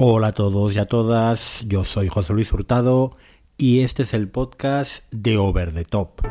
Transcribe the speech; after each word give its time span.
Hola 0.00 0.28
a 0.28 0.32
todos 0.32 0.76
y 0.76 0.78
a 0.78 0.86
todas, 0.86 1.64
yo 1.66 1.82
soy 1.82 2.06
José 2.06 2.32
Luis 2.32 2.52
Hurtado 2.52 3.16
y 3.56 3.80
este 3.80 4.04
es 4.04 4.14
el 4.14 4.28
podcast 4.28 5.02
de 5.10 5.38
Over 5.38 5.74
the 5.74 5.84
Top. 5.84 6.22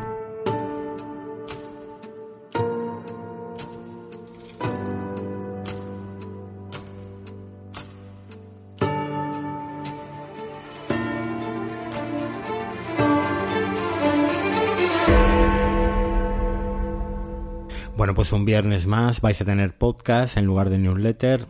Bueno, 17.98 18.14
pues 18.14 18.32
un 18.32 18.46
viernes 18.46 18.86
más 18.86 19.20
vais 19.20 19.38
a 19.42 19.44
tener 19.44 19.76
podcast 19.76 20.38
en 20.38 20.46
lugar 20.46 20.70
de 20.70 20.78
newsletter. 20.78 21.46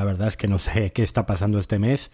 La 0.00 0.04
verdad 0.04 0.28
es 0.28 0.38
que 0.38 0.48
no 0.48 0.58
sé 0.58 0.92
qué 0.92 1.02
está 1.02 1.26
pasando 1.26 1.58
este 1.58 1.78
mes, 1.78 2.10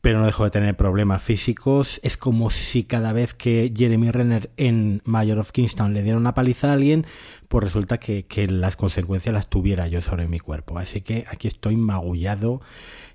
pero 0.00 0.20
no 0.20 0.26
dejo 0.26 0.44
de 0.44 0.52
tener 0.52 0.76
problemas 0.76 1.20
físicos. 1.20 1.98
Es 2.04 2.16
como 2.16 2.50
si 2.50 2.84
cada 2.84 3.12
vez 3.12 3.34
que 3.34 3.72
Jeremy 3.76 4.12
Renner 4.12 4.52
en 4.56 5.02
Mayor 5.04 5.40
of 5.40 5.50
Kingston 5.50 5.92
le 5.92 6.04
diera 6.04 6.16
una 6.16 6.34
paliza 6.34 6.70
a 6.70 6.74
alguien, 6.74 7.04
pues 7.48 7.64
resulta 7.64 7.98
que, 7.98 8.24
las 8.48 8.76
consecuencias 8.76 9.34
las 9.34 9.50
tuviera 9.50 9.88
yo 9.88 10.00
sobre 10.02 10.28
mi 10.28 10.38
cuerpo. 10.38 10.78
Así 10.78 11.00
que 11.00 11.24
aquí 11.28 11.48
estoy 11.48 11.74
magullado, 11.74 12.60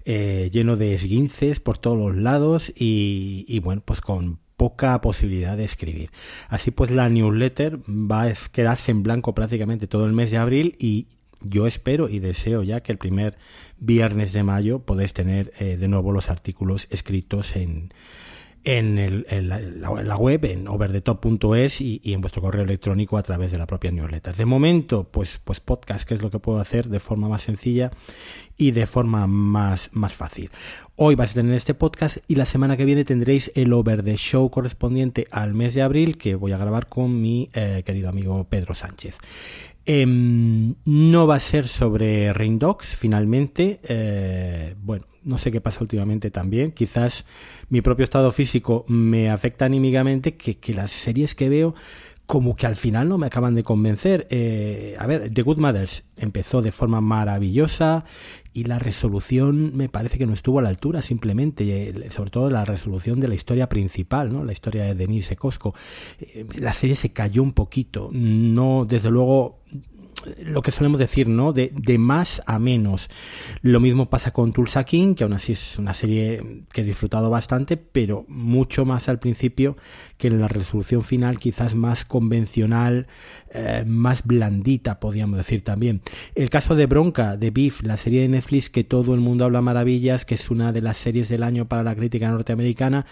eh, 0.04 0.50
lleno 0.52 0.76
de 0.76 0.94
esguinces 0.94 1.62
por 1.62 1.78
todos 1.78 1.98
los 1.98 2.18
lados 2.18 2.74
y, 2.76 3.46
y 3.48 3.60
bueno, 3.60 3.82
pues 3.86 4.02
con 4.02 4.40
poca 4.58 5.00
posibilidad 5.00 5.56
de 5.56 5.64
escribir. 5.64 6.10
Así 6.50 6.72
pues 6.72 6.92
la 6.92 7.08
newsletter 7.08 7.80
va 7.90 8.24
a 8.24 8.34
quedarse 8.52 8.92
en 8.92 9.04
blanco 9.04 9.34
prácticamente 9.34 9.88
todo 9.88 10.06
el 10.06 10.12
mes 10.12 10.32
de 10.32 10.38
abril 10.38 10.76
y 10.80 11.08
yo 11.46 11.68
espero 11.68 12.10
y 12.10 12.20
deseo 12.20 12.64
ya 12.64 12.82
que 12.82 12.92
el 12.92 12.98
primer 12.98 13.38
viernes 13.78 14.34
de 14.34 14.44
mayo 14.44 14.80
podéis 14.80 15.14
tener 15.14 15.54
eh, 15.60 15.78
de 15.78 15.88
nuevo 15.88 16.12
los 16.12 16.30
artículos 16.30 16.88
escritos 16.90 17.56
en, 17.56 17.92
en, 18.66 18.98
el, 18.98 19.26
la, 19.80 20.18
web, 20.18 20.44
en 20.46 20.68
overthetop.es 20.68 21.82
y, 21.82 22.02
en 22.04 22.22
vuestro 22.22 22.42
correo 22.42 22.64
electrónico 22.64 23.18
a 23.18 23.24
través 23.24 23.52
de 23.52 23.60
la 23.60 23.68
propia 23.68 23.92
newsletter. 23.92 24.36
De 24.36 24.46
momento, 24.46 25.04
pues, 25.04 25.40
pues 25.44 25.60
podcast, 25.60 26.08
que 26.08 26.16
es 26.16 26.22
lo 26.24 26.32
que 26.32 26.40
puedo 26.40 26.60
hacer 26.60 26.90
de 26.90 27.00
forma 27.00 27.30
más 27.30 27.44
sencilla 27.44 27.92
y 28.58 28.72
de 28.72 28.88
forma 28.88 29.28
más, 29.28 29.92
más 29.94 30.14
fácil. 30.14 30.50
Hoy 30.96 31.14
vais 31.14 31.32
a 31.32 31.36
tener 31.36 31.54
este 31.54 31.76
podcast 31.76 32.18
y 32.28 32.36
la 32.36 32.46
semana 32.46 32.76
que 32.76 32.86
viene 32.86 33.06
tendréis 33.06 33.52
el 33.54 33.72
Over 33.72 34.04
the 34.04 34.18
Show 34.18 34.50
correspondiente 34.50 35.28
al 35.30 35.54
mes 35.54 35.76
de 35.76 35.84
abril 35.84 36.18
que 36.18 36.34
voy 36.34 36.52
a 36.52 36.58
grabar 36.58 36.90
con 36.90 37.22
mi 37.22 37.50
eh, 37.54 37.84
querido 37.86 38.10
amigo 38.10 38.46
Pedro 38.50 38.74
Sánchez. 38.74 39.18
Em, 39.88 40.76
no 40.86 41.28
va 41.28 41.36
a 41.36 41.40
ser 41.40 41.68
sobre 41.68 42.34
Rain 42.34 42.58
Dogs, 42.58 42.96
finalmente. 42.96 43.80
Eh, 43.88 44.76
bueno, 44.82 45.06
no 45.24 45.38
sé 45.38 45.52
qué 45.52 45.62
pasa 45.62 45.82
últimamente 45.82 46.32
también. 46.32 46.72
Quizás 46.72 47.26
mi 47.70 47.82
propio 47.82 48.04
estado 48.04 48.32
físico 48.32 48.86
me 48.88 49.30
afecta 49.30 49.66
anímicamente 49.66 50.36
que, 50.38 50.58
que 50.58 50.74
las 50.74 50.92
series 50.92 51.36
que 51.36 51.50
veo 51.50 51.76
como 52.26 52.56
que 52.56 52.66
al 52.66 52.76
final 52.76 53.08
no 53.08 53.18
me 53.18 53.28
acaban 53.28 53.56
de 53.56 53.64
convencer. 53.64 54.28
Eh, 54.30 54.96
a 55.00 55.06
ver, 55.06 55.32
The 55.32 55.42
Good 55.44 55.58
Mothers 55.58 56.04
empezó 56.18 56.62
de 56.62 56.72
forma 56.72 57.02
maravillosa 57.02 58.06
y 58.54 58.64
la 58.64 58.80
resolución 58.80 59.76
me 59.76 59.90
parece 59.90 60.18
que 60.18 60.26
no 60.26 60.34
estuvo 60.34 60.60
a 60.60 60.62
la 60.62 60.70
altura 60.70 61.02
simplemente, 61.02 61.90
eh, 61.90 62.10
sobre 62.10 62.32
todo 62.32 62.50
la 62.50 62.66
resolución 62.66 63.20
de 63.20 63.28
la 63.28 63.36
historia 63.36 63.70
principal, 63.70 64.34
¿no? 64.34 64.44
La 64.44 64.54
historia 64.54 64.86
de 64.86 64.96
Denise 64.96 65.36
Cosco. 65.36 65.76
Eh, 66.20 66.46
la 66.58 66.74
serie 66.74 66.96
se 66.96 67.12
cayó 67.12 67.44
un 67.44 67.52
poquito. 67.52 68.10
No, 68.12 68.86
desde 68.86 69.12
luego, 69.12 69.60
lo 70.44 70.62
que 70.62 70.72
solemos 70.72 71.00
decir, 71.00 71.28
¿no? 71.28 71.54
De, 71.54 71.72
de, 71.74 71.98
más 71.98 72.42
a 72.46 72.60
menos. 72.60 73.10
Lo 73.62 73.80
mismo 73.80 74.10
pasa 74.10 74.32
con 74.32 74.54
Tulsa 74.54 74.84
King, 74.84 75.16
que 75.16 75.24
aún 75.24 75.34
así 75.34 75.54
es 75.54 75.78
una 75.78 75.94
serie 75.94 76.64
que 76.72 76.82
he 76.82 76.84
disfrutado 76.84 77.30
bastante, 77.30 77.78
pero 77.78 78.26
mucho 78.28 78.86
más 78.86 79.10
al 79.10 79.20
principio 79.20 79.78
que 80.18 80.28
en 80.28 80.40
la 80.40 80.48
resolución 80.48 81.04
final, 81.04 81.40
quizás 81.40 81.76
más 81.76 82.06
convencional, 82.06 83.08
eh, 83.52 83.84
más 83.86 84.24
blandita, 84.26 85.00
podríamos 85.00 85.38
decir 85.38 85.64
también. 85.64 86.02
El 86.36 86.50
caso 86.50 86.76
de 86.76 86.86
Bronca, 86.86 87.38
de 87.38 87.52
Beef, 87.52 87.84
la 87.84 87.98
serie 87.98 88.22
de 88.22 88.30
Netflix 88.30 88.70
que 88.70 88.84
todo 88.84 89.14
el 89.14 89.20
mundo 89.20 89.46
habla 89.46 89.62
maravillas, 89.62 90.26
que 90.26 90.36
es 90.36 90.50
una 90.50 90.72
de 90.72 90.82
las 90.82 90.98
series 90.98 91.30
del 91.30 91.44
año 91.44 91.68
para 91.68 91.84
la 91.84 91.96
crítica 91.96 92.30
norteamericana, 92.30 93.06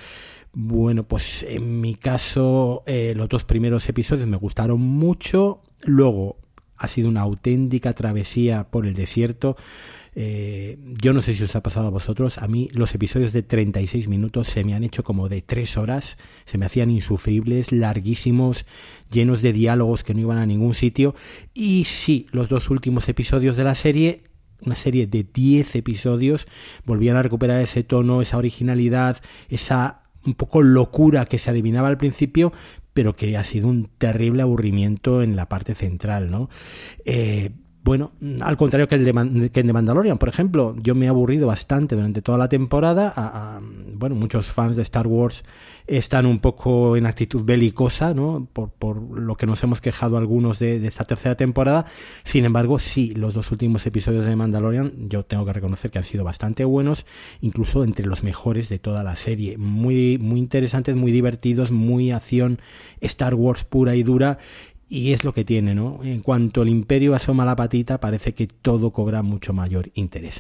bueno, 0.56 1.04
pues 1.08 1.44
en 1.44 1.82
mi 1.82 1.96
caso, 1.96 2.84
eh, 2.86 3.14
los 3.16 3.28
dos 3.28 3.44
primeros 3.44 3.90
episodios 3.90 4.28
me 4.28 4.38
gustaron 4.38 4.80
mucho. 4.80 5.62
Luego, 5.82 6.38
ha 6.78 6.88
sido 6.88 7.10
una 7.10 7.22
auténtica 7.22 7.94
travesía 7.94 8.66
por 8.70 8.86
el 8.86 8.94
desierto. 8.94 9.56
Eh, 10.16 10.78
yo 11.02 11.14
no 11.14 11.22
sé 11.22 11.34
si 11.34 11.44
os 11.44 11.56
ha 11.56 11.64
pasado 11.64 11.88
a 11.88 11.92
vosotros, 11.92 12.38
a 12.38 12.48
mí 12.48 12.70
los 12.74 12.94
episodios 12.94 13.34
de 13.34 13.42
36 13.42 14.08
minutos 14.08 14.48
se 14.48 14.64
me 14.64 14.76
han 14.76 14.84
hecho 14.84 15.04
como 15.04 15.28
de 15.28 15.42
3 15.42 15.78
horas, 15.78 16.18
se 16.46 16.60
me 16.60 16.68
hacían 16.68 16.92
insufribles, 16.92 17.72
larguísimos, 17.72 18.66
llenos 19.12 19.42
de 19.42 19.54
diálogos 19.54 20.04
que 20.04 20.14
no 20.14 20.22
iban 20.22 20.38
a 20.38 20.46
ningún 20.46 20.76
sitio. 20.76 21.16
Y 21.54 21.86
sí, 21.86 22.28
los 22.32 22.50
dos 22.50 22.70
últimos 22.70 23.10
episodios 23.10 23.56
de 23.56 23.64
la 23.64 23.76
serie 23.76 24.24
una 24.66 24.76
serie 24.78 25.08
de 25.08 25.24
10 25.24 25.76
episodios 25.76 26.48
volvían 26.86 27.18
a 27.18 27.22
recuperar 27.22 27.60
ese 27.60 27.84
tono, 27.84 28.22
esa 28.22 28.38
originalidad, 28.38 29.18
esa 29.50 30.04
un 30.26 30.36
poco 30.36 30.62
locura 30.62 31.26
que 31.26 31.38
se 31.38 31.50
adivinaba 31.50 31.90
al 31.90 31.98
principio, 31.98 32.54
pero 32.94 33.16
que 33.16 33.38
ha 33.38 33.44
sido 33.44 33.68
un 33.68 33.90
terrible 33.98 34.42
aburrimiento 34.42 35.24
en 35.24 35.36
la 35.36 35.50
parte 35.50 35.76
central, 35.76 36.30
¿no? 36.32 36.50
Eh, 37.06 37.52
bueno, 37.84 38.14
al 38.42 38.56
contrario 38.56 38.88
que 38.88 38.96
el, 38.96 39.04
de, 39.04 39.50
que 39.50 39.62
de 39.62 39.74
Mandalorian, 39.74 40.18
por 40.18 40.30
ejemplo, 40.30 40.74
yo 40.82 40.96
me 40.96 41.06
he 41.06 41.10
aburrido 41.10 41.48
bastante 41.48 41.96
durante 41.96 42.22
toda 42.22 42.38
la 42.38 42.48
temporada. 42.48 43.60
bueno, 43.96 44.16
muchos 44.16 44.48
fans 44.48 44.78
de 44.78 44.84
Star 44.84 45.06
Wars 45.06 45.44
están 45.86 46.26
un 46.26 46.40
poco 46.40 46.96
en 46.96 47.06
actitud 47.06 47.44
belicosa, 47.44 48.14
¿no? 48.14 48.48
Por, 48.54 48.70
por 48.70 49.02
lo 49.20 49.36
que 49.36 49.46
nos 49.46 49.62
hemos 49.64 49.82
quejado 49.82 50.16
algunos 50.16 50.60
de, 50.60 50.80
de, 50.80 50.88
esta 50.88 51.04
tercera 51.04 51.36
temporada. 51.36 51.86
Sin 52.24 52.46
embargo, 52.46 52.80
sí, 52.80 53.14
los 53.16 53.34
dos 53.34 53.52
últimos 53.52 53.86
episodios 53.86 54.26
de 54.26 54.34
Mandalorian 54.34 55.10
yo 55.10 55.26
tengo 55.26 55.46
que 55.46 55.52
reconocer 55.52 55.92
que 55.92 55.98
han 55.98 56.06
sido 56.06 56.24
bastante 56.24 56.64
buenos, 56.64 57.06
incluso 57.42 57.84
entre 57.84 58.06
los 58.06 58.24
mejores 58.24 58.70
de 58.70 58.80
toda 58.80 59.04
la 59.04 59.18
serie. 59.18 59.58
Muy, 59.58 60.18
muy 60.20 60.40
interesantes, 60.40 60.96
muy 60.96 61.12
divertidos, 61.12 61.72
muy 61.72 62.12
acción 62.12 62.60
Star 63.02 63.36
Wars 63.36 63.66
pura 63.66 63.96
y 63.96 64.04
dura 64.04 64.38
y 64.90 65.14
es 65.14 65.24
lo 65.24 65.34
que 65.34 65.46
tiene, 65.46 65.76
¿no? 65.76 66.00
En 66.04 66.22
cuanto 66.22 66.62
el 66.62 66.70
imperio 66.70 67.16
asoma 67.16 67.46
la 67.46 67.56
patita, 67.56 68.00
parece 68.00 68.34
que 68.34 68.48
todo 68.48 68.92
cobra 68.92 69.22
mucho 69.22 69.54
mayor 69.54 69.90
interés. 69.96 70.40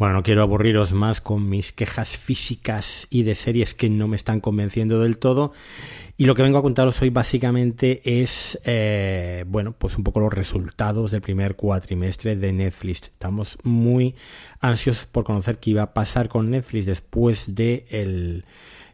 Bueno, 0.00 0.14
no 0.14 0.22
quiero 0.22 0.40
aburriros 0.40 0.94
más 0.94 1.20
con 1.20 1.50
mis 1.50 1.72
quejas 1.72 2.16
físicas 2.16 3.06
y 3.10 3.22
de 3.24 3.34
series 3.34 3.74
que 3.74 3.90
no 3.90 4.08
me 4.08 4.16
están 4.16 4.40
convenciendo 4.40 4.98
del 5.00 5.18
todo. 5.18 5.52
Y 6.16 6.24
lo 6.24 6.34
que 6.34 6.42
vengo 6.42 6.56
a 6.56 6.62
contaros 6.62 7.02
hoy 7.02 7.10
básicamente 7.10 8.00
es, 8.22 8.58
eh, 8.64 9.44
bueno, 9.46 9.72
pues 9.72 9.98
un 9.98 10.04
poco 10.04 10.20
los 10.20 10.32
resultados 10.32 11.10
del 11.10 11.20
primer 11.20 11.54
cuatrimestre 11.54 12.34
de 12.34 12.50
Netflix. 12.50 13.02
Estamos 13.02 13.58
muy 13.62 14.14
ansiosos 14.60 15.04
por 15.06 15.24
conocer 15.24 15.58
qué 15.58 15.72
iba 15.72 15.82
a 15.82 15.92
pasar 15.92 16.30
con 16.30 16.48
Netflix 16.50 16.86
después 16.86 17.54
de 17.54 17.84
el 17.90 18.46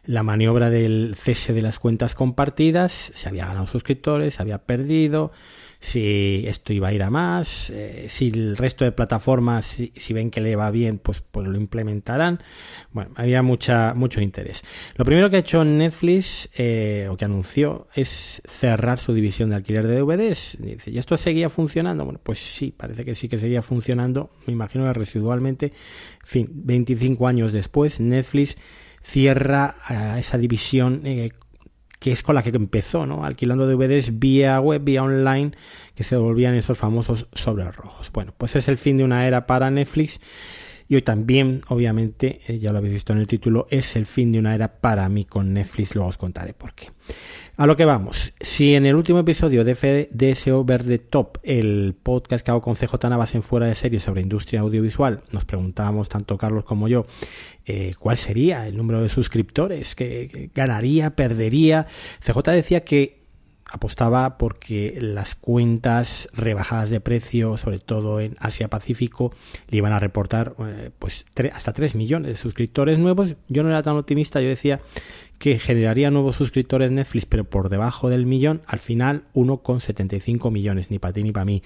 la 0.07 0.23
maniobra 0.23 0.69
del 0.69 1.15
cese 1.17 1.53
de 1.53 1.61
las 1.61 1.79
cuentas 1.79 2.15
compartidas, 2.15 3.11
se 3.13 3.27
había 3.27 3.45
ganado 3.45 3.67
suscriptores, 3.67 4.35
se 4.35 4.41
había 4.41 4.59
perdido, 4.59 5.31
si 5.79 6.45
esto 6.47 6.71
iba 6.71 6.87
a 6.87 6.93
ir 6.93 7.03
a 7.03 7.09
más, 7.09 7.69
eh, 7.69 8.07
si 8.09 8.29
el 8.29 8.55
resto 8.55 8.85
de 8.85 8.93
plataformas, 8.93 9.65
si, 9.65 10.13
ven 10.13 10.31
que 10.31 10.39
le 10.39 10.55
va 10.55 10.71
bien, 10.71 10.97
pues, 10.97 11.21
pues 11.29 11.45
lo 11.45 11.57
implementarán. 11.57 12.39
Bueno, 12.91 13.11
había 13.15 13.41
mucha, 13.41 13.93
mucho 13.93 14.21
interés. 14.21 14.63
Lo 14.95 15.03
primero 15.03 15.29
que 15.29 15.35
ha 15.35 15.39
hecho 15.39 15.63
Netflix, 15.65 16.49
eh, 16.57 17.07
o 17.11 17.17
que 17.17 17.25
anunció, 17.25 17.87
es 17.93 18.41
cerrar 18.45 18.99
su 18.99 19.13
división 19.13 19.49
de 19.49 19.57
alquiler 19.57 19.87
de 19.87 19.99
DVDs. 19.99 20.57
Dice, 20.59 20.89
¿y 20.89 20.97
esto 20.97 21.17
seguía 21.17 21.49
funcionando? 21.49 22.05
Bueno, 22.05 22.21
pues 22.23 22.39
sí, 22.39 22.73
parece 22.75 23.03
que 23.03 23.13
sí 23.13 23.27
que 23.27 23.39
seguía 23.39 23.61
funcionando, 23.61 24.31
me 24.45 24.53
imagino 24.53 24.85
que 24.85 24.93
residualmente. 24.93 25.65
En 25.67 26.27
fin, 26.27 26.49
25 26.53 27.27
años 27.27 27.51
después, 27.51 27.99
Netflix 27.99 28.55
cierra 29.07 29.75
a 29.85 30.19
esa 30.19 30.37
división 30.37 31.01
eh, 31.05 31.31
que 31.99 32.11
es 32.11 32.23
con 32.23 32.35
la 32.35 32.43
que 32.43 32.49
empezó, 32.49 33.05
¿no? 33.05 33.23
Alquilando 33.25 33.65
DVDs 33.65 34.19
vía 34.19 34.59
web, 34.59 34.83
vía 34.83 35.01
online, 35.01 35.51
que 35.95 36.03
se 36.03 36.15
volvían 36.15 36.53
esos 36.53 36.77
famosos 36.77 37.27
sobres 37.33 37.75
rojos. 37.75 38.11
Bueno, 38.11 38.33
pues 38.37 38.55
es 38.55 38.67
el 38.67 38.77
fin 38.77 38.97
de 38.97 39.03
una 39.03 39.25
era 39.25 39.47
para 39.47 39.71
Netflix. 39.71 40.19
Y 40.89 40.95
hoy 40.95 41.01
también, 41.01 41.63
obviamente, 41.67 42.39
eh, 42.47 42.59
ya 42.59 42.71
lo 42.71 42.77
habéis 42.77 42.93
visto 42.93 43.13
en 43.13 43.19
el 43.19 43.27
título, 43.27 43.67
es 43.69 43.95
el 43.95 44.05
fin 44.05 44.31
de 44.31 44.39
una 44.39 44.53
era 44.53 44.79
para 44.79 45.09
mí 45.09 45.25
con 45.25 45.53
Netflix. 45.53 45.95
Luego 45.95 46.09
os 46.09 46.17
contaré 46.17 46.53
por 46.53 46.73
qué. 46.73 46.91
A 47.59 47.65
lo 47.65 47.75
que 47.75 47.85
vamos. 47.85 48.33
Si 48.39 48.75
en 48.75 48.85
el 48.85 48.95
último 48.95 49.17
episodio 49.17 49.63
de 49.63 49.73
FDSO 49.73 50.63
Verde 50.63 50.99
Top, 50.99 51.39
el 51.41 51.95
podcast 52.03 52.45
que 52.45 52.51
hago 52.51 52.61
con 52.61 52.75
CJ 52.75 53.09
Navas 53.09 53.33
en 53.33 53.41
Fuera 53.41 53.65
de 53.65 53.73
Series 53.73 54.03
sobre 54.03 54.21
industria 54.21 54.59
audiovisual, 54.59 55.21
nos 55.31 55.43
preguntábamos 55.45 56.07
tanto 56.07 56.37
Carlos 56.37 56.65
como 56.65 56.87
yo 56.87 57.07
eh, 57.65 57.95
cuál 57.97 58.17
sería 58.17 58.67
el 58.67 58.77
número 58.77 59.01
de 59.01 59.09
suscriptores, 59.09 59.95
que, 59.95 60.51
ganaría, 60.53 61.15
perdería. 61.15 61.87
CJ 62.23 62.51
decía 62.51 62.83
que 62.83 63.23
apostaba 63.71 64.37
porque 64.37 64.97
las 64.99 65.35
cuentas 65.35 66.29
rebajadas 66.33 66.89
de 66.89 66.99
precio, 66.99 67.57
sobre 67.57 67.79
todo 67.79 68.21
en 68.21 68.35
Asia 68.39 68.69
Pacífico, 68.69 69.33
le 69.69 69.77
iban 69.77 69.93
a 69.93 69.99
reportar 69.99 70.55
eh, 70.59 70.91
pues 70.97 71.25
hasta 71.53 71.73
3 71.73 71.95
millones 71.95 72.31
de 72.31 72.37
suscriptores 72.37 72.99
nuevos. 72.99 73.35
Yo 73.47 73.63
no 73.63 73.69
era 73.69 73.83
tan 73.83 73.97
optimista, 73.97 74.41
yo 74.41 74.47
decía 74.47 74.79
que 75.39 75.59
generaría 75.59 76.09
nuevos 76.09 76.35
suscriptores 76.35 76.91
Netflix, 76.91 77.25
pero 77.25 77.43
por 77.43 77.69
debajo 77.69 78.09
del 78.09 78.25
millón, 78.25 78.61
al 78.65 78.79
final 78.79 79.23
1,75 79.33 80.51
millones, 80.51 80.89
ni 80.89 80.99
para 80.99 81.13
ti 81.13 81.23
ni 81.23 81.31
para 81.31 81.45
mí. 81.45 81.61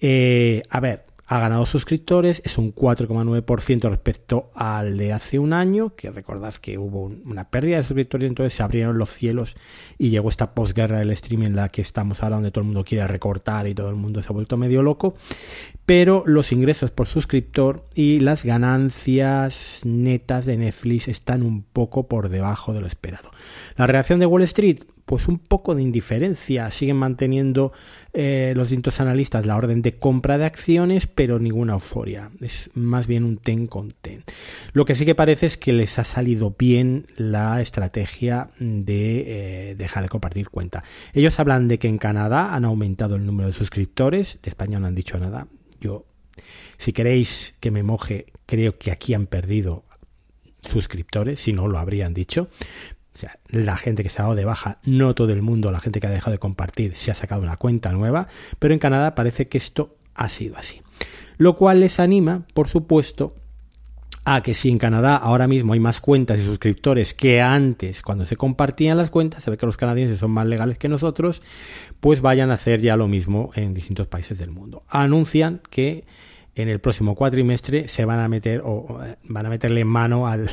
Eh, 0.00 0.62
a 0.70 0.80
ver, 0.80 1.04
ha 1.32 1.38
ganado 1.38 1.64
suscriptores, 1.64 2.42
es 2.44 2.58
un 2.58 2.74
4,9% 2.74 3.88
respecto 3.88 4.50
al 4.54 4.98
de 4.98 5.14
hace 5.14 5.38
un 5.38 5.54
año, 5.54 5.94
que 5.96 6.10
recordad 6.10 6.52
que 6.56 6.76
hubo 6.76 7.04
una 7.04 7.48
pérdida 7.48 7.78
de 7.78 7.84
suscriptores, 7.84 8.28
entonces 8.28 8.52
se 8.52 8.62
abrieron 8.62 8.98
los 8.98 9.08
cielos 9.08 9.56
y 9.96 10.10
llegó 10.10 10.28
esta 10.28 10.52
posguerra 10.54 10.98
del 10.98 11.10
streaming 11.10 11.46
en 11.46 11.56
la 11.56 11.70
que 11.70 11.80
estamos 11.80 12.22
ahora, 12.22 12.36
donde 12.36 12.50
todo 12.50 12.60
el 12.60 12.66
mundo 12.66 12.84
quiere 12.84 13.06
recortar 13.06 13.66
y 13.66 13.74
todo 13.74 13.88
el 13.88 13.96
mundo 13.96 14.20
se 14.20 14.28
ha 14.28 14.32
vuelto 14.32 14.58
medio 14.58 14.82
loco, 14.82 15.14
pero 15.86 16.22
los 16.26 16.52
ingresos 16.52 16.90
por 16.90 17.08
suscriptor 17.08 17.84
y 17.94 18.20
las 18.20 18.44
ganancias 18.44 19.80
netas 19.84 20.46
de 20.46 20.56
Netflix 20.56 21.08
están 21.08 21.42
un 21.42 21.62
poco 21.62 22.06
por 22.06 22.28
debajo 22.28 22.72
de 22.72 22.80
lo 22.80 22.86
esperado. 22.86 23.30
La 23.76 23.86
reacción 23.86 24.20
de 24.20 24.26
Wall 24.26 24.42
Street, 24.42 24.84
pues 25.04 25.26
un 25.26 25.38
poco 25.38 25.74
de 25.74 25.82
indiferencia. 25.82 26.70
Siguen 26.70 26.96
manteniendo 26.96 27.72
eh, 28.12 28.52
los 28.56 28.68
distintos 28.68 29.00
analistas 29.00 29.44
la 29.44 29.56
orden 29.56 29.82
de 29.82 29.98
compra 29.98 30.38
de 30.38 30.44
acciones, 30.44 31.06
pero 31.08 31.38
ninguna 31.38 31.74
euforia. 31.74 32.30
Es 32.40 32.70
más 32.74 33.08
bien 33.08 33.24
un 33.24 33.38
ten 33.38 33.66
con 33.66 33.92
ten. 34.00 34.24
Lo 34.72 34.84
que 34.84 34.94
sí 34.94 35.04
que 35.04 35.14
parece 35.16 35.46
es 35.46 35.56
que 35.56 35.72
les 35.72 35.98
ha 35.98 36.04
salido 36.04 36.54
bien 36.56 37.06
la 37.16 37.60
estrategia 37.60 38.50
de 38.58 39.70
eh, 39.70 39.74
dejar 39.74 40.04
de 40.04 40.08
compartir 40.08 40.48
cuenta. 40.48 40.84
Ellos 41.12 41.38
hablan 41.40 41.66
de 41.66 41.78
que 41.78 41.88
en 41.88 41.98
Canadá 41.98 42.54
han 42.54 42.64
aumentado 42.64 43.16
el 43.16 43.26
número 43.26 43.48
de 43.48 43.54
suscriptores. 43.54 44.38
De 44.42 44.48
España 44.48 44.78
no 44.78 44.86
han 44.86 44.94
dicho 44.94 45.18
nada. 45.18 45.48
Yo, 45.82 46.06
si 46.78 46.92
queréis 46.92 47.54
que 47.60 47.72
me 47.72 47.82
moje, 47.82 48.26
creo 48.46 48.78
que 48.78 48.92
aquí 48.92 49.14
han 49.14 49.26
perdido 49.26 49.84
suscriptores, 50.62 51.40
si 51.40 51.52
no 51.52 51.66
lo 51.66 51.78
habrían 51.78 52.14
dicho. 52.14 52.48
O 53.14 53.18
sea, 53.18 53.38
la 53.48 53.76
gente 53.76 54.02
que 54.02 54.08
se 54.08 54.20
ha 54.20 54.24
dado 54.24 54.36
de 54.36 54.44
baja, 54.44 54.78
no 54.84 55.14
todo 55.14 55.32
el 55.32 55.42
mundo, 55.42 55.72
la 55.72 55.80
gente 55.80 56.00
que 56.00 56.06
ha 56.06 56.10
dejado 56.10 56.32
de 56.32 56.38
compartir, 56.38 56.94
se 56.94 57.10
ha 57.10 57.14
sacado 57.14 57.42
una 57.42 57.56
cuenta 57.56 57.90
nueva, 57.92 58.28
pero 58.58 58.72
en 58.72 58.80
Canadá 58.80 59.14
parece 59.14 59.46
que 59.46 59.58
esto 59.58 59.96
ha 60.14 60.28
sido 60.28 60.56
así. 60.56 60.80
Lo 61.36 61.56
cual 61.56 61.80
les 61.80 61.98
anima, 61.98 62.46
por 62.54 62.68
supuesto, 62.68 63.34
a 64.24 64.42
que 64.42 64.54
si 64.54 64.70
en 64.70 64.78
Canadá 64.78 65.16
ahora 65.16 65.48
mismo 65.48 65.72
hay 65.72 65.80
más 65.80 66.00
cuentas 66.00 66.38
y 66.38 66.44
suscriptores 66.44 67.14
que 67.14 67.40
antes, 67.40 68.02
cuando 68.02 68.24
se 68.24 68.36
compartían 68.36 68.96
las 68.96 69.10
cuentas, 69.10 69.42
se 69.42 69.50
ve 69.50 69.56
que 69.56 69.66
los 69.66 69.76
canadienses 69.76 70.18
son 70.18 70.30
más 70.30 70.46
legales 70.46 70.78
que 70.78 70.88
nosotros, 70.88 71.42
pues 72.00 72.20
vayan 72.20 72.50
a 72.50 72.54
hacer 72.54 72.80
ya 72.80 72.96
lo 72.96 73.08
mismo 73.08 73.50
en 73.54 73.74
distintos 73.74 74.06
países 74.06 74.38
del 74.38 74.50
mundo. 74.50 74.84
Anuncian 74.88 75.60
que 75.70 76.04
en 76.54 76.68
el 76.68 76.80
próximo 76.80 77.14
cuatrimestre 77.14 77.88
se 77.88 78.04
van 78.04 78.20
a 78.20 78.28
meter 78.28 78.62
o 78.64 79.00
van 79.24 79.46
a 79.46 79.50
meterle 79.50 79.84
mano 79.84 80.28
al, 80.28 80.50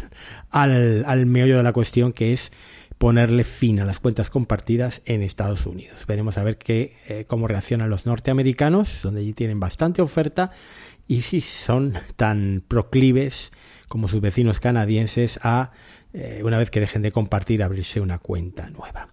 al, 0.52 1.26
meollo 1.26 1.58
de 1.58 1.64
la 1.64 1.74
cuestión 1.74 2.14
que 2.14 2.34
es 2.34 2.52
ponerle 2.98 3.46
fin 3.46 3.80
a 3.80 3.86
las 3.86 4.00
cuentas 4.00 4.30
compartidas 4.30 5.02
en 5.06 5.24
Estados 5.24 5.66
Unidos. 5.66 6.06
Veremos 6.06 6.38
a 6.38 6.44
ver 6.44 6.58
qué, 6.58 6.98
eh, 7.08 7.26
cómo 7.26 7.48
reaccionan 7.48 7.90
los 7.90 8.06
norteamericanos, 8.06 9.02
donde 9.04 9.22
allí 9.22 9.34
tienen 9.34 9.60
bastante 9.60 10.02
oferta, 10.02 10.52
y 11.10 11.24
si 11.24 11.42
son 11.42 11.94
tan 12.16 12.64
proclives 12.66 13.52
como 13.88 14.08
sus 14.08 14.22
vecinos 14.22 14.60
canadienses 14.60 15.40
a, 15.42 15.72
eh, 16.14 16.42
una 16.44 16.60
vez 16.60 16.70
que 16.70 16.80
dejen 16.80 17.02
de 17.02 17.12
compartir, 17.12 17.64
abrirse 17.64 18.00
una 18.00 18.20
cuenta 18.20 18.70
nueva. 18.70 19.10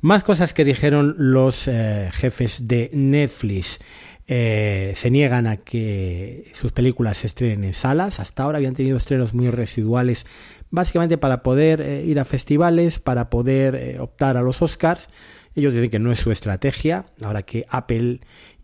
Más 0.00 0.22
cosas 0.22 0.54
que 0.54 0.64
dijeron 0.64 1.16
los 1.18 1.66
eh, 1.66 2.10
jefes 2.12 2.68
de 2.68 2.90
Netflix. 2.94 3.80
Eh, 4.28 4.92
se 4.94 5.10
niegan 5.10 5.48
a 5.48 5.56
que 5.56 6.52
sus 6.54 6.70
películas 6.70 7.18
se 7.18 7.26
estrenen 7.26 7.64
en 7.64 7.74
salas. 7.74 8.20
Hasta 8.20 8.44
ahora 8.44 8.58
habían 8.58 8.74
tenido 8.74 8.96
estrenos 8.96 9.34
muy 9.34 9.50
residuales, 9.50 10.24
básicamente 10.70 11.18
para 11.18 11.42
poder 11.42 12.06
ir 12.06 12.20
a 12.20 12.24
festivales, 12.24 13.00
para 13.00 13.30
poder 13.30 14.00
optar 14.00 14.36
a 14.36 14.42
los 14.42 14.62
Oscars. 14.62 15.08
Ellos 15.56 15.74
dicen 15.74 15.90
que 15.90 15.98
no 15.98 16.12
es 16.12 16.20
su 16.20 16.30
estrategia, 16.30 17.06
ahora 17.20 17.42
que 17.42 17.66
Apple 17.68 18.20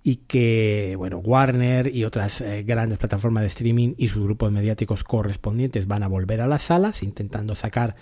y 0.08 0.16
que 0.16 0.94
bueno 0.96 1.18
Warner 1.18 1.94
y 1.94 2.04
otras 2.04 2.42
grandes 2.64 2.98
plataformas 2.98 3.42
de 3.42 3.48
streaming 3.48 3.94
y 3.98 4.08
sus 4.08 4.22
grupos 4.22 4.50
mediáticos 4.52 5.04
correspondientes 5.04 5.86
van 5.86 6.02
a 6.02 6.08
volver 6.08 6.40
a 6.40 6.46
las 6.46 6.62
salas 6.62 7.02
intentando 7.02 7.54
sacar 7.54 7.96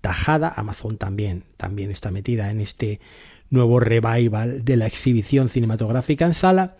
tajada 0.00 0.52
Amazon 0.56 0.96
también 0.96 1.44
también 1.56 1.90
está 1.90 2.10
metida 2.10 2.50
en 2.50 2.60
este 2.60 3.00
nuevo 3.50 3.80
revival 3.80 4.64
de 4.64 4.76
la 4.76 4.86
exhibición 4.86 5.48
cinematográfica 5.48 6.24
en 6.24 6.34
sala. 6.34 6.76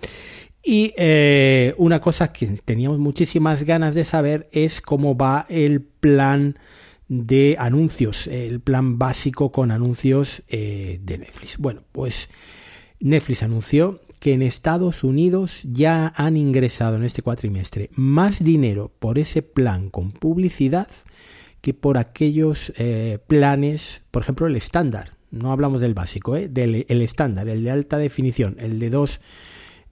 Y 0.62 0.92
eh, 0.96 1.74
una 1.78 2.00
cosa 2.00 2.32
que 2.32 2.46
teníamos 2.64 2.98
muchísimas 2.98 3.62
ganas 3.62 3.94
de 3.94 4.04
saber 4.04 4.48
es 4.52 4.80
cómo 4.80 5.16
va 5.16 5.46
el 5.48 5.82
plan 5.82 6.58
de 7.08 7.56
anuncios, 7.58 8.26
el 8.28 8.60
plan 8.60 8.98
básico 8.98 9.50
con 9.50 9.70
anuncios 9.70 10.42
eh, 10.48 11.00
de 11.02 11.18
Netflix. 11.18 11.58
Bueno, 11.58 11.82
pues 11.92 12.28
Netflix 13.00 13.42
anunció 13.42 14.00
que 14.20 14.34
en 14.34 14.42
Estados 14.42 15.02
Unidos 15.02 15.60
ya 15.64 16.12
han 16.14 16.36
ingresado 16.36 16.96
en 16.96 17.02
este 17.02 17.22
cuatrimestre 17.22 17.90
más 17.94 18.44
dinero 18.44 18.92
por 18.98 19.18
ese 19.18 19.42
plan 19.42 19.90
con 19.90 20.12
publicidad 20.12 20.88
que 21.62 21.74
por 21.74 21.98
aquellos 21.98 22.72
eh, 22.76 23.18
planes, 23.26 24.02
por 24.10 24.22
ejemplo, 24.22 24.46
el 24.46 24.56
estándar, 24.56 25.16
no 25.30 25.52
hablamos 25.52 25.80
del 25.80 25.94
básico, 25.94 26.36
¿eh? 26.36 26.48
del 26.48 26.86
el 26.88 27.02
estándar, 27.02 27.48
el 27.48 27.64
de 27.64 27.70
alta 27.70 27.98
definición, 27.98 28.56
el 28.58 28.78
de 28.78 28.90
dos, 28.90 29.20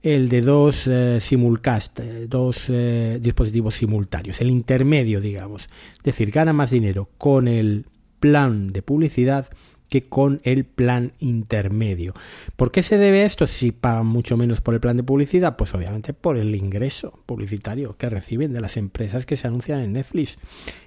el 0.03 0.29
de 0.29 0.43
dos 0.43 0.87
eh, 0.87 1.19
simulcast, 1.21 2.01
eh, 2.01 2.27
dos 2.29 2.65
eh, 2.69 3.19
dispositivos 3.21 3.75
simultáneos, 3.77 4.41
el 4.41 4.51
intermedio, 4.51 5.21
digamos. 5.21 5.69
Es 5.97 6.03
decir, 6.03 6.31
gana 6.31 6.53
más 6.53 6.71
dinero 6.71 7.09
con 7.19 7.49
el 7.49 7.87
plan 8.21 8.69
de 8.69 8.83
publicidad 8.83 9.49
que 9.89 10.09
con 10.09 10.41
el 10.45 10.65
plan 10.65 11.13
intermedio. 11.19 12.15
¿Por 12.57 12.71
qué 12.71 12.83
se 12.83 12.99
debe 12.99 13.25
esto 13.25 13.47
si 13.47 13.73
pagan 13.73 14.07
mucho 14.07 14.37
menos 14.37 14.61
por 14.61 14.75
el 14.75 14.81
plan 14.81 14.97
de 14.97 15.03
publicidad? 15.03 15.57
Pues 15.57 15.75
obviamente 15.75 16.13
por 16.13 16.37
el 16.37 16.55
ingreso 16.55 17.21
publicitario 17.27 17.97
que 17.97 18.09
reciben 18.09 18.53
de 18.53 18.61
las 18.61 18.77
empresas 18.77 19.27
que 19.27 19.37
se 19.37 19.47
anuncian 19.47 19.81
en 19.81 19.95
Netflix. 19.95 20.39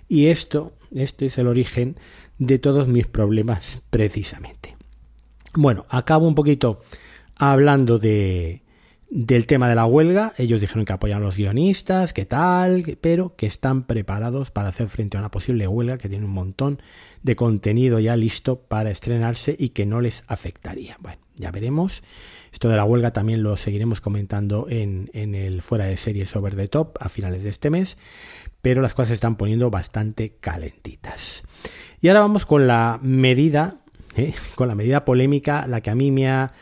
Y 0.08 0.28
esto, 0.28 0.74
esto 0.94 1.26
es 1.26 1.38
el 1.38 1.48
origen 1.48 1.98
de 2.38 2.60
todos 2.60 2.88
mis 2.88 3.08
problemas 3.08 3.82
precisamente. 3.90 4.76
Bueno, 5.54 5.86
acabo 5.90 6.28
un 6.28 6.36
poquito 6.36 6.82
hablando 7.36 7.98
de, 7.98 8.61
del 9.14 9.46
tema 9.46 9.68
de 9.68 9.76
la 9.76 9.86
huelga. 9.86 10.34
Ellos 10.38 10.62
dijeron 10.62 10.86
que 10.86 10.94
apoyan 10.94 11.22
a 11.22 11.26
los 11.26 11.36
guionistas, 11.36 12.14
que 12.14 12.26
tal, 12.26 12.98
pero 13.02 13.36
que 13.36 13.46
están 13.46 13.84
preparados 13.84 14.52
para 14.52 14.70
hacer 14.70 14.88
frente 14.88 15.18
a 15.18 15.20
una 15.20 15.30
posible 15.30 15.68
huelga 15.68 15.98
que 15.98 16.08
tiene 16.08 16.26
un 16.26 16.32
montón 16.32 16.82
de 17.22 17.36
contenido 17.36 18.00
ya 18.00 18.16
listo 18.16 18.62
para 18.62 18.90
estrenarse 18.90 19.54
y 19.60 19.70
que 19.70 19.86
no 19.86 20.00
les 20.00 20.24
afectaría. 20.28 20.96
Bueno, 21.02 21.20
ya 21.36 21.52
veremos. 21.52 22.04
Esto 22.54 22.70
de 22.70 22.78
la 22.78 22.86
huelga 22.86 23.12
también 23.12 23.44
lo 23.44 23.58
seguiremos 23.58 24.00
comentando 24.00 24.68
en, 24.70 25.10
en 25.14 25.36
el 25.36 25.62
fuera 25.62 25.86
de 25.86 25.98
series 25.98 26.34
over 26.38 26.56
the 26.56 26.70
top 26.70 26.96
a 27.02 27.10
finales 27.10 27.44
de 27.44 27.50
este 27.50 27.70
mes, 27.70 27.98
pero 28.62 28.82
las 28.82 28.94
cosas 28.94 29.10
se 29.10 29.16
están 29.16 29.36
poniendo 29.36 29.70
bastante 29.70 30.38
calentitas. 30.40 31.44
Y 32.00 32.08
ahora 32.08 32.22
vamos 32.22 32.46
con 32.46 32.66
la 32.66 32.98
medida, 33.04 33.82
¿eh? 34.16 34.34
con 34.56 34.70
la 34.70 34.76
medida 34.76 35.04
polémica, 35.04 35.68
la 35.68 35.82
que 35.82 35.90
a 35.90 35.96
mí 35.96 36.12
me 36.12 36.30
ha 36.30 36.54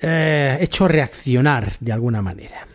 eh, 0.00 0.58
hecho 0.60 0.88
reaccionar 0.88 1.72
de 1.80 1.92
alguna 1.92 2.22
manera. 2.22 2.66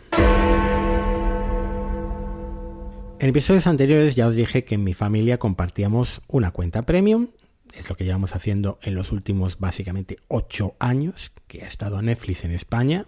En 3.18 3.30
episodios 3.30 3.66
anteriores 3.66 4.16
ya 4.16 4.26
os 4.26 4.34
dije 4.34 4.64
que 4.64 4.74
en 4.74 4.84
mi 4.84 4.92
familia 4.92 5.38
compartíamos 5.38 6.20
una 6.28 6.50
cuenta 6.50 6.82
premium, 6.82 7.28
es 7.72 7.88
lo 7.88 7.96
que 7.96 8.04
llevamos 8.04 8.34
haciendo 8.34 8.78
en 8.82 8.94
los 8.94 9.12
últimos 9.12 9.58
básicamente 9.58 10.18
8 10.28 10.74
años 10.78 11.32
que 11.46 11.62
ha 11.62 11.66
estado 11.66 12.02
Netflix 12.02 12.44
en 12.44 12.52
España. 12.52 13.06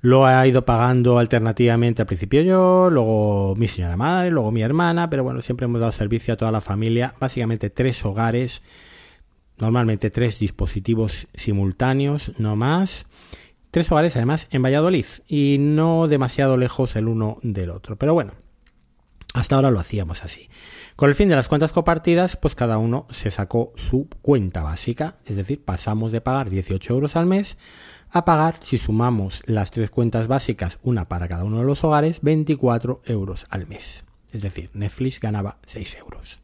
Lo 0.00 0.26
ha 0.26 0.46
ido 0.46 0.64
pagando 0.64 1.18
alternativamente 1.18 2.02
al 2.02 2.06
principio 2.06 2.42
yo, 2.42 2.88
luego 2.90 3.56
mi 3.56 3.66
señora 3.66 3.96
madre, 3.96 4.30
luego 4.30 4.52
mi 4.52 4.62
hermana, 4.62 5.10
pero 5.10 5.24
bueno, 5.24 5.40
siempre 5.40 5.64
hemos 5.64 5.80
dado 5.80 5.90
servicio 5.90 6.34
a 6.34 6.36
toda 6.36 6.52
la 6.52 6.60
familia, 6.60 7.14
básicamente 7.18 7.68
tres 7.70 8.04
hogares, 8.04 8.62
normalmente 9.58 10.10
tres 10.10 10.38
dispositivos 10.38 11.28
simultáneos, 11.34 12.32
no 12.38 12.56
más. 12.56 13.06
Tres 13.70 13.90
hogares 13.92 14.16
además 14.16 14.46
en 14.50 14.62
Valladolid 14.62 15.06
y 15.26 15.56
no 15.60 16.08
demasiado 16.08 16.56
lejos 16.56 16.96
el 16.96 17.08
uno 17.08 17.38
del 17.42 17.70
otro. 17.70 17.96
Pero 17.96 18.14
bueno, 18.14 18.32
hasta 19.34 19.56
ahora 19.56 19.70
lo 19.70 19.78
hacíamos 19.78 20.24
así. 20.24 20.48
Con 20.96 21.08
el 21.08 21.14
fin 21.14 21.28
de 21.28 21.36
las 21.36 21.48
cuentas 21.48 21.72
compartidas, 21.72 22.36
pues 22.36 22.54
cada 22.54 22.78
uno 22.78 23.06
se 23.10 23.30
sacó 23.30 23.72
su 23.76 24.08
cuenta 24.22 24.62
básica, 24.62 25.16
es 25.26 25.36
decir, 25.36 25.64
pasamos 25.64 26.12
de 26.12 26.20
pagar 26.20 26.50
18 26.50 26.92
euros 26.92 27.14
al 27.14 27.26
mes 27.26 27.56
a 28.10 28.24
pagar, 28.24 28.56
si 28.62 28.78
sumamos 28.78 29.42
las 29.44 29.70
tres 29.70 29.90
cuentas 29.90 30.28
básicas, 30.28 30.78
una 30.82 31.08
para 31.08 31.28
cada 31.28 31.44
uno 31.44 31.58
de 31.58 31.64
los 31.64 31.84
hogares, 31.84 32.20
24 32.22 33.02
euros 33.04 33.46
al 33.50 33.66
mes. 33.66 34.04
Es 34.32 34.42
decir, 34.42 34.70
Netflix 34.72 35.20
ganaba 35.20 35.58
6 35.66 35.96
euros. 35.96 36.40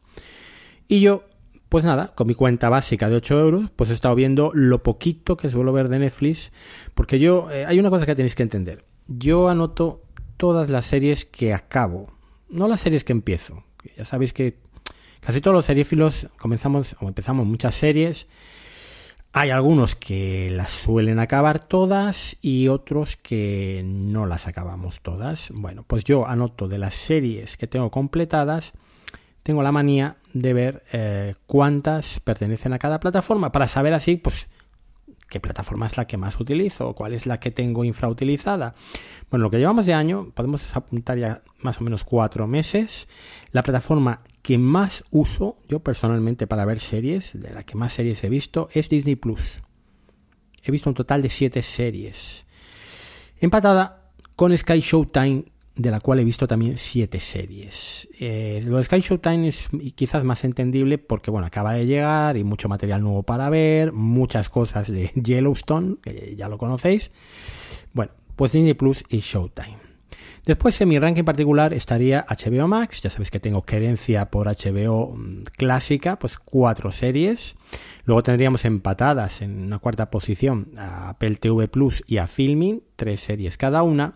Y 0.87 1.01
yo, 1.01 1.23
pues 1.69 1.83
nada, 1.83 2.13
con 2.15 2.27
mi 2.27 2.35
cuenta 2.35 2.69
básica 2.69 3.09
de 3.09 3.15
8 3.15 3.39
euros, 3.39 3.69
pues 3.75 3.89
he 3.89 3.93
estado 3.93 4.15
viendo 4.15 4.51
lo 4.53 4.83
poquito 4.83 5.37
que 5.37 5.49
suelo 5.49 5.73
ver 5.73 5.89
de 5.89 5.99
Netflix, 5.99 6.51
porque 6.93 7.19
yo, 7.19 7.49
eh, 7.51 7.65
hay 7.65 7.79
una 7.79 7.89
cosa 7.89 8.05
que 8.05 8.15
tenéis 8.15 8.35
que 8.35 8.43
entender. 8.43 8.85
Yo 9.07 9.49
anoto 9.49 10.03
todas 10.37 10.69
las 10.69 10.85
series 10.85 11.25
que 11.25 11.53
acabo, 11.53 12.11
no 12.49 12.67
las 12.67 12.81
series 12.81 13.03
que 13.03 13.13
empiezo. 13.13 13.63
Ya 13.97 14.05
sabéis 14.05 14.33
que 14.33 14.57
casi 15.19 15.41
todos 15.41 15.55
los 15.55 15.65
seriéfilos 15.65 16.27
comenzamos 16.37 16.95
o 16.99 17.07
empezamos 17.07 17.45
muchas 17.45 17.75
series. 17.75 18.27
Hay 19.33 19.49
algunos 19.49 19.95
que 19.95 20.49
las 20.51 20.71
suelen 20.71 21.19
acabar 21.19 21.59
todas 21.59 22.37
y 22.41 22.69
otros 22.69 23.17
que 23.17 23.83
no 23.85 24.25
las 24.25 24.47
acabamos 24.47 25.01
todas. 25.01 25.49
Bueno, 25.53 25.83
pues 25.85 26.05
yo 26.05 26.25
anoto 26.25 26.69
de 26.69 26.77
las 26.77 26.95
series 26.95 27.57
que 27.57 27.67
tengo 27.67 27.91
completadas, 27.91 28.73
tengo 29.43 29.61
la 29.61 29.73
manía 29.73 30.17
de 30.35 30.53
ver 30.53 30.83
eh, 30.91 31.35
cuántas 31.47 32.19
pertenecen 32.19 32.73
a 32.73 32.79
cada 32.79 32.99
plataforma 32.99 33.53
para 33.53 33.69
saber 33.69 33.93
así, 33.93 34.17
pues, 34.17 34.49
qué 35.29 35.39
plataforma 35.39 35.87
es 35.87 35.95
la 35.95 36.07
que 36.07 36.17
más 36.17 36.37
utilizo, 36.41 36.93
cuál 36.93 37.13
es 37.13 37.25
la 37.25 37.39
que 37.39 37.51
tengo 37.51 37.85
infrautilizada. 37.85 38.75
Bueno, 39.29 39.43
lo 39.43 39.49
que 39.49 39.59
llevamos 39.59 39.85
de 39.85 39.93
año, 39.93 40.31
podemos 40.33 40.75
apuntar 40.75 41.17
ya 41.17 41.41
más 41.61 41.79
o 41.79 41.85
menos 41.85 42.03
cuatro 42.03 42.47
meses. 42.47 43.07
La 43.51 43.63
plataforma 43.63 44.23
que 44.41 44.57
más 44.57 45.05
uso 45.09 45.57
yo 45.69 45.79
personalmente 45.79 46.47
para 46.47 46.65
ver 46.65 46.81
series, 46.81 47.31
de 47.33 47.53
la 47.53 47.63
que 47.63 47.77
más 47.77 47.93
series 47.93 48.21
he 48.25 48.29
visto, 48.29 48.67
es 48.73 48.89
Disney 48.89 49.15
Plus. 49.15 49.61
He 50.63 50.71
visto 50.71 50.89
un 50.89 50.95
total 50.95 51.21
de 51.21 51.29
siete 51.29 51.61
series. 51.61 52.45
Empatada 53.39 54.11
con 54.35 54.55
Sky 54.57 54.81
Showtime 54.81 55.45
de 55.75 55.91
la 55.91 55.99
cual 55.99 56.19
he 56.19 56.23
visto 56.23 56.47
también 56.47 56.77
siete 56.77 57.19
series. 57.19 58.07
Eh, 58.19 58.63
lo 58.65 58.77
de 58.77 58.83
Sky 58.83 59.01
Showtime 59.01 59.47
es 59.47 59.69
quizás 59.95 60.23
más 60.23 60.43
entendible 60.45 60.97
porque, 60.97 61.31
bueno, 61.31 61.47
acaba 61.47 61.73
de 61.73 61.85
llegar 61.85 62.37
y 62.37 62.43
mucho 62.43 62.69
material 62.69 63.01
nuevo 63.01 63.23
para 63.23 63.49
ver, 63.49 63.91
muchas 63.91 64.49
cosas 64.49 64.89
de 64.91 65.11
Yellowstone, 65.15 65.97
que 66.01 66.35
ya 66.37 66.47
lo 66.47 66.57
conocéis. 66.57 67.11
Bueno, 67.93 68.13
pues 68.35 68.53
Disney 68.53 68.73
Plus 68.73 69.03
y 69.09 69.19
Showtime. 69.19 69.85
Después 70.45 70.79
en 70.79 70.89
mi 70.89 70.99
ranking 70.99 71.23
particular 71.23 71.73
estaría 71.73 72.23
HBO 72.29 72.67
Max, 72.67 73.01
ya 73.01 73.09
sabéis 73.09 73.31
que 73.31 73.39
tengo 73.39 73.63
querencia 73.63 74.29
por 74.29 74.45
HBO 74.45 75.15
mm, 75.15 75.43
clásica, 75.57 76.19
pues 76.19 76.37
cuatro 76.37 76.91
series. 76.91 77.55
Luego 78.03 78.21
tendríamos 78.21 78.63
empatadas 78.63 79.41
en 79.41 79.63
una 79.63 79.79
cuarta 79.79 80.11
posición 80.11 80.69
a 80.77 81.09
Apple 81.09 81.35
TV 81.35 81.67
Plus 81.67 82.03
y 82.05 82.17
a 82.17 82.27
Filming, 82.27 82.83
tres 82.95 83.21
series 83.21 83.57
cada 83.57 83.81
una. 83.81 84.13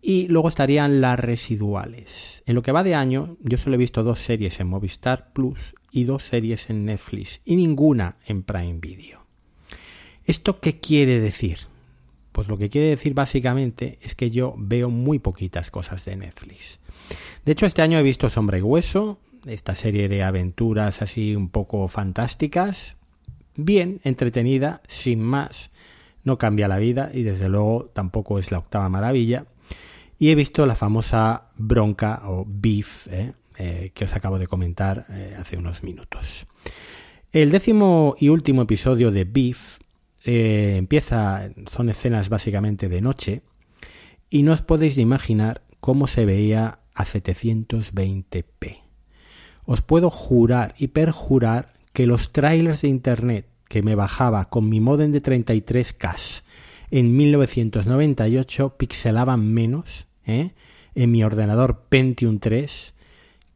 Y 0.00 0.28
luego 0.28 0.48
estarían 0.48 1.00
las 1.00 1.18
residuales. 1.18 2.42
En 2.46 2.54
lo 2.54 2.62
que 2.62 2.72
va 2.72 2.84
de 2.84 2.94
año, 2.94 3.36
yo 3.42 3.58
solo 3.58 3.74
he 3.74 3.78
visto 3.78 4.02
dos 4.02 4.20
series 4.20 4.60
en 4.60 4.68
Movistar 4.68 5.32
Plus 5.32 5.58
y 5.90 6.04
dos 6.04 6.22
series 6.22 6.70
en 6.70 6.84
Netflix 6.84 7.40
y 7.44 7.56
ninguna 7.56 8.16
en 8.26 8.42
Prime 8.42 8.78
Video. 8.80 9.26
¿Esto 10.24 10.60
qué 10.60 10.78
quiere 10.78 11.20
decir? 11.20 11.58
Pues 12.32 12.48
lo 12.48 12.58
que 12.58 12.68
quiere 12.68 12.88
decir 12.88 13.14
básicamente 13.14 13.98
es 14.02 14.14
que 14.14 14.30
yo 14.30 14.54
veo 14.56 14.90
muy 14.90 15.18
poquitas 15.18 15.70
cosas 15.70 16.04
de 16.04 16.16
Netflix. 16.16 16.78
De 17.44 17.52
hecho, 17.52 17.66
este 17.66 17.82
año 17.82 17.98
he 17.98 18.02
visto 18.02 18.30
Sombra 18.30 18.58
y 18.58 18.62
Hueso, 18.62 19.18
esta 19.46 19.74
serie 19.74 20.08
de 20.08 20.22
aventuras 20.22 21.02
así 21.02 21.34
un 21.34 21.48
poco 21.48 21.88
fantásticas, 21.88 22.96
bien 23.56 24.00
entretenida, 24.04 24.82
sin 24.86 25.20
más. 25.20 25.70
No 26.22 26.38
cambia 26.38 26.68
la 26.68 26.78
vida 26.78 27.10
y 27.12 27.22
desde 27.22 27.48
luego 27.48 27.90
tampoco 27.94 28.38
es 28.38 28.52
la 28.52 28.58
octava 28.58 28.88
maravilla 28.88 29.46
y 30.18 30.30
he 30.30 30.34
visto 30.34 30.66
la 30.66 30.74
famosa 30.74 31.50
bronca 31.56 32.22
o 32.24 32.44
beef 32.46 33.06
eh, 33.08 33.32
eh, 33.56 33.92
que 33.94 34.04
os 34.04 34.14
acabo 34.14 34.38
de 34.38 34.46
comentar 34.46 35.06
eh, 35.10 35.36
hace 35.38 35.56
unos 35.56 35.82
minutos. 35.82 36.46
El 37.32 37.50
décimo 37.50 38.16
y 38.18 38.28
último 38.28 38.62
episodio 38.62 39.10
de 39.10 39.24
Beef 39.24 39.78
empieza, 40.24 41.50
son 41.70 41.88
escenas 41.88 42.28
básicamente 42.28 42.88
de 42.88 43.00
noche, 43.00 43.42
y 44.30 44.42
no 44.42 44.52
os 44.52 44.62
podéis 44.62 44.98
imaginar 44.98 45.62
cómo 45.80 46.06
se 46.06 46.24
veía 46.24 46.80
a 46.94 47.04
720p. 47.04 48.82
Os 49.64 49.82
puedo 49.82 50.10
jurar 50.10 50.74
y 50.78 50.88
perjurar 50.88 51.72
que 51.92 52.06
los 52.06 52.32
trailers 52.32 52.82
de 52.82 52.88
internet 52.88 53.46
que 53.68 53.82
me 53.82 53.94
bajaba 53.94 54.48
con 54.48 54.68
mi 54.68 54.80
modem 54.80 55.12
de 55.12 55.22
33K 55.22 56.42
en 56.90 57.16
1998 57.16 58.76
pixelaban 58.78 59.52
menos 59.52 60.07
¿eh? 60.28 60.52
en 60.94 61.10
mi 61.10 61.24
ordenador 61.24 61.86
Pentium 61.88 62.38
3 62.38 62.94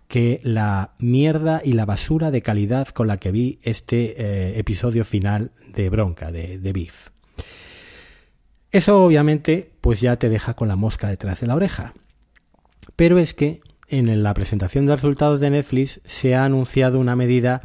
que 0.09 0.41
la 0.43 0.93
mierda 0.99 1.63
y 1.65 1.73
la 1.73 1.87
basura 1.87 2.31
de 2.31 2.43
calidad 2.43 2.89
con 2.89 3.07
la 3.07 3.17
que 3.17 3.33
vi 3.33 3.59
este 3.63 4.15
eh, 4.19 4.59
episodio 4.59 5.05
final 5.05 5.53
de 5.75 5.89
Bronca, 5.89 6.31
de, 6.31 6.59
de 6.59 6.73
Beef. 6.73 7.09
Eso 8.71 9.05
obviamente 9.05 9.71
pues 9.81 10.01
ya 10.01 10.17
te 10.17 10.29
deja 10.29 10.55
con 10.55 10.69
la 10.69 10.77
mosca 10.77 11.09
detrás 11.09 11.41
de 11.41 11.47
la 11.47 11.55
oreja. 11.55 11.95
Pero 12.97 13.19
es 13.19 13.35
que 13.35 13.61
en 13.89 14.23
la 14.23 14.35
presentación 14.35 14.87
de 14.87 14.97
resultados 14.97 15.41
de 15.41 15.51
Netflix 15.51 16.01
se 16.05 16.35
ha 16.35 16.45
anunciado 16.45 16.99
una 16.99 17.15
medida 17.15 17.63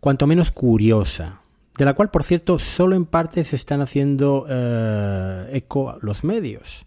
cuanto 0.00 0.26
menos 0.26 0.50
curiosa, 0.50 1.42
de 1.76 1.84
la 1.84 1.94
cual 1.94 2.10
por 2.10 2.24
cierto 2.24 2.58
solo 2.58 2.96
en 2.96 3.04
parte 3.04 3.44
se 3.44 3.56
están 3.56 3.82
haciendo 3.82 4.46
eh, 4.48 5.50
eco 5.52 5.98
los 6.00 6.24
medios. 6.24 6.86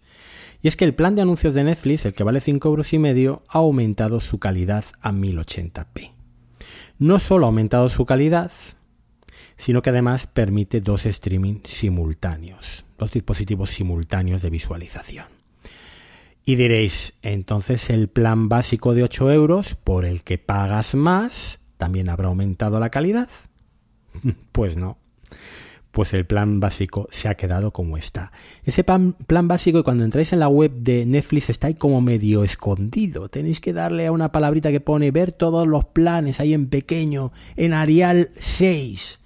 Y 0.64 0.68
es 0.68 0.78
que 0.78 0.86
el 0.86 0.94
plan 0.94 1.14
de 1.14 1.20
anuncios 1.20 1.52
de 1.52 1.62
Netflix, 1.62 2.06
el 2.06 2.14
que 2.14 2.24
vale 2.24 2.40
5 2.40 2.66
euros 2.66 2.94
y 2.94 2.98
medio, 2.98 3.42
ha 3.50 3.58
aumentado 3.58 4.18
su 4.20 4.38
calidad 4.38 4.86
a 5.02 5.12
1080p. 5.12 6.12
No 6.98 7.18
solo 7.18 7.44
ha 7.44 7.48
aumentado 7.48 7.90
su 7.90 8.06
calidad, 8.06 8.50
sino 9.58 9.82
que 9.82 9.90
además 9.90 10.26
permite 10.26 10.80
dos 10.80 11.04
streaming 11.04 11.60
simultáneos, 11.64 12.86
dos 12.96 13.12
dispositivos 13.12 13.68
simultáneos 13.68 14.40
de 14.40 14.48
visualización. 14.48 15.26
Y 16.46 16.54
diréis, 16.54 17.12
entonces 17.20 17.90
el 17.90 18.08
plan 18.08 18.48
básico 18.48 18.94
de 18.94 19.02
8 19.02 19.32
euros, 19.32 19.74
por 19.84 20.06
el 20.06 20.22
que 20.22 20.38
pagas 20.38 20.94
más, 20.94 21.60
también 21.76 22.08
habrá 22.08 22.28
aumentado 22.28 22.80
la 22.80 22.88
calidad. 22.88 23.28
pues 24.52 24.78
no 24.78 24.96
pues 25.94 26.12
el 26.12 26.26
plan 26.26 26.58
básico 26.58 27.08
se 27.12 27.28
ha 27.28 27.36
quedado 27.36 27.72
como 27.72 27.96
está. 27.96 28.32
Ese 28.64 28.82
plan, 28.82 29.14
básico, 29.28 29.84
cuando 29.84 30.04
entráis 30.04 30.32
en 30.32 30.40
la 30.40 30.48
web 30.48 30.72
de 30.72 31.06
Netflix, 31.06 31.50
está 31.50 31.68
ahí 31.68 31.74
como 31.74 32.00
medio 32.00 32.42
escondido. 32.42 33.28
Tenéis 33.28 33.60
que 33.60 33.72
darle 33.72 34.08
a 34.08 34.12
una 34.12 34.32
palabrita 34.32 34.72
que 34.72 34.80
pone 34.80 35.12
ver 35.12 35.30
todos 35.30 35.68
los 35.68 35.84
planes 35.84 36.40
ahí 36.40 36.52
en 36.52 36.66
pequeño, 36.66 37.30
en 37.54 37.74
Arial 37.74 38.30
6. 38.40 39.20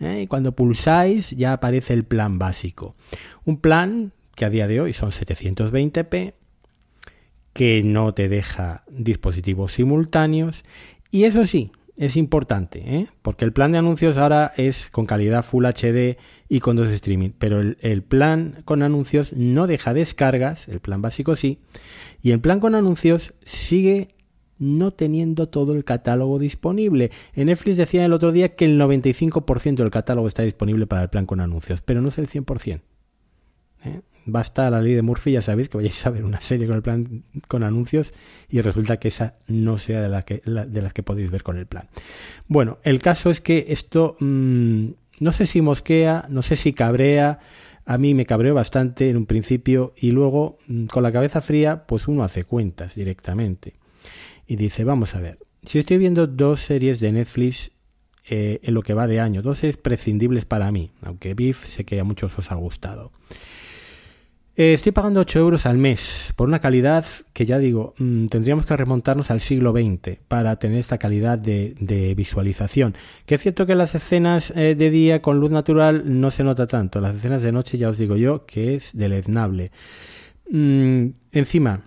¿eh? 0.00 0.22
Y 0.22 0.26
cuando 0.26 0.52
pulsáis 0.52 1.32
ya 1.32 1.52
aparece 1.52 1.92
el 1.92 2.04
plan 2.04 2.38
básico. 2.38 2.96
Un 3.44 3.58
plan 3.58 4.12
que 4.34 4.46
a 4.46 4.50
día 4.50 4.66
de 4.66 4.80
hoy 4.80 4.94
son 4.94 5.10
720p, 5.10 6.32
que 7.52 7.82
no 7.84 8.14
te 8.14 8.30
deja 8.30 8.84
dispositivos 8.88 9.74
simultáneos. 9.74 10.64
Y 11.10 11.24
eso 11.24 11.46
sí, 11.46 11.72
es 11.96 12.16
importante, 12.16 12.82
¿eh? 12.84 13.06
porque 13.22 13.44
el 13.44 13.52
plan 13.52 13.72
de 13.72 13.78
anuncios 13.78 14.16
ahora 14.16 14.52
es 14.56 14.90
con 14.90 15.06
calidad 15.06 15.42
Full 15.42 15.64
HD 15.64 16.18
y 16.48 16.60
con 16.60 16.76
dos 16.76 16.88
streaming, 16.88 17.30
pero 17.38 17.60
el, 17.60 18.02
plan 18.02 18.62
con 18.64 18.82
anuncios 18.82 19.32
no 19.32 19.66
deja 19.66 19.94
descargas, 19.94 20.68
el 20.68 20.80
plan 20.80 21.00
básico 21.00 21.36
sí, 21.36 21.58
y 22.22 22.32
el 22.32 22.40
plan 22.40 22.60
con 22.60 22.74
anuncios 22.74 23.34
sigue 23.44 24.14
no 24.58 24.90
teniendo 24.92 25.48
todo 25.48 25.74
el 25.74 25.84
catálogo 25.84 26.38
disponible. 26.38 27.10
En 27.34 27.46
Netflix 27.46 27.76
decía 27.76 28.04
el 28.04 28.12
otro 28.12 28.32
día 28.32 28.54
que 28.54 28.64
el 28.64 28.80
95% 28.80 29.76
del 29.76 29.90
catálogo 29.90 30.28
está 30.28 30.42
disponible 30.42 30.86
para 30.86 31.02
el 31.02 31.10
plan 31.10 31.26
con 31.26 31.40
anuncios, 31.40 31.82
pero 31.82 32.00
no 32.00 32.08
es 32.08 32.18
el 32.18 32.28
100%. 32.28 32.80
¿eh? 33.84 34.00
Basta 34.26 34.68
la 34.70 34.82
ley 34.82 34.94
de 34.94 35.02
Murphy, 35.02 35.32
ya 35.32 35.42
sabéis 35.42 35.68
que 35.68 35.78
vayáis 35.78 36.04
a 36.04 36.10
ver 36.10 36.24
una 36.24 36.40
serie 36.40 36.66
con 36.66 36.76
el 36.76 36.82
plan 36.82 37.24
con 37.48 37.62
anuncios 37.62 38.12
y 38.50 38.60
resulta 38.60 38.98
que 38.98 39.08
esa 39.08 39.36
no 39.46 39.78
sea 39.78 40.02
de, 40.02 40.08
la 40.08 40.22
que, 40.22 40.42
de 40.44 40.82
las 40.82 40.92
que 40.92 41.02
podéis 41.02 41.30
ver 41.30 41.42
con 41.42 41.56
el 41.56 41.66
plan. 41.66 41.88
Bueno, 42.48 42.78
el 42.82 43.00
caso 43.00 43.30
es 43.30 43.40
que 43.40 43.66
esto 43.68 44.16
mm, 44.20 44.88
no 45.20 45.32
sé 45.32 45.46
si 45.46 45.62
mosquea, 45.62 46.26
no 46.28 46.42
sé 46.42 46.56
si 46.56 46.72
cabrea, 46.72 47.38
a 47.86 47.98
mí 47.98 48.14
me 48.14 48.26
cabreó 48.26 48.52
bastante 48.52 49.08
en 49.08 49.16
un 49.16 49.26
principio 49.26 49.94
y 49.96 50.10
luego 50.10 50.58
mm, 50.66 50.86
con 50.86 51.02
la 51.02 51.12
cabeza 51.12 51.40
fría 51.40 51.86
pues 51.86 52.08
uno 52.08 52.24
hace 52.24 52.44
cuentas 52.44 52.96
directamente 52.96 53.74
y 54.46 54.56
dice 54.56 54.84
vamos 54.84 55.14
a 55.14 55.20
ver, 55.20 55.38
si 55.64 55.78
estoy 55.78 55.98
viendo 55.98 56.26
dos 56.26 56.60
series 56.60 57.00
de 57.00 57.12
Netflix 57.12 57.70
eh, 58.28 58.58
en 58.64 58.74
lo 58.74 58.82
que 58.82 58.92
va 58.92 59.06
de 59.06 59.20
año, 59.20 59.40
dos 59.40 59.58
series 59.58 59.76
prescindibles 59.76 60.44
para 60.44 60.72
mí, 60.72 60.90
aunque 61.02 61.34
Beef 61.34 61.64
sé 61.64 61.84
que 61.84 62.00
a 62.00 62.04
muchos 62.04 62.36
os 62.36 62.50
ha 62.50 62.56
gustado. 62.56 63.12
Eh, 64.58 64.72
estoy 64.72 64.92
pagando 64.92 65.20
8 65.20 65.38
euros 65.38 65.66
al 65.66 65.76
mes 65.76 66.32
por 66.34 66.48
una 66.48 66.60
calidad 66.60 67.04
que 67.34 67.44
ya 67.44 67.58
digo, 67.58 67.92
mm, 67.98 68.28
tendríamos 68.28 68.64
que 68.64 68.74
remontarnos 68.74 69.30
al 69.30 69.42
siglo 69.42 69.72
XX 69.72 70.16
para 70.28 70.58
tener 70.58 70.78
esta 70.78 70.96
calidad 70.96 71.38
de, 71.38 72.14
visualización. 72.16 72.94
Que 73.26 73.34
es 73.34 73.42
cierto 73.42 73.66
que 73.66 73.74
las 73.74 73.94
escenas 73.94 74.50
eh, 74.56 74.74
de 74.74 74.90
día 74.90 75.20
con 75.20 75.40
luz 75.40 75.50
natural 75.50 76.04
no 76.06 76.30
se 76.30 76.42
nota 76.42 76.66
tanto. 76.66 77.02
Las 77.02 77.16
escenas 77.16 77.42
de 77.42 77.52
noche 77.52 77.76
ya 77.76 77.90
os 77.90 77.98
digo 77.98 78.16
yo 78.16 78.46
que 78.46 78.76
es 78.76 78.92
deleznable. 78.94 79.72
Mm, 80.50 81.08
encima, 81.32 81.82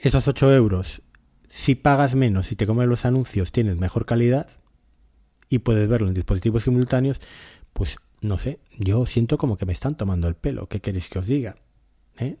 esos 0.00 0.26
8 0.26 0.52
euros, 0.54 1.02
si 1.48 1.76
pagas 1.76 2.16
menos 2.16 2.50
y 2.50 2.56
te 2.56 2.66
comes 2.66 2.88
los 2.88 3.04
anuncios, 3.04 3.52
tienes 3.52 3.76
mejor 3.78 4.06
calidad. 4.06 4.48
y 5.48 5.60
puedes 5.60 5.88
verlo 5.88 6.08
en 6.08 6.14
dispositivos 6.14 6.64
simultáneos, 6.64 7.20
pues 7.72 7.98
no 8.20 8.38
sé, 8.38 8.60
yo 8.78 9.06
siento 9.06 9.38
como 9.38 9.56
que 9.56 9.66
me 9.66 9.72
están 9.72 9.96
tomando 9.96 10.28
el 10.28 10.34
pelo. 10.34 10.68
¿Qué 10.68 10.80
queréis 10.80 11.08
que 11.08 11.18
os 11.18 11.26
diga? 11.26 11.56
¿Eh? 12.18 12.36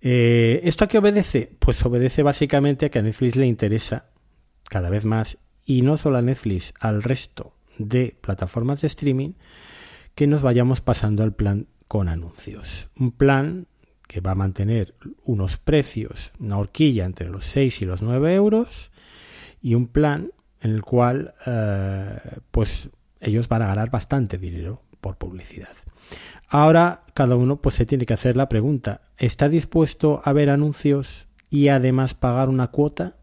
Eh, 0.00 0.60
¿Esto 0.64 0.84
a 0.84 0.88
qué 0.88 0.98
obedece? 0.98 1.54
Pues 1.58 1.84
obedece 1.84 2.22
básicamente 2.22 2.86
a 2.86 2.88
que 2.88 2.98
a 2.98 3.02
Netflix 3.02 3.36
le 3.36 3.46
interesa 3.46 4.06
cada 4.68 4.88
vez 4.88 5.04
más, 5.04 5.38
y 5.64 5.82
no 5.82 5.96
solo 5.96 6.18
a 6.18 6.22
Netflix, 6.22 6.72
al 6.80 7.02
resto 7.02 7.54
de 7.78 8.16
plataformas 8.20 8.80
de 8.80 8.86
streaming, 8.86 9.32
que 10.14 10.26
nos 10.26 10.42
vayamos 10.42 10.80
pasando 10.80 11.22
al 11.22 11.34
plan 11.34 11.66
con 11.88 12.08
anuncios. 12.08 12.90
Un 12.98 13.12
plan 13.12 13.66
que 14.06 14.20
va 14.20 14.32
a 14.32 14.36
mantener 14.36 14.94
unos 15.24 15.56
precios, 15.56 16.32
una 16.38 16.58
horquilla 16.58 17.04
entre 17.04 17.28
los 17.28 17.44
6 17.46 17.82
y 17.82 17.84
los 17.84 18.02
9 18.02 18.34
euros, 18.34 18.90
y 19.60 19.74
un 19.74 19.88
plan 19.88 20.32
en 20.60 20.72
el 20.72 20.82
cual 20.82 21.34
eh, 21.46 22.18
pues 22.50 22.90
ellos 23.20 23.48
van 23.48 23.62
a 23.62 23.66
ganar 23.66 23.90
bastante 23.90 24.38
dinero 24.38 24.82
por 25.00 25.16
publicidad. 25.16 25.76
Ahora 26.48 27.02
cada 27.14 27.36
uno 27.36 27.60
pues 27.60 27.74
se 27.76 27.86
tiene 27.86 28.06
que 28.06 28.14
hacer 28.14 28.36
la 28.36 28.48
pregunta, 28.48 29.02
¿está 29.18 29.48
dispuesto 29.48 30.20
a 30.24 30.32
ver 30.32 30.50
anuncios 30.50 31.28
y 31.48 31.68
además 31.68 32.14
pagar 32.14 32.48
una 32.48 32.68
cuota 32.68 33.16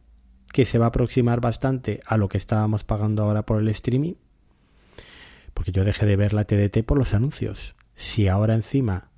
que 0.54 0.66
se 0.66 0.77
va 0.77 0.86
a 0.86 0.89
aproximar 0.89 1.42
bastante 1.42 2.01
a 2.06 2.18
lo 2.18 2.30
que 2.30 2.38
estábamos 2.38 2.84
pagando 2.84 3.24
ahora 3.24 3.46
por 3.46 3.60
el 3.60 3.68
streaming? 3.70 4.16
Porque 5.54 5.72
yo 5.72 5.84
dejé 5.84 6.06
de 6.06 6.16
ver 6.16 6.34
la 6.34 6.46
TDT 6.46 6.86
por 6.86 6.98
los 6.98 7.13
anuncios. 7.13 7.75
Si 7.96 8.27
ahora 8.27 8.54
encima 8.54 9.10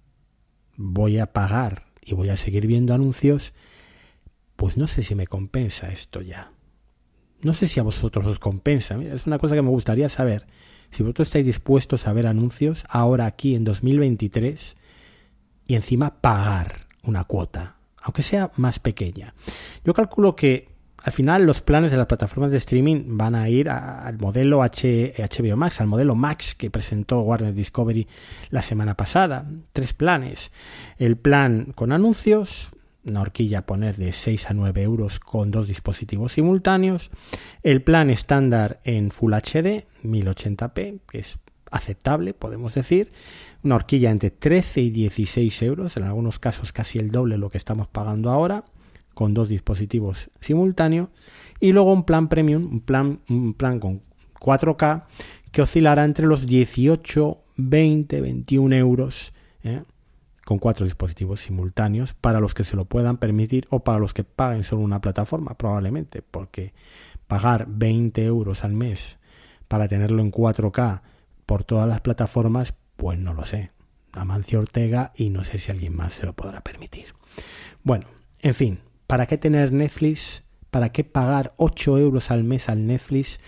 voy 0.78 1.20
a 1.20 1.34
pagar 1.34 1.86
y 2.02 2.14
voy 2.14 2.30
a 2.30 2.38
seguir 2.38 2.66
viendo 2.66 2.94
anuncios, 2.94 3.54
pues 4.56 4.78
no 4.78 4.88
sé 4.88 5.04
si 5.04 5.16
me 5.16 5.28
compensa 5.28 5.90
esto 5.90 6.22
ya. 6.22 6.52
No 7.42 7.54
sé 7.54 7.68
si 7.68 7.80
a 7.80 7.84
vosotros 7.84 8.26
os 8.26 8.40
compensa. 8.40 8.96
es 9.02 9.28
una 9.28 9.38
cosa 9.38 9.56
que 9.56 9.62
me 9.62 9.70
gustaría 9.70 10.10
saber. 10.10 10.48
Si 10.92 11.04
vosotros 11.04 11.28
estáis 11.28 11.46
dispuestos 11.46 12.08
a 12.08 12.14
ver 12.14 12.28
anuncios 12.28 12.86
ahora 12.90 13.26
aquí 13.26 13.56
en 13.56 13.64
2023 13.64 14.76
y 15.68 15.76
encima 15.76 16.22
pagar 16.22 16.88
una 17.04 17.24
cuota, 17.24 17.78
aunque 18.02 18.24
sea 18.24 18.52
más 18.58 18.80
pequeña. 18.80 19.34
Yo 19.86 19.94
calculo 19.94 20.36
que 20.36 20.70
al 21.04 21.14
final 21.14 21.46
los 21.46 21.62
planes 21.62 21.92
de 21.92 21.98
las 21.98 22.08
plataformas 22.08 22.52
de 22.52 22.58
streaming 22.58 23.18
van 23.18 23.36
a 23.36 23.48
ir 23.50 23.70
al 23.70 24.18
modelo 24.18 24.60
HBO 24.60 25.58
Max, 25.58 25.80
al 25.80 25.88
modelo 25.88 26.16
Max 26.16 26.56
que 26.56 26.70
presentó 26.70 27.22
Warner 27.22 27.54
Discovery 27.54 28.08
la 28.50 28.62
semana 28.62 28.96
pasada. 28.96 29.46
Tres 29.72 29.94
planes. 29.94 30.52
El 30.98 31.18
plan 31.18 31.72
con 31.74 31.94
anuncios, 31.94 32.72
una 33.06 33.22
horquilla 33.22 33.66
poner 33.66 33.96
de 33.96 34.12
6 34.12 34.50
a 34.50 34.54
9 34.54 34.82
euros 34.82 35.20
con 35.20 35.52
dos 35.52 35.68
dispositivos 35.68 36.34
simultáneos. 36.34 37.10
El 37.64 37.82
plan 37.82 38.10
estándar 38.10 38.80
en 38.84 39.12
Full 39.12 39.34
HD, 39.34 39.86
1080p, 40.04 41.00
que 41.10 41.20
es 41.20 41.40
aceptable, 41.72 42.34
podemos 42.34 42.74
decir. 42.74 43.12
Una 43.64 43.76
horquilla 43.76 44.12
entre 44.12 44.32
13 44.32 44.82
y 44.82 44.90
16 44.90 45.62
euros, 45.64 45.98
en 45.98 46.04
algunos 46.04 46.40
casos 46.40 46.72
casi 46.72 47.00
el 47.00 47.12
doble 47.12 47.36
de 47.36 47.40
lo 47.40 47.50
que 47.50 47.58
estamos 47.58 47.88
pagando 47.88 48.30
ahora, 48.30 48.66
con 49.14 49.34
dos 49.34 49.50
dispositivos 49.50 50.30
simultáneos. 50.42 51.10
Y 51.60 51.72
luego 51.72 51.94
un 51.94 52.04
plan 52.04 52.30
premium, 52.30 52.66
un 52.72 52.80
plan, 52.82 53.20
un 53.30 53.54
plan 53.54 53.80
con 53.80 54.02
4K, 54.40 55.06
que 55.52 55.62
oscilará 55.62 56.06
entre 56.06 56.26
los 56.26 56.46
18, 56.46 57.38
20, 57.58 58.22
21 58.22 58.76
euros. 58.76 59.34
¿eh? 59.64 59.84
Con 60.50 60.58
cuatro 60.58 60.84
dispositivos 60.84 61.42
simultáneos 61.42 62.16
para 62.16 62.40
los 62.40 62.56
que 62.56 62.64
se 62.64 62.76
lo 62.76 62.86
puedan 62.86 63.18
permitir 63.18 63.68
o 63.70 63.84
para 63.84 64.00
los 64.00 64.16
que 64.16 64.24
paguen 64.24 64.64
solo 64.64 64.82
una 64.82 65.00
plataforma, 65.00 65.54
probablemente, 65.54 66.24
porque 66.24 66.74
pagar 67.28 67.68
20 67.70 68.26
euros 68.26 68.64
al 68.64 68.74
mes 68.74 69.20
para 69.68 69.88
tenerlo 69.88 70.24
en 70.24 70.32
4K 70.32 71.02
por 71.46 71.64
todas 71.64 71.88
las 71.88 72.02
plataformas, 72.02 72.74
pues 72.96 73.20
no 73.20 73.36
lo 73.36 73.46
sé. 73.46 73.70
Amancio 74.12 74.58
Ortega 74.58 75.12
y 75.16 75.30
no 75.30 75.44
sé 75.44 75.60
si 75.60 75.70
alguien 75.70 75.96
más 75.96 76.16
se 76.16 76.26
lo 76.26 76.34
podrá 76.34 76.62
permitir. 76.62 77.14
Bueno, 77.84 78.08
en 78.40 78.56
fin, 78.56 78.80
¿para 79.06 79.28
qué 79.28 79.38
tener 79.38 79.72
Netflix? 79.72 80.42
¿Para 80.72 80.92
qué 80.92 81.04
pagar 81.04 81.54
8 81.58 82.00
euros 82.00 82.32
al 82.32 82.44
mes 82.44 82.70
al 82.70 82.88
Netflix 82.88 83.40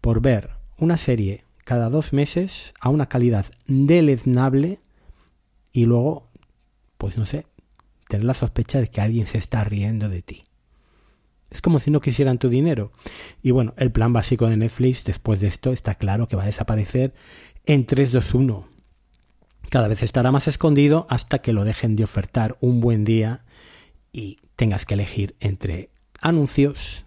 por 0.00 0.22
ver 0.22 0.52
una 0.78 0.96
serie 0.96 1.44
cada 1.64 1.90
dos 1.90 2.14
meses 2.14 2.72
a 2.80 2.88
una 2.88 3.10
calidad 3.10 3.44
deleznable 3.66 4.80
y 5.70 5.84
luego 5.84 6.30
pues 6.98 7.16
no 7.16 7.26
sé, 7.26 7.46
tener 8.08 8.24
la 8.24 8.34
sospecha 8.34 8.80
de 8.80 8.88
que 8.88 9.00
alguien 9.00 9.26
se 9.26 9.38
está 9.38 9.64
riendo 9.64 10.08
de 10.08 10.22
ti. 10.22 10.42
Es 11.50 11.62
como 11.62 11.78
si 11.78 11.90
no 11.90 12.00
quisieran 12.00 12.38
tu 12.38 12.48
dinero. 12.48 12.92
Y 13.42 13.52
bueno, 13.52 13.74
el 13.76 13.92
plan 13.92 14.12
básico 14.12 14.48
de 14.48 14.56
Netflix 14.56 15.04
después 15.04 15.40
de 15.40 15.46
esto 15.46 15.72
está 15.72 15.94
claro 15.94 16.28
que 16.28 16.36
va 16.36 16.42
a 16.42 16.46
desaparecer 16.46 17.14
en 17.64 17.86
321. 17.86 18.68
Cada 19.70 19.88
vez 19.88 20.02
estará 20.02 20.32
más 20.32 20.48
escondido 20.48 21.06
hasta 21.08 21.40
que 21.40 21.52
lo 21.52 21.64
dejen 21.64 21.96
de 21.96 22.04
ofertar 22.04 22.56
un 22.60 22.80
buen 22.80 23.04
día 23.04 23.44
y 24.12 24.38
tengas 24.56 24.86
que 24.86 24.94
elegir 24.94 25.36
entre 25.40 25.90
anuncios, 26.20 27.04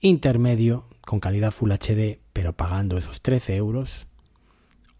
intermedio, 0.00 0.88
con 1.00 1.20
calidad 1.20 1.50
Full 1.50 1.72
HD, 1.72 2.20
pero 2.32 2.56
pagando 2.56 2.98
esos 2.98 3.22
13 3.22 3.56
euros, 3.56 4.06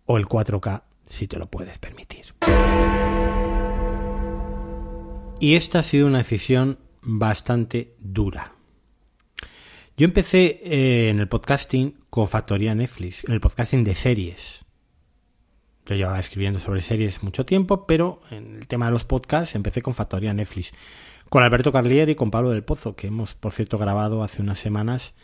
o 0.07 0.16
el 0.16 0.26
4K 0.26 0.83
si 1.09 1.26
te 1.26 1.38
lo 1.38 1.50
puedes 1.50 1.79
permitir. 1.79 2.35
Y 5.40 5.55
esta 5.55 5.79
ha 5.79 5.83
sido 5.83 6.07
una 6.07 6.18
decisión 6.18 6.79
bastante 7.00 7.94
dura. 7.98 8.53
Yo 9.96 10.05
empecé 10.05 10.61
eh, 10.62 11.09
en 11.09 11.18
el 11.18 11.29
podcasting 11.29 11.98
con 12.11 12.29
Factoría 12.29 12.74
Netflix, 12.74 13.24
en 13.24 13.33
el 13.33 13.40
podcasting 13.40 13.83
de 13.83 13.94
series. 13.94 14.66
Yo 15.87 15.94
llevaba 15.94 16.20
escribiendo 16.20 16.61
sobre 16.61 16.83
series 16.83 17.22
mucho 17.22 17.46
tiempo, 17.46 17.87
pero 17.87 18.20
en 18.31 18.57
el 18.57 18.68
tema 18.68 18.87
de 18.87 18.92
los 18.92 19.05
podcasts 19.05 19.55
empecé 19.55 19.81
con 19.81 19.94
Factoría 19.94 20.35
Netflix. 20.35 20.72
Con 21.31 21.42
Alberto 21.42 21.72
Carlier 21.72 22.11
y 22.11 22.16
con 22.16 22.31
Pablo 22.31 22.50
del 22.50 22.62
Pozo, 22.62 22.94
que 22.94 23.07
hemos, 23.07 23.33
por 23.33 23.53
cierto, 23.53 23.79
grabado 23.79 24.22
hace 24.22 24.42
unas 24.42 24.59
semanas. 24.59 25.14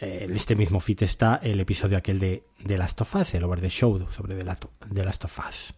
Eh, 0.00 0.24
en 0.24 0.34
este 0.34 0.56
mismo 0.56 0.80
fit 0.80 1.02
está 1.02 1.38
el 1.40 1.60
episodio 1.60 1.98
aquel 1.98 2.18
de, 2.18 2.42
The 2.66 2.78
Last 2.78 3.00
of 3.00 3.14
Us, 3.14 3.34
el 3.34 3.44
Over 3.44 3.60
the 3.60 3.70
Show 3.70 4.08
sobre 4.10 4.34
The 4.34 5.04
Last 5.04 5.24
of 5.24 5.38
Us. 5.48 5.72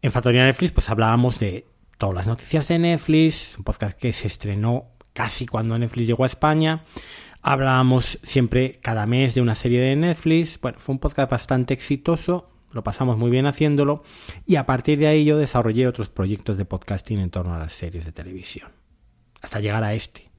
En 0.00 0.10
Factoría 0.10 0.46
Netflix, 0.46 0.72
pues 0.72 0.88
hablábamos 0.88 1.38
de 1.38 1.66
todas 1.98 2.14
las 2.14 2.26
noticias 2.26 2.68
de 2.68 2.78
Netflix, 2.78 3.56
un 3.58 3.64
podcast 3.64 3.98
que 3.98 4.12
se 4.12 4.26
estrenó 4.26 4.90
casi 5.12 5.46
cuando 5.46 5.78
Netflix 5.78 6.06
llegó 6.06 6.24
a 6.24 6.28
España. 6.28 6.84
Hablábamos 7.42 8.18
siempre 8.22 8.78
cada 8.82 9.06
mes 9.06 9.34
de 9.34 9.40
una 9.40 9.54
serie 9.54 9.80
de 9.80 9.96
Netflix. 9.96 10.60
Bueno, 10.60 10.78
fue 10.78 10.94
un 10.94 10.98
podcast 10.98 11.30
bastante 11.30 11.72
exitoso, 11.74 12.50
lo 12.72 12.82
pasamos 12.82 13.16
muy 13.16 13.30
bien 13.30 13.46
haciéndolo 13.46 14.02
y 14.46 14.56
a 14.56 14.66
partir 14.66 14.98
de 14.98 15.06
ahí 15.06 15.24
yo 15.24 15.38
desarrollé 15.38 15.86
otros 15.86 16.10
proyectos 16.10 16.58
de 16.58 16.64
podcasting 16.66 17.20
en 17.20 17.30
torno 17.30 17.54
a 17.54 17.58
las 17.58 17.72
series 17.72 18.04
de 18.04 18.12
televisión, 18.12 18.70
hasta 19.40 19.60
llegar 19.60 19.84
a 19.84 19.94
este. 19.94 20.30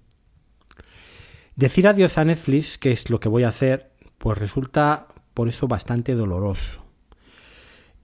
Decir 1.56 1.88
adiós 1.88 2.20
a 2.20 2.26
Netflix, 2.26 2.78
que 2.78 2.92
es 2.92 3.10
lo 3.10 3.20
que 3.20 3.30
voy 3.30 3.44
a 3.44 3.48
hacer, 3.48 3.92
pues 4.20 4.38
resulta 4.38 5.08
por 5.34 5.48
eso 5.48 5.68
bastante 5.68 6.14
doloroso. 6.14 6.86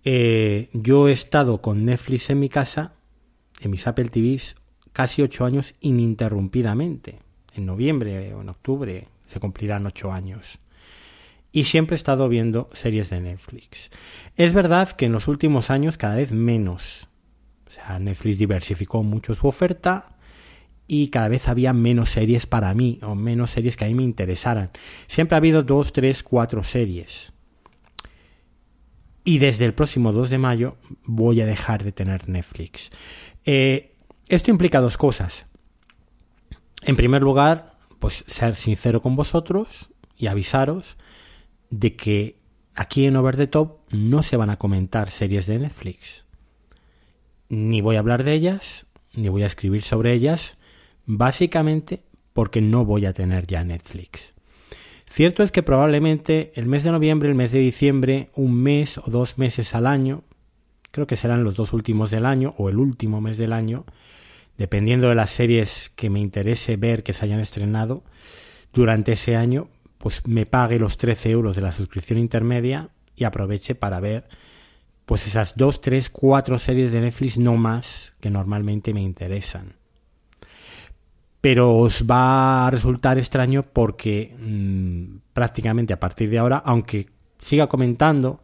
Eh, 0.04 0.70
yo 0.74 1.08
he 1.08 1.12
estado 1.12 1.62
con 1.62 1.86
Netflix 1.86 2.32
en 2.32 2.40
mi 2.40 2.50
casa 2.50 2.94
en 3.62 3.72
mis 3.72 3.88
Apple 3.88 4.10
TVs 4.10 4.56
casi 4.92 5.22
ocho 5.22 5.46
años 5.46 5.74
ininterrumpidamente. 5.82 7.20
En 7.54 7.66
noviembre 7.66 8.34
o 8.34 8.42
en 8.42 8.50
octubre 8.50 9.08
se 9.28 9.40
cumplirán 9.40 9.86
ocho 9.86 10.12
años. 10.12 10.60
Y 11.52 11.66
siempre 11.66 11.96
he 11.96 11.98
estado 11.98 12.30
viendo 12.30 12.68
series 12.74 13.10
de 13.10 13.22
Netflix. 13.22 13.92
Es 14.36 14.54
verdad 14.54 14.90
que 14.92 15.06
en 15.06 15.12
los 15.12 15.28
últimos 15.28 15.70
años 15.70 15.98
cada 15.98 16.16
vez 16.16 16.32
menos. 16.32 17.08
O 17.68 17.72
sea, 17.72 18.00
Netflix 18.00 18.40
diversificó 18.40 19.04
mucho 19.04 19.36
su 19.36 19.48
oferta 19.48 20.18
y 20.88 21.08
cada 21.10 21.28
vez 21.28 21.48
había 21.48 21.74
menos 21.74 22.10
series 22.10 22.46
para 22.46 22.74
mí 22.74 23.00
o 23.04 23.16
menos 23.16 23.52
series 23.52 23.78
que 23.78 23.86
a 23.86 23.88
mí 23.88 23.94
me 23.94 24.04
interesaran. 24.04 24.72
Siempre 25.08 25.36
ha 25.36 25.38
habido 25.38 25.64
dos, 25.64 25.94
tres, 25.94 26.24
cuatro 26.24 26.64
series. 26.64 27.34
Y 29.26 29.38
desde 29.38 29.66
el 29.66 29.74
próximo 29.74 30.12
2 30.12 30.30
de 30.30 30.38
mayo 30.38 30.76
voy 31.06 31.40
a 31.40 31.46
dejar 31.46 31.84
de 31.84 31.94
tener 31.94 32.28
Netflix. 32.28 32.92
Eh, 33.46 33.96
esto 34.30 34.52
implica 34.52 34.82
dos 34.82 34.98
cosas. 34.98 35.46
En 36.82 36.96
primer 36.96 37.22
lugar, 37.22 37.78
pues 38.00 38.24
ser 38.28 38.56
sincero 38.56 39.02
con 39.02 39.16
vosotros 39.16 39.90
y 40.18 40.28
avisaros 40.28 40.98
de 41.70 41.96
que 41.96 42.40
aquí 42.76 43.06
en 43.06 43.16
Over 43.16 43.38
the 43.38 43.48
Top 43.48 43.80
no 43.92 44.24
se 44.24 44.38
van 44.38 44.50
a 44.50 44.58
comentar 44.58 45.10
series 45.10 45.46
de 45.46 45.60
Netflix. 45.60 46.26
Ni 47.50 47.82
voy 47.82 47.96
a 47.96 48.00
hablar 48.00 48.24
de 48.24 48.34
ellas, 48.34 48.86
ni 49.14 49.30
voy 49.30 49.44
a 49.44 49.48
escribir 49.48 49.84
sobre 49.84 50.14
ellas, 50.14 50.58
básicamente 51.06 52.04
porque 52.34 52.62
no 52.62 52.86
voy 52.86 53.06
a 53.06 53.14
tener 53.14 53.48
ya 53.48 53.64
Netflix. 53.64 54.34
Cierto 55.10 55.44
es 55.44 55.52
que 55.52 55.62
probablemente 55.62 56.52
el 56.56 56.66
mes 56.66 56.84
de 56.84 56.92
noviembre, 56.92 57.30
el 57.30 57.36
mes 57.36 57.52
de 57.52 57.60
diciembre, 57.60 58.32
un 58.34 58.56
mes 58.56 58.98
o 58.98 59.04
dos 59.08 59.38
meses 59.38 59.76
al 59.76 59.86
año, 59.86 60.24
creo 60.94 61.08
que 61.08 61.16
serán 61.16 61.44
los 61.44 61.56
dos 61.56 61.74
últimos 61.74 62.12
del 62.12 62.24
año 62.24 62.54
o 62.60 62.70
el 62.70 62.78
último 62.78 63.20
mes 63.20 63.40
del 63.40 63.52
año, 63.52 63.84
dependiendo 64.60 65.10
de 65.10 65.16
las 65.16 65.32
series 65.32 65.92
que 65.96 66.12
me 66.12 66.20
interese 66.20 66.78
ver 66.78 67.02
que 67.02 67.14
se 67.14 67.26
hayan 67.26 67.40
estrenado 67.40 68.04
durante 68.74 69.14
ese 69.14 69.36
año, 69.36 69.70
pues 69.98 70.22
me 70.28 70.46
pague 70.46 70.78
los 70.78 70.98
13 70.98 71.32
euros 71.32 71.56
de 71.56 71.64
la 71.64 71.72
suscripción 71.72 72.20
intermedia 72.20 72.90
y 73.16 73.24
aproveche 73.24 73.74
para 73.74 74.00
ver 74.00 74.28
pues 75.08 75.26
esas 75.26 75.58
dos, 75.58 75.82
tres, 75.82 76.12
cuatro 76.12 76.60
series 76.60 76.92
de 76.92 77.02
Netflix 77.02 77.40
no 77.40 77.58
más 77.58 78.14
que 78.20 78.30
normalmente 78.30 78.94
me 78.94 79.02
interesan. 79.02 79.74
Pero 81.42 81.76
os 81.76 82.06
va 82.06 82.68
a 82.68 82.70
resultar 82.70 83.18
extraño 83.18 83.64
porque 83.64 84.36
mm, 84.40 85.34
prácticamente 85.34 85.92
a 85.92 86.00
partir 86.00 86.30
de 86.30 86.38
ahora, 86.38 86.58
aunque 86.58 87.10
siga 87.40 87.66
comentando 87.66 88.44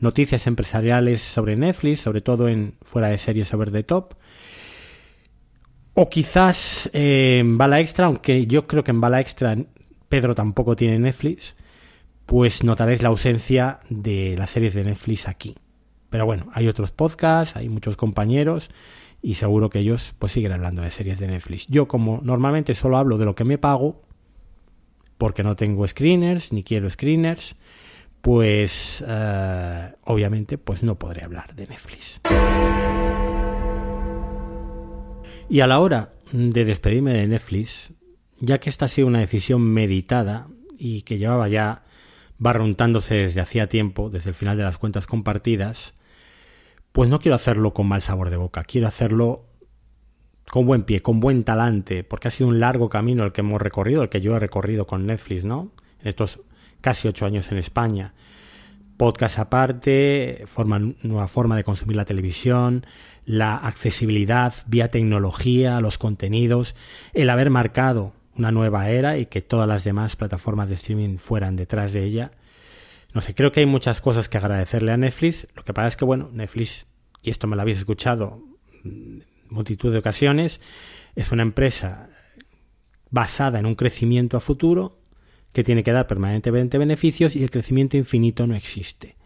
noticias 0.00 0.46
empresariales 0.46 1.20
sobre 1.20 1.56
Netflix, 1.56 2.00
sobre 2.00 2.20
todo 2.20 2.48
en 2.48 2.74
fuera 2.82 3.08
de 3.08 3.18
series 3.18 3.52
over 3.54 3.70
the 3.70 3.82
top, 3.82 4.14
o 5.94 6.08
quizás 6.08 6.90
eh, 6.92 7.38
en 7.40 7.58
Bala 7.58 7.80
Extra, 7.80 8.06
aunque 8.06 8.46
yo 8.46 8.66
creo 8.66 8.84
que 8.84 8.90
en 8.90 9.00
Bala 9.00 9.20
Extra 9.20 9.56
Pedro 10.08 10.34
tampoco 10.34 10.76
tiene 10.76 10.98
Netflix, 10.98 11.54
pues 12.26 12.64
notaréis 12.64 13.02
la 13.02 13.08
ausencia 13.08 13.80
de 13.88 14.36
las 14.38 14.50
series 14.50 14.74
de 14.74 14.84
Netflix 14.84 15.28
aquí. 15.28 15.56
Pero 16.10 16.26
bueno, 16.26 16.48
hay 16.52 16.68
otros 16.68 16.90
podcasts, 16.90 17.56
hay 17.56 17.68
muchos 17.68 17.96
compañeros 17.96 18.70
y 19.22 19.34
seguro 19.34 19.70
que 19.70 19.80
ellos 19.80 20.14
pues 20.18 20.32
siguen 20.32 20.52
hablando 20.52 20.82
de 20.82 20.90
series 20.90 21.18
de 21.18 21.28
Netflix. 21.28 21.66
Yo 21.68 21.86
como 21.86 22.20
normalmente 22.22 22.74
solo 22.74 22.96
hablo 22.96 23.18
de 23.18 23.24
lo 23.24 23.34
que 23.34 23.44
me 23.44 23.58
pago, 23.58 24.02
porque 25.18 25.42
no 25.42 25.56
tengo 25.56 25.86
screeners 25.86 26.52
ni 26.52 26.62
quiero 26.62 26.88
screeners, 26.88 27.56
pues 28.20 29.02
eh, 29.06 29.94
obviamente 30.04 30.58
pues 30.58 30.82
no 30.82 30.98
podré 30.98 31.24
hablar 31.24 31.54
de 31.54 31.66
Netflix. 31.66 32.20
Y 35.48 35.60
a 35.60 35.66
la 35.66 35.80
hora 35.80 36.12
de 36.32 36.64
despedirme 36.64 37.12
de 37.12 37.26
Netflix, 37.26 37.92
ya 38.38 38.60
que 38.60 38.70
esta 38.70 38.84
ha 38.84 38.88
sido 38.88 39.08
una 39.08 39.20
decisión 39.20 39.62
meditada 39.62 40.48
y 40.78 41.02
que 41.02 41.18
llevaba 41.18 41.48
ya 41.48 41.84
barruntándose 42.38 43.14
desde 43.14 43.40
hacía 43.40 43.68
tiempo, 43.68 44.10
desde 44.10 44.30
el 44.30 44.34
final 44.34 44.56
de 44.56 44.62
las 44.62 44.78
cuentas 44.78 45.06
compartidas, 45.06 45.94
pues 46.92 47.10
no 47.10 47.20
quiero 47.20 47.34
hacerlo 47.34 47.74
con 47.74 47.86
mal 47.86 48.02
sabor 48.02 48.30
de 48.30 48.36
boca, 48.36 48.64
quiero 48.64 48.86
hacerlo 48.86 49.46
con 50.50 50.66
buen 50.66 50.84
pie, 50.84 51.02
con 51.02 51.20
buen 51.20 51.44
talante, 51.44 52.02
porque 52.02 52.28
ha 52.28 52.30
sido 52.30 52.48
un 52.48 52.60
largo 52.60 52.88
camino 52.88 53.24
el 53.24 53.32
que 53.32 53.42
hemos 53.42 53.60
recorrido, 53.60 54.02
el 54.02 54.08
que 54.08 54.20
yo 54.20 54.36
he 54.36 54.38
recorrido 54.38 54.86
con 54.86 55.06
Netflix, 55.06 55.44
¿no? 55.44 55.72
En 56.00 56.08
estos 56.08 56.40
casi 56.80 57.08
ocho 57.08 57.26
años 57.26 57.50
en 57.52 57.58
España. 57.58 58.14
Podcast 58.96 59.38
aparte, 59.38 60.44
forma, 60.46 60.78
nueva 60.78 61.28
forma 61.28 61.56
de 61.56 61.64
consumir 61.64 61.96
la 61.96 62.04
televisión, 62.04 62.86
la 63.24 63.56
accesibilidad 63.56 64.54
vía 64.66 64.90
tecnología, 64.90 65.80
los 65.80 65.98
contenidos, 65.98 66.74
el 67.14 67.30
haber 67.30 67.50
marcado 67.50 68.12
una 68.36 68.52
nueva 68.52 68.90
era 68.90 69.18
y 69.18 69.26
que 69.26 69.42
todas 69.42 69.68
las 69.68 69.84
demás 69.84 70.16
plataformas 70.16 70.68
de 70.68 70.74
streaming 70.74 71.16
fueran 71.16 71.56
detrás 71.56 71.92
de 71.92 72.04
ella, 72.04 72.32
no 73.12 73.20
sé, 73.22 73.34
creo 73.34 73.50
que 73.50 73.60
hay 73.60 73.66
muchas 73.66 74.00
cosas 74.00 74.28
que 74.28 74.38
agradecerle 74.38 74.92
a 74.92 74.96
Netflix. 74.96 75.48
Lo 75.54 75.64
que 75.64 75.74
pasa 75.74 75.88
es 75.88 75.96
que, 75.96 76.04
bueno, 76.04 76.30
Netflix, 76.32 76.86
y 77.22 77.30
esto 77.30 77.46
me 77.46 77.56
lo 77.56 77.62
habéis 77.62 77.78
escuchado 77.78 78.42
multitud 79.48 79.90
de 79.90 79.98
ocasiones, 79.98 80.60
es 81.16 81.32
una 81.32 81.42
empresa 81.42 82.08
basada 83.10 83.58
en 83.58 83.66
un 83.66 83.74
crecimiento 83.74 84.36
a 84.36 84.40
futuro 84.40 84.99
que 85.52 85.64
tiene 85.64 85.82
que 85.82 85.92
dar 85.92 86.06
permanentemente 86.06 86.78
beneficios 86.78 87.34
y 87.36 87.42
el 87.42 87.50
crecimiento 87.50 87.96
infinito 87.96 88.46
no 88.46 88.54
existe. 88.54 89.16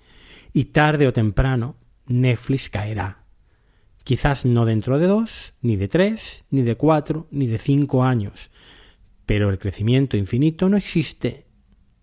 Y 0.52 0.66
tarde 0.66 1.06
o 1.06 1.12
temprano 1.12 1.76
Netflix 2.06 2.70
caerá. 2.70 3.24
Quizás 4.04 4.44
no 4.44 4.66
dentro 4.66 4.98
de 4.98 5.06
dos, 5.06 5.54
ni 5.62 5.76
de 5.76 5.88
tres, 5.88 6.44
ni 6.50 6.62
de 6.62 6.76
cuatro, 6.76 7.26
ni 7.30 7.46
de 7.46 7.58
cinco 7.58 8.04
años. 8.04 8.50
Pero 9.26 9.50
el 9.50 9.58
crecimiento 9.58 10.16
infinito 10.16 10.68
no 10.68 10.76
existe 10.76 11.46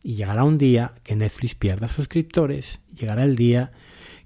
y 0.04 0.16
llegará 0.16 0.44
un 0.44 0.58
día 0.58 0.96
que 1.04 1.16
Netflix 1.16 1.56
pierda 1.56 1.88
suscriptores, 1.88 2.80
llegará 2.94 3.24
el 3.24 3.36
día 3.36 3.72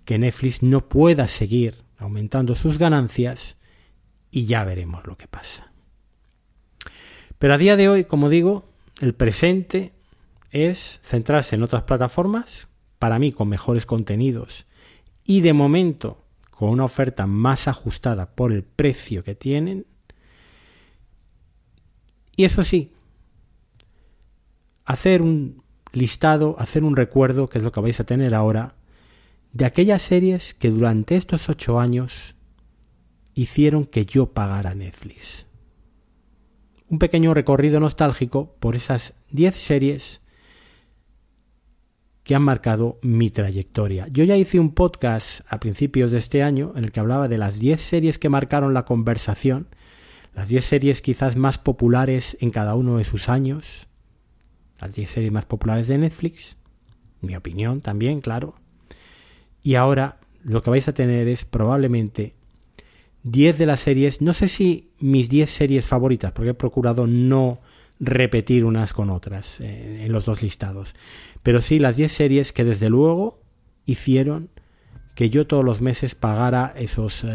que 0.06 0.18
Netflix 0.18 0.64
no 0.64 0.88
pueda 0.88 1.28
seguir 1.28 1.76
aumentando 1.98 2.56
sus 2.56 2.78
ganancias 2.78 3.58
y 4.32 4.46
ya 4.46 4.64
veremos 4.64 5.06
lo 5.06 5.18
que 5.18 5.28
pasa. 5.28 5.72
Pero 7.40 7.54
a 7.54 7.58
día 7.58 7.76
de 7.76 7.90
hoy, 7.90 8.06
como 8.06 8.30
digo, 8.30 8.70
el 9.02 9.14
presente 9.14 9.94
es 10.52 11.00
centrarse 11.04 11.56
en 11.56 11.64
otras 11.64 11.84
plataformas, 11.84 12.68
para 13.00 13.20
mí 13.20 13.32
con 13.32 13.50
mejores 13.50 13.86
contenidos 13.86 14.66
y 15.26 15.42
de 15.42 15.54
momento 15.54 16.24
con 16.52 16.70
una 16.70 16.86
oferta 16.86 17.28
más 17.28 17.68
ajustada 17.68 18.34
por 18.36 18.52
el 18.52 18.64
precio 18.64 19.24
que 19.24 19.36
tienen. 19.36 19.86
Y 22.38 22.46
eso 22.46 22.64
sí, 22.64 22.94
hacer 24.86 25.22
un 25.22 25.64
listado, 25.92 26.56
hacer 26.60 26.84
un 26.84 26.96
recuerdo, 26.96 27.50
que 27.50 27.58
es 27.58 27.64
lo 27.64 27.72
que 27.72 27.82
vais 27.82 28.00
a 28.00 28.06
tener 28.06 28.34
ahora, 28.34 28.76
de 29.52 29.66
aquellas 29.66 30.02
series 30.02 30.54
que 30.54 30.70
durante 30.70 31.16
estos 31.16 31.50
ocho 31.50 31.80
años 31.80 32.36
hicieron 33.34 33.86
que 33.86 34.06
yo 34.06 34.34
pagara 34.34 34.76
Netflix. 34.76 35.45
Un 36.88 37.00
pequeño 37.00 37.34
recorrido 37.34 37.80
nostálgico 37.80 38.56
por 38.60 38.76
esas 38.76 39.14
diez 39.30 39.56
series 39.56 40.22
que 42.24 42.36
han 42.36 42.42
marcado 42.42 43.00
mi 43.02 43.30
trayectoria. 43.30 44.08
Yo 44.10 44.24
ya 44.24 44.38
hice 44.38 44.60
un 44.60 44.74
podcast 44.74 45.42
a 45.48 45.60
principios 45.60 46.12
de 46.12 46.18
este 46.18 46.44
año 46.44 46.74
en 46.76 46.84
el 46.84 46.92
que 46.92 47.00
hablaba 47.00 47.28
de 47.28 47.38
las 47.38 47.60
diez 47.60 47.82
series 47.82 48.18
que 48.18 48.30
marcaron 48.30 48.74
la 48.74 48.86
conversación, 48.86 49.68
las 50.34 50.48
diez 50.48 50.66
series 50.66 51.02
quizás 51.02 51.38
más 51.38 51.58
populares 51.58 52.38
en 52.40 52.52
cada 52.52 52.76
uno 52.76 52.98
de 52.98 53.06
sus 53.06 53.30
años, 53.30 53.88
las 54.80 54.94
10 54.94 55.10
series 55.10 55.32
más 55.32 55.46
populares 55.46 55.88
de 55.88 55.98
Netflix, 55.98 56.58
mi 57.22 57.36
opinión 57.36 57.82
también, 57.82 58.22
claro. 58.22 58.56
Y 59.64 59.76
ahora 59.76 60.20
lo 60.44 60.62
que 60.62 60.70
vais 60.70 60.88
a 60.88 60.94
tener 60.94 61.28
es 61.28 61.46
probablemente 61.46 62.36
10 63.26 63.58
de 63.58 63.66
las 63.66 63.80
series, 63.80 64.22
no 64.22 64.34
sé 64.34 64.48
si 64.48 64.92
mis 65.00 65.30
10 65.30 65.50
series 65.50 65.88
favoritas, 65.88 66.32
porque 66.32 66.52
he 66.52 66.54
procurado 66.54 67.08
no 67.08 67.60
repetir 68.00 68.66
unas 68.66 68.94
con 68.94 69.10
otras 69.10 69.60
eh, 69.62 70.06
en 70.06 70.12
los 70.12 70.26
dos 70.26 70.44
listados, 70.44 70.94
pero 71.42 71.60
sí 71.60 71.80
las 71.80 71.96
10 71.96 72.12
series 72.12 72.54
que 72.54 72.64
desde 72.64 72.88
luego 72.88 73.40
hicieron 73.88 74.52
que 75.16 75.32
yo 75.32 75.48
todos 75.48 75.66
los 75.66 75.82
meses 75.82 76.14
pagara 76.14 76.72
esos 76.76 77.26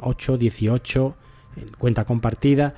8, 0.00 0.34
eh, 0.34 0.38
18, 0.38 1.16
en 1.56 1.68
cuenta 1.72 2.06
compartida, 2.06 2.74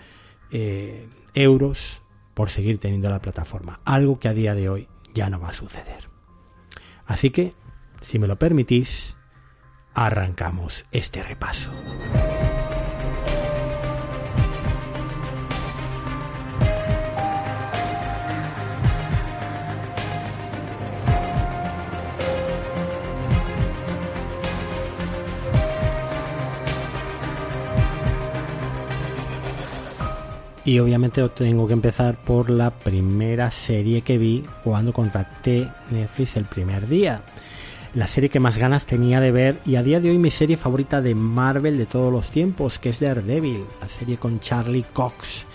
eh, 0.50 1.06
euros 1.34 2.02
por 2.34 2.50
seguir 2.50 2.78
teniendo 2.78 3.08
la 3.08 3.20
plataforma, 3.20 3.80
algo 3.84 4.18
que 4.18 4.26
a 4.26 4.34
día 4.34 4.56
de 4.56 4.68
hoy 4.68 4.88
ya 5.14 5.30
no 5.30 5.38
va 5.38 5.50
a 5.50 5.52
suceder. 5.52 6.08
Así 7.06 7.30
que, 7.30 7.54
si 8.00 8.18
me 8.18 8.26
lo 8.26 8.36
permitís, 8.36 9.16
arrancamos 10.06 10.84
este 10.92 11.24
repaso. 11.24 11.70
Y 30.64 30.80
obviamente 30.80 31.26
tengo 31.30 31.66
que 31.66 31.72
empezar 31.72 32.22
por 32.22 32.50
la 32.50 32.70
primera 32.70 33.50
serie 33.50 34.02
que 34.02 34.18
vi 34.18 34.42
cuando 34.62 34.92
contacté 34.92 35.66
Netflix 35.90 36.36
el 36.36 36.44
primer 36.44 36.86
día. 36.86 37.22
La 37.94 38.06
serie 38.06 38.28
que 38.28 38.38
más 38.38 38.58
ganas 38.58 38.84
tenía 38.84 39.18
de 39.18 39.32
ver 39.32 39.60
y 39.64 39.76
a 39.76 39.82
día 39.82 39.98
de 39.98 40.10
hoy 40.10 40.18
mi 40.18 40.30
serie 40.30 40.58
favorita 40.58 41.00
de 41.00 41.14
Marvel 41.14 41.78
de 41.78 41.86
todos 41.86 42.12
los 42.12 42.30
tiempos, 42.30 42.78
que 42.78 42.90
es 42.90 43.00
Daredevil, 43.00 43.64
la 43.80 43.88
serie 43.88 44.18
con 44.18 44.40
Charlie 44.40 44.84
Cox. 44.92 45.46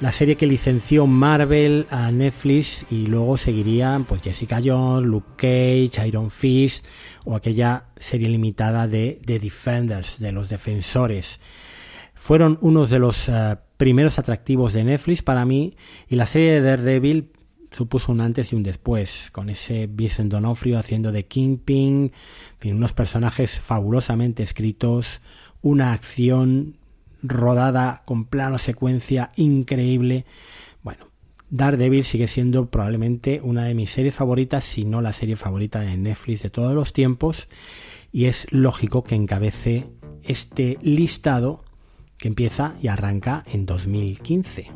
La 0.00 0.10
serie 0.10 0.36
que 0.36 0.46
licenció 0.46 1.06
Marvel 1.06 1.86
a 1.90 2.10
Netflix 2.10 2.86
y 2.88 3.06
luego 3.06 3.36
seguirían 3.36 4.04
pues 4.04 4.22
Jessica 4.22 4.60
Jones, 4.64 5.06
Luke 5.06 5.32
Cage, 5.36 6.06
Iron 6.08 6.30
Fist 6.30 6.86
o 7.24 7.36
aquella 7.36 7.84
serie 7.98 8.30
limitada 8.30 8.88
de 8.88 9.20
The 9.26 9.38
Defenders, 9.38 10.20
de 10.20 10.32
los 10.32 10.48
defensores. 10.48 11.38
Fueron 12.14 12.58
unos 12.62 12.88
de 12.88 12.98
los 12.98 13.28
eh, 13.28 13.56
primeros 13.76 14.18
atractivos 14.18 14.72
de 14.72 14.84
Netflix 14.84 15.22
para 15.22 15.44
mí 15.44 15.76
y 16.08 16.16
la 16.16 16.26
serie 16.26 16.52
de 16.52 16.62
Daredevil 16.62 17.32
supuso 17.78 18.10
un 18.10 18.20
antes 18.20 18.52
y 18.52 18.56
un 18.56 18.64
después, 18.64 19.30
con 19.30 19.48
ese 19.48 19.86
Vincent 19.86 20.32
Donofrio 20.32 20.80
haciendo 20.80 21.12
de 21.12 21.26
Kingpin, 21.26 22.10
unos 22.64 22.92
personajes 22.92 23.60
fabulosamente 23.60 24.42
escritos, 24.42 25.20
una 25.62 25.92
acción 25.92 26.76
rodada 27.22 28.02
con 28.04 28.24
plano 28.24 28.58
secuencia 28.58 29.30
increíble. 29.36 30.24
Bueno, 30.82 31.06
Daredevil 31.50 32.02
sigue 32.02 32.26
siendo 32.26 32.68
probablemente 32.68 33.40
una 33.44 33.64
de 33.64 33.74
mis 33.74 33.92
series 33.92 34.16
favoritas, 34.16 34.64
si 34.64 34.84
no 34.84 35.00
la 35.00 35.12
serie 35.12 35.36
favorita 35.36 35.78
de 35.78 35.96
Netflix 35.96 36.42
de 36.42 36.50
todos 36.50 36.74
los 36.74 36.92
tiempos, 36.92 37.46
y 38.10 38.24
es 38.24 38.48
lógico 38.50 39.04
que 39.04 39.14
encabece 39.14 39.86
este 40.24 40.78
listado 40.82 41.62
que 42.16 42.26
empieza 42.26 42.74
y 42.82 42.88
arranca 42.88 43.44
en 43.46 43.66
2015. 43.66 44.72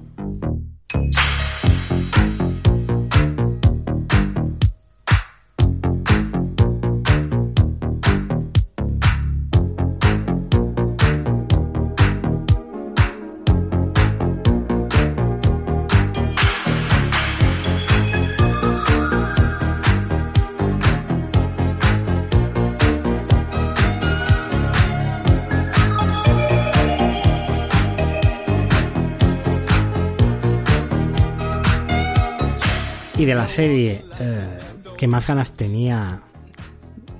Y 33.22 33.24
de 33.24 33.36
la 33.36 33.46
serie 33.46 34.04
eh, 34.18 34.58
que 34.96 35.06
más 35.06 35.28
ganas 35.28 35.52
tenía 35.52 36.22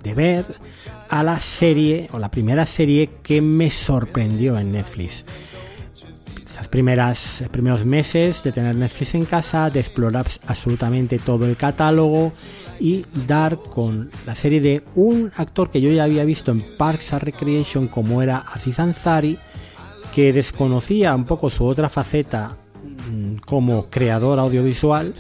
de 0.03 0.15
ver 0.15 0.45
a 1.09 1.23
la 1.23 1.38
serie 1.38 2.09
o 2.11 2.19
la 2.19 2.29
primera 2.29 2.67
serie 2.67 3.09
que 3.23 3.41
me 3.41 3.71
sorprendió 3.71 4.59
en 4.59 4.73
Netflix. 4.73 5.25
Esas 6.51 6.67
primeras 6.67 7.45
primeros 7.53 7.85
meses 7.85 8.43
de 8.43 8.51
tener 8.51 8.75
Netflix 8.75 9.15
en 9.15 9.27
casa, 9.27 9.71
de 9.71 9.79
explorar 9.79 10.27
absolutamente 10.49 11.21
todo 11.21 11.47
el 11.47 11.57
catálogo 11.57 12.33
y 12.81 13.07
dar 13.29 13.59
con 13.59 14.11
la 14.27 14.35
serie 14.35 14.61
de 14.61 14.83
un 14.97 15.31
actor 15.37 15.71
que 15.71 15.81
yo 15.81 15.93
ya 15.93 16.03
había 16.03 16.25
visto 16.25 16.51
en 16.51 16.62
Parks 16.77 17.12
and 17.12 17.23
Recreation 17.23 17.87
como 17.87 18.23
era 18.23 18.38
Aziz 18.38 18.81
Ansari, 18.81 19.38
que 20.12 20.33
desconocía 20.33 21.15
un 21.15 21.27
poco 21.27 21.49
su 21.49 21.65
otra 21.65 21.88
faceta 21.88 22.57
mm, 23.09 23.37
como 23.47 23.88
creador 23.88 24.41
audiovisual 24.41 25.15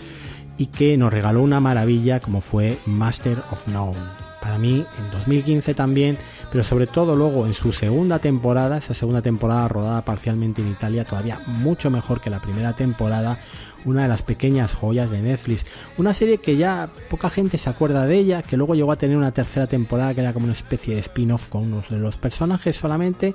y 0.58 0.66
que 0.66 0.96
nos 0.96 1.12
regaló 1.12 1.42
una 1.42 1.60
maravilla 1.60 2.20
como 2.20 2.40
fue 2.40 2.78
Master 2.86 3.38
of 3.50 3.68
None. 3.68 3.96
Para 4.40 4.58
mí, 4.58 4.84
en 4.98 5.10
2015 5.12 5.72
también, 5.74 6.18
pero 6.50 6.64
sobre 6.64 6.88
todo 6.88 7.14
luego 7.14 7.46
en 7.46 7.54
su 7.54 7.72
segunda 7.72 8.18
temporada, 8.18 8.78
esa 8.78 8.92
segunda 8.92 9.22
temporada 9.22 9.68
rodada 9.68 10.02
parcialmente 10.02 10.60
en 10.60 10.72
Italia, 10.72 11.04
todavía 11.04 11.40
mucho 11.46 11.90
mejor 11.90 12.20
que 12.20 12.28
la 12.28 12.40
primera 12.40 12.74
temporada, 12.74 13.38
una 13.84 14.02
de 14.02 14.08
las 14.08 14.24
pequeñas 14.24 14.74
joyas 14.74 15.12
de 15.12 15.22
Netflix. 15.22 15.64
Una 15.96 16.12
serie 16.12 16.38
que 16.38 16.56
ya 16.56 16.90
poca 17.08 17.30
gente 17.30 17.56
se 17.56 17.70
acuerda 17.70 18.04
de 18.06 18.18
ella, 18.18 18.42
que 18.42 18.56
luego 18.56 18.74
llegó 18.74 18.90
a 18.90 18.96
tener 18.96 19.16
una 19.16 19.30
tercera 19.30 19.68
temporada 19.68 20.12
que 20.12 20.22
era 20.22 20.32
como 20.32 20.46
una 20.46 20.54
especie 20.54 20.96
de 20.96 21.00
spin-off 21.00 21.48
con 21.48 21.62
unos 21.62 21.88
de 21.88 21.98
los 21.98 22.16
personajes 22.16 22.76
solamente 22.76 23.34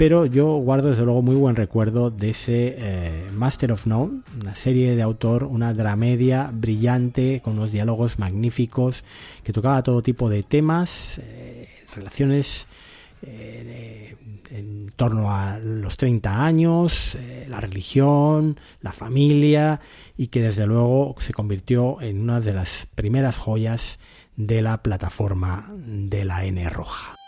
pero 0.00 0.24
yo 0.24 0.46
guardo 0.54 0.88
desde 0.88 1.04
luego 1.04 1.20
muy 1.20 1.36
buen 1.36 1.56
recuerdo 1.56 2.10
de 2.10 2.30
ese 2.30 2.74
eh, 2.78 3.26
Master 3.34 3.72
of 3.72 3.86
None, 3.86 4.22
una 4.40 4.54
serie 4.54 4.96
de 4.96 5.02
autor, 5.02 5.44
una 5.44 5.74
dramedia 5.74 6.48
brillante 6.50 7.42
con 7.44 7.58
unos 7.58 7.70
diálogos 7.70 8.18
magníficos 8.18 9.04
que 9.44 9.52
tocaba 9.52 9.82
todo 9.82 10.02
tipo 10.02 10.30
de 10.30 10.42
temas, 10.42 11.20
eh, 11.22 11.68
relaciones 11.94 12.66
eh, 13.20 14.16
en 14.50 14.90
torno 14.96 15.32
a 15.36 15.58
los 15.58 15.98
30 15.98 16.46
años, 16.46 17.18
la 17.46 17.60
religión, 17.60 18.58
la 18.80 18.94
familia 18.94 19.82
y 20.16 20.28
que 20.28 20.40
desde 20.40 20.66
luego 20.66 21.14
se 21.18 21.34
convirtió 21.34 22.00
en 22.00 22.22
una 22.22 22.40
de 22.40 22.54
las 22.54 22.88
primeras 22.94 23.36
joyas 23.36 23.98
de 24.34 24.62
la 24.62 24.82
plataforma 24.82 25.70
de 25.76 26.24
la 26.24 26.46
N 26.46 26.70
roja. 26.70 27.19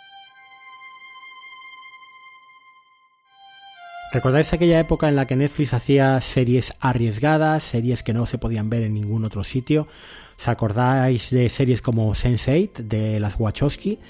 ¿Recordáis 4.13 4.53
aquella 4.53 4.79
época 4.79 5.09
en 5.09 5.17
la 5.17 5.27
que 5.27 5.37
Netflix 5.37 5.73
hacía 5.73 6.21
series 6.21 6.75
arriesgadas, 6.81 7.63
series 7.63 8.03
que 8.03 8.13
no 8.13 8.27
se 8.27 8.37
podían 8.37 8.69
ver 8.69 8.83
en 8.83 8.93
ningún 8.93 9.25
otro 9.25 9.43
sitio? 9.43 9.89
¿Os 10.39 10.49
acordáis 10.49 11.31
de 11.31 11.49
series 11.49 11.81
como 11.81 12.15
Sense8 12.15 12.75
de 12.75 13.21
las 13.21 13.37
Wachowski? 13.39 14.01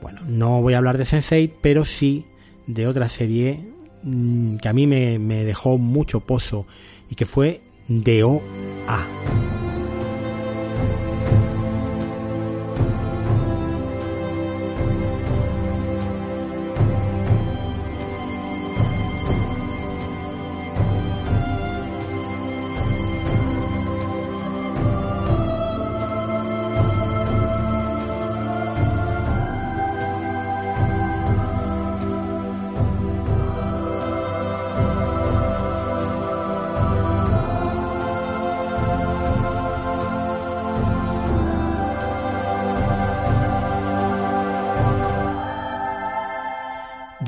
Bueno, 0.00 0.22
no 0.26 0.62
voy 0.62 0.72
a 0.72 0.78
hablar 0.78 0.96
de 0.96 1.04
Sense8, 1.04 1.52
pero 1.60 1.84
sí 1.84 2.24
de 2.66 2.86
otra 2.86 3.10
serie 3.10 3.60
mm, 4.02 4.56
que 4.56 4.68
a 4.68 4.72
mí 4.72 4.86
me, 4.86 5.18
me 5.18 5.44
dejó 5.44 5.76
mucho 5.76 6.20
pozo 6.20 6.66
y 7.10 7.14
que 7.14 7.26
fue 7.26 7.60
DOA. 7.86 9.49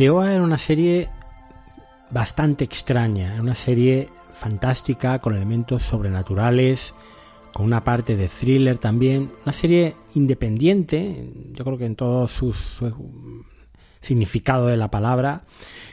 Oa 0.01 0.33
era 0.33 0.43
una 0.43 0.59
serie 0.59 1.11
bastante 2.11 2.65
extraña, 2.65 3.35
era 3.35 3.43
una 3.43 3.55
serie 3.55 4.09
fantástica 4.33 5.19
con 5.21 5.37
elementos 5.37 5.83
sobrenaturales, 5.83 6.95
con 7.53 7.67
una 7.67 7.85
parte 7.85 8.17
de 8.17 8.29
thriller 8.29 8.79
también, 8.79 9.31
una 9.45 9.53
serie 9.53 9.95
independiente, 10.15 11.31
yo 11.53 11.65
creo 11.65 11.79
que 11.79 11.87
en 11.87 11.95
todo 11.95 12.27
su, 12.27 12.55
significado 14.03 14.67
de 14.67 14.77
la 14.77 14.91
palabra, 14.91 15.45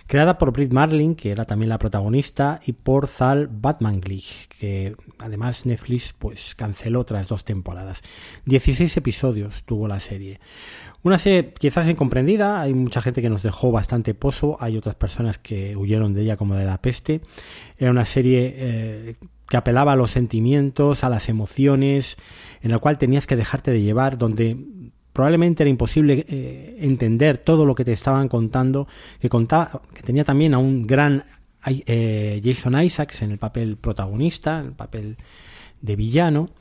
creada 0.08 0.38
por 0.38 0.52
Britt 0.52 0.74
Marlin, 0.74 1.15
que 1.15 1.32
era 1.32 1.45
también 1.45 1.69
la 1.69 1.80
protagonista, 1.80 2.60
y 2.65 2.74
por 2.74 3.08
Zal 3.08 3.48
Batmanglich, 3.48 4.48
que 4.48 4.95
además 5.19 5.65
Netflix 5.65 6.13
pues 6.17 6.56
canceló 6.56 7.06
tras 7.06 7.28
dos 7.28 7.45
temporadas. 7.45 8.02
16 8.45 8.98
episodios 8.98 9.63
tuvo 9.63 9.88
la 9.88 10.00
serie. 10.00 10.39
Una 11.04 11.17
serie 11.17 11.54
quizás 11.54 11.88
incomprendida, 11.88 12.60
hay 12.60 12.74
mucha 12.74 13.02
gente 13.02 13.22
que 13.22 13.30
nos 13.30 13.43
dejó 13.43 13.72
bastante 13.72 14.13
pozo, 14.13 14.58
hay 14.60 14.76
otras 14.76 14.95
personas 14.95 15.38
que 15.38 15.78
huyeron 15.78 16.13
de 16.13 16.24
ella 16.24 16.36
como 16.36 16.56
de 16.56 16.65
la 16.65 16.82
peste. 16.82 17.22
Era 17.78 17.91
una 17.91 18.04
serie 18.04 18.54
eh, 18.58 19.15
que 19.48 19.58
apelaba 19.58 19.93
a 19.93 19.95
los 19.95 20.12
sentimientos, 20.12 21.04
a 21.04 21.10
las 21.10 21.30
emociones, 21.30 22.17
en 22.62 22.72
la 22.72 22.80
cual 22.80 22.98
tenías 22.98 23.28
que 23.28 23.36
dejarte 23.36 23.72
de 23.72 23.82
llevar, 23.82 24.17
donde 24.17 24.58
probablemente 25.20 25.64
era 25.64 25.70
imposible 25.70 26.26
eh, 26.30 26.78
entender 26.80 27.40
todo 27.40 27.66
lo 27.66 27.76
que 27.76 27.84
te 27.84 27.92
estaban 27.92 28.30
contando, 28.30 28.88
que 29.20 29.28
contaba, 29.28 29.82
que 29.94 30.02
tenía 30.02 30.24
también 30.24 30.54
a 30.54 30.60
un 30.60 30.88
gran 30.88 31.26
eh, 31.66 32.40
Jason 32.42 32.82
Isaacs 32.82 33.24
en 33.24 33.32
el 33.32 33.38
papel 33.38 33.76
protagonista, 33.76 34.62
en 34.62 34.68
el 34.68 34.72
papel 34.72 35.18
de 35.82 35.98
villano 35.98 36.52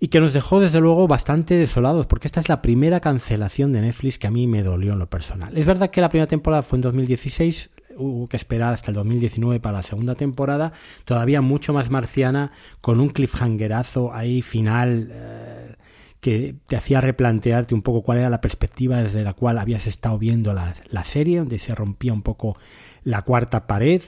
y 0.00 0.08
que 0.08 0.18
nos 0.18 0.32
dejó 0.32 0.58
desde 0.58 0.80
luego 0.80 1.06
bastante 1.06 1.54
desolados, 1.54 2.08
porque 2.08 2.26
esta 2.26 2.40
es 2.40 2.48
la 2.48 2.62
primera 2.62 2.98
cancelación 2.98 3.72
de 3.72 3.82
Netflix 3.82 4.18
que 4.18 4.26
a 4.26 4.32
mí 4.32 4.48
me 4.48 4.64
dolió 4.64 4.94
en 4.94 4.98
lo 4.98 5.08
personal. 5.08 5.56
Es 5.56 5.64
verdad 5.64 5.90
que 5.90 6.00
la 6.00 6.08
primera 6.08 6.26
temporada 6.26 6.64
fue 6.64 6.78
en 6.78 6.82
2016, 6.82 7.70
hubo 7.96 8.28
que 8.28 8.36
esperar 8.36 8.74
hasta 8.74 8.90
el 8.90 8.96
2019 8.96 9.60
para 9.60 9.76
la 9.76 9.82
segunda 9.84 10.16
temporada, 10.16 10.72
todavía 11.04 11.42
mucho 11.42 11.72
más 11.72 11.90
marciana, 11.90 12.50
con 12.80 12.98
un 12.98 13.10
cliffhangerazo 13.10 14.12
ahí 14.12 14.42
final 14.42 15.10
eh, 15.12 15.76
que 16.20 16.56
te 16.66 16.76
hacía 16.76 17.00
replantearte 17.00 17.74
un 17.74 17.82
poco 17.82 18.02
cuál 18.02 18.18
era 18.18 18.30
la 18.30 18.40
perspectiva 18.40 19.02
desde 19.02 19.22
la 19.22 19.34
cual 19.34 19.58
habías 19.58 19.86
estado 19.86 20.18
viendo 20.18 20.52
la, 20.52 21.04
serie, 21.04 21.38
donde 21.38 21.58
se 21.58 21.74
rompía 21.74 22.12
un 22.12 22.22
poco 22.22 22.56
la 23.04 23.22
cuarta 23.22 23.66
pared, 23.66 24.02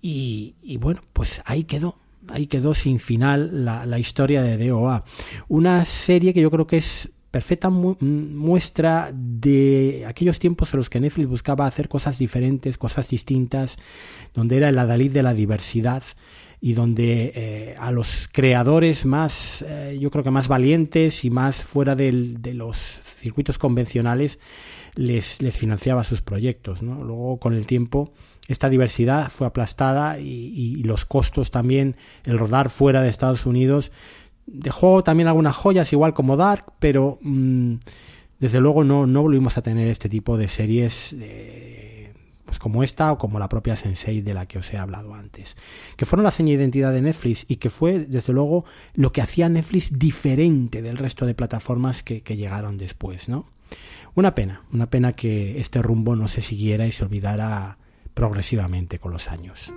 y, 0.00 0.54
y 0.62 0.76
bueno, 0.76 1.00
pues 1.12 1.42
ahí 1.44 1.64
quedó 1.64 1.98
ahí 2.28 2.46
quedó 2.46 2.74
sin 2.74 3.00
final 3.00 3.64
la, 3.64 3.98
historia 3.98 4.42
de 4.42 4.68
DOA. 4.68 5.04
Una 5.48 5.84
serie 5.84 6.34
que 6.34 6.40
yo 6.40 6.50
creo 6.50 6.66
que 6.66 6.78
es 6.78 7.10
perfecta 7.30 7.70
muestra 7.70 9.10
de 9.12 10.04
aquellos 10.06 10.38
tiempos 10.38 10.72
en 10.72 10.78
los 10.78 10.90
que 10.90 11.00
Netflix 11.00 11.28
buscaba 11.28 11.66
hacer 11.66 11.88
cosas 11.88 12.18
diferentes, 12.18 12.78
cosas 12.78 13.08
distintas, 13.08 13.76
donde 14.34 14.56
era 14.56 14.68
el 14.68 14.78
adalid 14.78 15.12
de 15.12 15.22
la 15.22 15.34
diversidad 15.34 16.02
y 16.60 16.72
donde 16.72 17.32
eh, 17.34 17.76
a 17.78 17.92
los 17.92 18.28
creadores 18.32 19.06
más, 19.06 19.64
eh, 19.66 19.96
yo 20.00 20.10
creo 20.10 20.24
que 20.24 20.30
más 20.30 20.48
valientes 20.48 21.24
y 21.24 21.30
más 21.30 21.62
fuera 21.62 21.94
de 21.94 22.52
los 22.54 22.78
circuitos 22.78 23.58
convencionales, 23.58 24.38
les, 24.94 25.40
les 25.40 25.56
financiaba 25.56 26.02
sus 26.02 26.22
proyectos. 26.22 26.82
¿no? 26.82 27.04
Luego, 27.04 27.38
con 27.38 27.54
el 27.54 27.66
tiempo, 27.66 28.12
esta 28.48 28.68
diversidad 28.68 29.30
fue 29.30 29.46
aplastada 29.46 30.18
y, 30.18 30.82
los 30.82 31.04
costos 31.04 31.50
también, 31.50 31.96
el 32.24 32.38
rodar 32.38 32.70
fuera 32.70 33.02
de 33.02 33.10
Estados 33.10 33.46
Unidos, 33.46 33.92
dejó 34.50 35.02
también 35.04 35.28
algunas 35.28 35.56
joyas 35.56 35.92
igual 35.92 36.14
como 36.14 36.36
Dark, 36.36 36.72
pero 36.78 37.18
mm, 37.22 37.74
desde 38.38 38.60
luego 38.60 38.84
no, 38.84 39.06
no 39.06 39.22
volvimos 39.22 39.58
a 39.58 39.62
tener 39.62 39.88
este 39.88 40.08
tipo 40.08 40.36
de 40.36 40.48
series 40.48 41.14
eh, 41.18 42.12
pues 42.44 42.58
como 42.58 42.82
esta 42.82 43.12
o 43.12 43.18
como 43.18 43.38
la 43.38 43.48
propia 43.48 43.76
Sensei 43.76 44.22
de 44.22 44.32
la 44.32 44.46
que 44.46 44.58
os 44.58 44.72
he 44.72 44.78
hablado 44.78 45.14
antes, 45.14 45.56
que 45.96 46.06
fueron 46.06 46.24
la 46.24 46.30
seña 46.30 46.48
de 46.48 46.54
identidad 46.54 46.92
de 46.92 47.02
Netflix 47.02 47.44
y 47.46 47.56
que 47.56 47.68
fue 47.68 48.00
desde 48.00 48.32
luego 48.32 48.64
lo 48.94 49.12
que 49.12 49.20
hacía 49.20 49.48
Netflix 49.48 49.90
diferente 49.98 50.80
del 50.80 50.96
resto 50.96 51.26
de 51.26 51.34
plataformas 51.34 52.02
que, 52.02 52.22
que 52.22 52.36
llegaron 52.36 52.78
después, 52.78 53.28
¿no? 53.28 53.46
Una 54.14 54.34
pena, 54.34 54.62
una 54.72 54.88
pena 54.88 55.12
que 55.12 55.60
este 55.60 55.82
rumbo 55.82 56.16
no 56.16 56.26
se 56.26 56.40
siguiera 56.40 56.86
y 56.86 56.92
se 56.92 57.04
olvidara 57.04 57.76
progresivamente 58.14 58.98
con 58.98 59.12
los 59.12 59.28
años. 59.28 59.70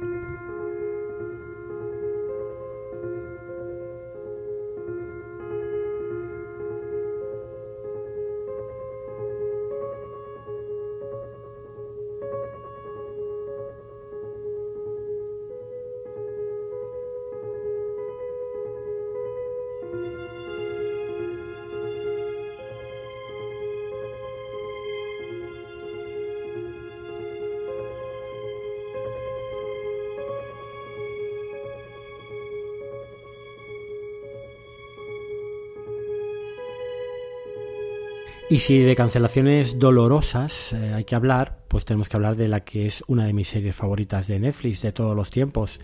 Y 38.52 38.60
si 38.60 38.80
de 38.80 38.98
cancelaciones 38.98 39.80
dolorosas 39.80 40.74
eh, 40.74 40.92
hay 40.94 41.06
que 41.06 41.16
hablar, 41.16 41.60
pues 41.70 41.86
tenemos 41.86 42.10
que 42.10 42.18
hablar 42.18 42.36
de 42.36 42.50
la 42.50 42.66
que 42.66 42.86
es 42.86 43.02
una 43.08 43.24
de 43.24 43.32
mis 43.32 43.48
series 43.48 43.74
favoritas 43.74 44.28
de 44.28 44.40
Netflix 44.40 44.82
de 44.82 44.92
todos 44.92 45.16
los 45.16 45.32
tiempos. 45.32 45.80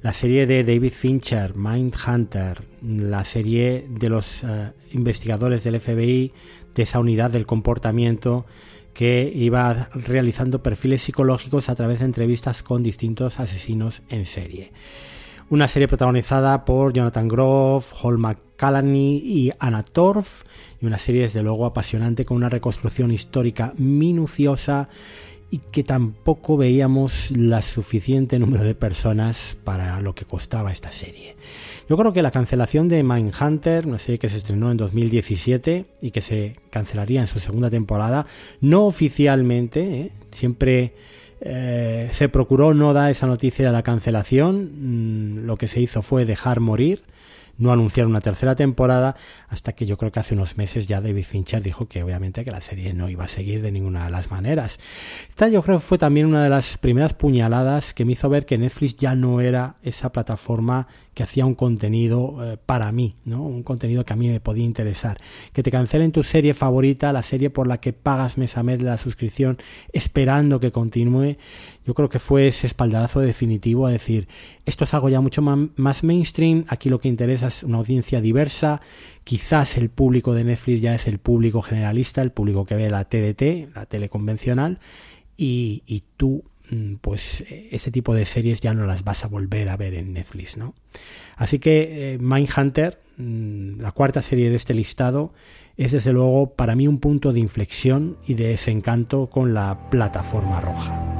La 0.00 0.12
serie 0.12 0.46
de 0.46 0.62
David 0.62 0.92
Fincher, 0.92 1.56
Mindhunter, 1.56 2.62
la 2.82 3.24
serie 3.24 3.84
de 3.90 4.10
los 4.10 4.44
eh, 4.44 4.70
investigadores 4.92 5.64
del 5.64 5.80
FBI 5.80 6.32
de 6.72 6.82
esa 6.84 7.00
unidad 7.00 7.32
del 7.32 7.46
comportamiento 7.46 8.46
que 8.94 9.32
iba 9.34 9.90
realizando 9.92 10.62
perfiles 10.62 11.02
psicológicos 11.02 11.68
a 11.68 11.74
través 11.74 11.98
de 11.98 12.04
entrevistas 12.04 12.62
con 12.62 12.84
distintos 12.84 13.40
asesinos 13.40 14.02
en 14.08 14.24
serie. 14.24 14.70
Una 15.50 15.66
serie 15.66 15.88
protagonizada 15.88 16.66
por 16.66 16.92
Jonathan 16.92 17.26
Groff, 17.26 17.94
Hall 18.02 18.18
McCallany 18.18 19.16
y 19.16 19.50
Anna 19.58 19.82
Torf, 19.82 20.42
y 20.78 20.84
una 20.84 20.98
serie 20.98 21.22
desde 21.22 21.42
luego 21.42 21.64
apasionante 21.64 22.26
con 22.26 22.36
una 22.36 22.50
reconstrucción 22.50 23.10
histórica 23.10 23.72
minuciosa 23.78 24.90
y 25.50 25.58
que 25.58 25.84
tampoco 25.84 26.58
veíamos 26.58 27.30
la 27.30 27.62
suficiente 27.62 28.38
número 28.38 28.62
de 28.62 28.74
personas 28.74 29.56
para 29.64 30.02
lo 30.02 30.14
que 30.14 30.26
costaba 30.26 30.70
esta 30.70 30.92
serie. 30.92 31.34
Yo 31.88 31.96
creo 31.96 32.12
que 32.12 32.20
la 32.20 32.30
cancelación 32.30 32.88
de 32.88 33.02
Mindhunter, 33.02 33.86
una 33.86 33.98
serie 33.98 34.18
que 34.18 34.28
se 34.28 34.36
estrenó 34.36 34.70
en 34.70 34.76
2017 34.76 35.86
y 36.02 36.10
que 36.10 36.20
se 36.20 36.56
cancelaría 36.68 37.22
en 37.22 37.26
su 37.26 37.40
segunda 37.40 37.70
temporada, 37.70 38.26
no 38.60 38.84
oficialmente, 38.84 40.00
¿eh? 40.00 40.12
siempre 40.30 40.92
eh, 41.40 42.08
se 42.12 42.28
procuró 42.28 42.74
no 42.74 42.92
dar 42.92 43.10
esa 43.10 43.26
noticia 43.26 43.66
de 43.66 43.72
la 43.72 43.82
cancelación, 43.82 45.42
mm, 45.42 45.46
lo 45.46 45.56
que 45.56 45.68
se 45.68 45.80
hizo 45.80 46.02
fue 46.02 46.24
dejar 46.24 46.60
morir 46.60 47.02
no 47.58 47.72
anunciar 47.72 48.06
una 48.06 48.20
tercera 48.20 48.56
temporada 48.56 49.16
hasta 49.48 49.72
que 49.72 49.86
yo 49.86 49.98
creo 49.98 50.10
que 50.10 50.20
hace 50.20 50.34
unos 50.34 50.56
meses 50.56 50.86
ya 50.86 51.00
David 51.00 51.24
Fincher 51.24 51.62
dijo 51.62 51.86
que 51.88 52.02
obviamente 52.02 52.44
que 52.44 52.50
la 52.50 52.60
serie 52.60 52.94
no 52.94 53.08
iba 53.08 53.24
a 53.24 53.28
seguir 53.28 53.62
de 53.62 53.72
ninguna 53.72 54.06
de 54.06 54.10
las 54.10 54.30
maneras. 54.30 54.78
Esta 55.28 55.48
yo 55.48 55.62
creo 55.62 55.78
que 55.78 55.84
fue 55.84 55.98
también 55.98 56.26
una 56.26 56.42
de 56.42 56.48
las 56.48 56.78
primeras 56.78 57.14
puñaladas 57.14 57.94
que 57.94 58.04
me 58.04 58.12
hizo 58.12 58.28
ver 58.28 58.46
que 58.46 58.58
Netflix 58.58 58.96
ya 58.96 59.14
no 59.14 59.40
era 59.40 59.76
esa 59.82 60.10
plataforma 60.12 60.86
que 61.18 61.24
hacía 61.24 61.44
un 61.44 61.56
contenido 61.56 62.36
eh, 62.40 62.58
para 62.64 62.92
mí, 62.92 63.16
¿no? 63.24 63.42
Un 63.42 63.64
contenido 63.64 64.04
que 64.04 64.12
a 64.12 64.16
mí 64.16 64.28
me 64.28 64.38
podía 64.38 64.64
interesar. 64.64 65.18
Que 65.52 65.64
te 65.64 65.70
cancelen 65.72 66.12
tu 66.12 66.22
serie 66.22 66.54
favorita, 66.54 67.12
la 67.12 67.24
serie 67.24 67.50
por 67.50 67.66
la 67.66 67.80
que 67.80 67.92
pagas 67.92 68.38
mes 68.38 68.56
a 68.56 68.62
mes 68.62 68.80
la 68.80 68.98
suscripción 68.98 69.58
esperando 69.92 70.60
que 70.60 70.70
continúe. 70.70 71.36
Yo 71.88 71.94
creo 71.94 72.08
que 72.08 72.20
fue 72.20 72.46
ese 72.46 72.68
espaldarazo 72.68 73.18
definitivo 73.18 73.88
a 73.88 73.90
decir, 73.90 74.28
esto 74.64 74.84
es 74.84 74.94
algo 74.94 75.08
ya 75.08 75.20
mucho 75.20 75.42
más 75.42 76.04
mainstream, 76.04 76.66
aquí 76.68 76.88
lo 76.88 77.00
que 77.00 77.08
interesa 77.08 77.48
es 77.48 77.64
una 77.64 77.78
audiencia 77.78 78.20
diversa, 78.20 78.80
quizás 79.24 79.76
el 79.76 79.88
público 79.88 80.34
de 80.34 80.44
Netflix 80.44 80.82
ya 80.82 80.94
es 80.94 81.08
el 81.08 81.18
público 81.18 81.62
generalista, 81.62 82.22
el 82.22 82.30
público 82.30 82.64
que 82.64 82.76
ve 82.76 82.90
la 82.90 83.04
TDT, 83.04 83.74
la 83.74 83.86
tele 83.86 84.08
convencional, 84.08 84.78
y, 85.36 85.82
tú 86.16 86.44
Mm, 86.70 86.96
pues 87.00 87.40
eh, 87.42 87.68
ese 87.72 87.90
tipo 87.90 88.14
de 88.14 88.24
series 88.24 88.60
ya 88.60 88.74
no 88.74 88.86
las 88.86 89.04
vas 89.04 89.24
a 89.24 89.28
volver 89.28 89.70
a 89.70 89.76
ver 89.76 89.94
en 89.94 90.12
Netflix, 90.12 90.56
¿no? 90.56 90.74
Así 91.36 91.58
que 91.58 92.14
eh, 92.14 92.18
Mindhunter, 92.18 93.00
mm, 93.16 93.80
la 93.80 93.92
cuarta 93.92 94.22
serie 94.22 94.50
de 94.50 94.56
este 94.56 94.74
listado, 94.74 95.32
es 95.76 95.92
desde 95.92 96.12
luego 96.12 96.54
para 96.54 96.74
mí 96.74 96.88
un 96.88 96.98
punto 96.98 97.32
de 97.32 97.40
inflexión 97.40 98.18
y 98.26 98.34
de 98.34 98.48
desencanto 98.48 99.30
con 99.30 99.54
la 99.54 99.88
plataforma 99.90 100.60
roja. 100.60 101.17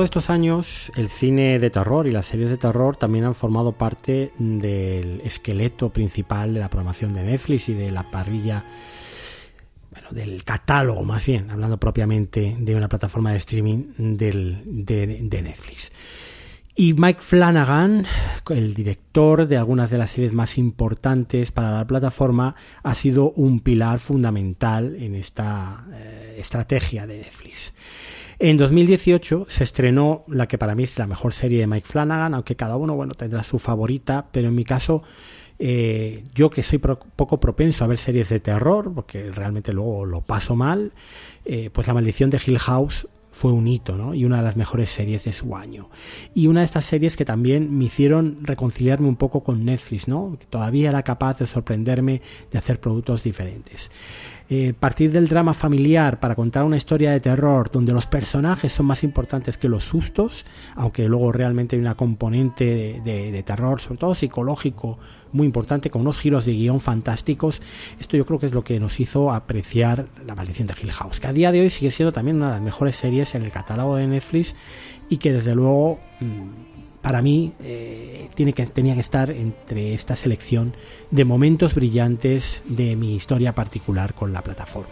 Largo 0.00 0.04
estos 0.04 0.30
años, 0.30 0.90
el 0.96 1.10
cine 1.10 1.58
de 1.58 1.68
terror 1.68 2.06
y 2.06 2.10
las 2.10 2.26
series 2.26 2.48
de 2.48 2.56
terror 2.56 2.96
también 2.96 3.24
han 3.24 3.34
formado 3.34 3.72
parte 3.72 4.30
del 4.38 5.20
esqueleto 5.24 5.90
principal 5.90 6.54
de 6.54 6.60
la 6.60 6.70
programación 6.70 7.12
de 7.12 7.22
Netflix 7.22 7.68
y 7.68 7.74
de 7.74 7.90
la 7.90 8.10
parrilla, 8.10 8.64
bueno, 9.92 10.08
del 10.12 10.42
catálogo 10.42 11.02
más 11.02 11.26
bien, 11.26 11.50
hablando 11.50 11.78
propiamente 11.78 12.56
de 12.58 12.74
una 12.74 12.88
plataforma 12.88 13.32
de 13.32 13.38
streaming 13.38 14.16
de, 14.16 15.42
Netflix. 15.42 15.92
Y 16.74 16.94
Mike 16.94 17.20
Flanagan, 17.20 18.06
el 18.48 18.72
director 18.72 19.46
de 19.46 19.58
algunas 19.58 19.90
de 19.90 19.98
las 19.98 20.12
series 20.12 20.32
más 20.32 20.56
importantes 20.56 21.52
para 21.52 21.72
la 21.72 21.86
plataforma, 21.86 22.54
ha 22.82 22.94
sido 22.94 23.32
un 23.32 23.60
pilar 23.60 23.98
fundamental 23.98 24.96
en 24.96 25.14
esta 25.14 25.84
eh, 25.92 26.36
estrategia 26.38 27.06
de 27.06 27.18
Netflix. 27.18 27.74
En 28.42 28.56
2018 28.56 29.44
se 29.50 29.64
estrenó 29.64 30.24
la 30.26 30.48
que 30.48 30.56
para 30.56 30.74
mí 30.74 30.84
es 30.84 30.96
la 30.98 31.06
mejor 31.06 31.34
serie 31.34 31.60
de 31.60 31.66
Mike 31.66 31.86
Flanagan, 31.86 32.32
aunque 32.32 32.56
cada 32.56 32.76
uno 32.76 32.94
bueno 32.94 33.12
tendrá 33.12 33.42
su 33.42 33.58
favorita, 33.58 34.28
pero 34.32 34.48
en 34.48 34.54
mi 34.54 34.64
caso 34.64 35.02
eh, 35.58 36.24
yo 36.34 36.48
que 36.48 36.62
soy 36.62 36.78
poco 36.78 37.38
propenso 37.38 37.84
a 37.84 37.86
ver 37.86 37.98
series 37.98 38.30
de 38.30 38.40
terror, 38.40 38.94
porque 38.94 39.30
realmente 39.30 39.74
luego 39.74 40.06
lo 40.06 40.22
paso 40.22 40.56
mal, 40.56 40.94
eh, 41.44 41.68
pues 41.70 41.86
La 41.86 41.92
maldición 41.92 42.30
de 42.30 42.40
Hill 42.44 42.58
House 42.58 43.06
fue 43.30 43.52
un 43.52 43.68
hito, 43.68 43.96
¿no? 43.96 44.14
Y 44.14 44.24
una 44.24 44.38
de 44.38 44.42
las 44.42 44.56
mejores 44.56 44.88
series 44.88 45.24
de 45.24 45.34
su 45.34 45.54
año. 45.54 45.90
Y 46.34 46.46
una 46.46 46.60
de 46.60 46.66
estas 46.66 46.86
series 46.86 47.16
que 47.16 47.24
también 47.24 47.76
me 47.76 47.84
hicieron 47.84 48.38
reconciliarme 48.42 49.06
un 49.06 49.16
poco 49.16 49.42
con 49.44 49.66
Netflix, 49.66 50.08
¿no? 50.08 50.36
Que 50.40 50.46
todavía 50.46 50.88
era 50.88 51.02
capaz 51.02 51.38
de 51.38 51.46
sorprenderme 51.46 52.22
de 52.50 52.58
hacer 52.58 52.80
productos 52.80 53.22
diferentes. 53.22 53.90
Eh, 54.52 54.74
partir 54.74 55.12
del 55.12 55.28
drama 55.28 55.54
familiar 55.54 56.18
para 56.18 56.34
contar 56.34 56.64
una 56.64 56.76
historia 56.76 57.12
de 57.12 57.20
terror 57.20 57.70
donde 57.70 57.92
los 57.92 58.06
personajes 58.06 58.72
son 58.72 58.86
más 58.86 59.04
importantes 59.04 59.56
que 59.56 59.68
los 59.68 59.84
sustos, 59.84 60.44
aunque 60.74 61.06
luego 61.06 61.30
realmente 61.30 61.76
hay 61.76 61.82
una 61.82 61.94
componente 61.94 63.00
de, 63.04 63.42
terror, 63.46 63.80
sobre 63.80 63.98
todo 63.98 64.16
psicológico, 64.16 64.98
muy 65.30 65.46
importante, 65.46 65.88
con 65.88 66.02
unos 66.02 66.18
giros 66.18 66.46
de 66.46 66.54
guion 66.54 66.80
fantásticos. 66.80 67.62
Esto 68.00 68.16
yo 68.16 68.26
creo 68.26 68.40
que 68.40 68.46
es 68.46 68.52
lo 68.52 68.64
que 68.64 68.80
nos 68.80 68.98
hizo 68.98 69.30
apreciar 69.30 70.08
La 70.26 70.34
maldición 70.34 70.66
de 70.66 70.74
Hill 70.82 70.90
House, 70.90 71.20
que 71.20 71.28
a 71.28 71.32
día 71.32 71.52
de 71.52 71.60
hoy 71.60 71.70
sigue 71.70 71.92
siendo 71.92 72.10
también 72.10 72.38
una 72.38 72.46
de 72.46 72.54
las 72.54 72.62
mejores 72.62 72.96
series 72.96 73.36
en 73.36 73.44
el 73.44 73.52
catálogo 73.52 73.94
de 73.94 74.08
Netflix 74.08 74.56
y 75.08 75.18
que 75.18 75.32
desde 75.32 75.54
luego... 75.54 76.00
Mm, 76.18 76.69
para 77.02 77.22
mí 77.22 77.52
eh, 77.62 78.28
tiene 78.34 78.52
que, 78.52 78.66
tenía 78.66 78.94
que 78.94 79.00
estar 79.00 79.30
entre 79.30 79.94
esta 79.94 80.16
selección 80.16 80.74
de 81.10 81.24
momentos 81.24 81.74
brillantes 81.74 82.62
de 82.66 82.96
mi 82.96 83.14
historia 83.14 83.54
particular 83.54 84.14
con 84.14 84.32
la 84.32 84.42
plataforma. 84.42 84.88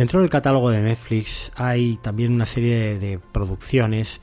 Dentro 0.00 0.22
del 0.22 0.30
catálogo 0.30 0.70
de 0.70 0.80
Netflix 0.80 1.52
hay 1.56 1.98
también 1.98 2.32
una 2.32 2.46
serie 2.46 2.98
de, 2.98 3.18
producciones 3.18 4.22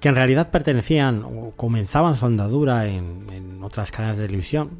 que 0.00 0.08
en 0.08 0.14
realidad 0.14 0.50
pertenecían 0.50 1.22
o 1.22 1.52
comenzaban 1.54 2.16
su 2.16 2.24
andadura 2.24 2.86
en, 2.86 3.62
otras 3.62 3.90
cadenas 3.90 4.16
de 4.16 4.24
televisión, 4.24 4.70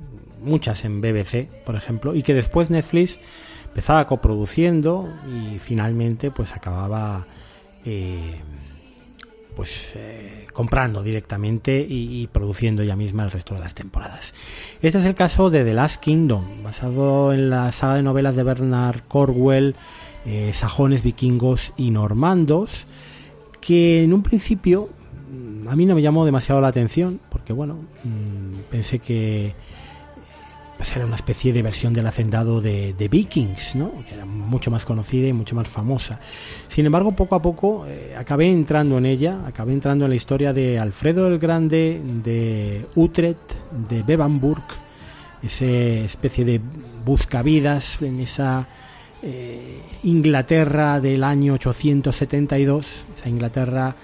muchas 0.41 0.87
en 0.87 1.03
BBC, 1.03 1.49
por 1.67 1.77
ejemplo, 1.77 2.15
y 2.15 2.23
que 2.23 2.33
después 2.33 2.71
Netflix 2.71 3.19
empezaba 3.67 4.07
coproduciendo 4.07 5.07
y 5.29 5.59
finalmente 5.59 6.31
pues 6.31 6.55
acababa 6.55 7.27
eh, 7.85 8.41
pues 9.55 9.93
eh, 9.97 10.47
comprando 10.55 11.03
directamente 11.03 11.85
y, 11.87 12.27
produciendo 12.29 12.81
ella 12.81 12.97
misma 12.97 13.25
el 13.25 13.33
resto 13.33 13.53
de 13.53 13.61
las 13.61 13.75
temporadas. 13.75 14.33
Este 14.81 14.99
es 14.99 15.05
el 15.05 15.15
caso 15.15 15.51
de 15.51 15.63
The 15.63 15.75
Last 15.75 16.01
Kingdom, 16.01 16.63
basado 16.63 17.35
en 17.35 17.51
la 17.51 17.71
saga 17.73 17.97
de 17.97 18.03
novelas 18.03 18.35
de 18.35 18.45
Bernard 18.45 19.03
Cornwell, 19.09 19.75
eh, 20.29 20.53
sajones, 20.53 21.03
vikingos 21.03 21.73
y 21.79 21.91
normandos, 21.91 22.85
que 23.63 24.05
en 24.05 24.13
un 24.13 24.23
principio 24.23 24.91
mm, 25.33 25.69
a 25.69 25.75
mí 25.75 25.87
no 25.87 25.95
me 25.95 26.03
llamó 26.03 26.27
demasiado 26.27 26.61
la 26.61 26.69
atención, 26.69 27.19
porque 27.31 27.55
bueno, 27.55 27.77
mm, 28.05 28.71
pensé 28.71 28.99
que 28.99 29.55
pues 30.77 30.95
era 30.95 31.07
una 31.07 31.17
especie 31.17 31.55
de 31.55 31.63
versión 31.63 31.95
del 31.95 32.07
hacendado 32.07 32.61
de, 32.61 33.09
Vikings, 33.11 33.75
¿no? 33.75 33.91
que 34.07 34.15
era 34.15 34.27
mucho 34.27 34.71
más 34.71 34.85
conocida 34.85 35.27
y 35.27 35.33
mucho 35.33 35.57
más 35.57 35.67
famosa. 35.67 36.21
Sin 36.69 36.85
embargo, 36.85 37.13
poco 37.13 37.35
a 37.35 37.41
poco 37.41 37.87
eh, 37.89 38.15
acabé 38.15 38.51
entrando 38.51 38.99
en 38.99 39.07
ella, 39.07 39.41
acabé 39.47 39.73
entrando 39.73 40.05
en 40.05 40.11
la 40.11 40.17
historia 40.17 40.53
de 40.53 40.79
Alfredo 40.79 41.27
el 41.27 41.39
Grande, 41.39 42.01
de 42.23 42.87
Utrecht, 42.97 43.55
de 43.89 44.03
Bebamburg, 44.03 44.63
esa 45.43 45.65
especie 45.65 46.45
de 46.45 46.61
buscavidas 47.05 48.03
en 48.03 48.21
esa 48.21 48.69
eh, 49.23 49.81
Inglaterra 50.05 51.01
del 51.01 51.25
año 51.25 51.55
872, 51.55 53.05
esa 53.19 53.29
Inglaterra 53.29 53.95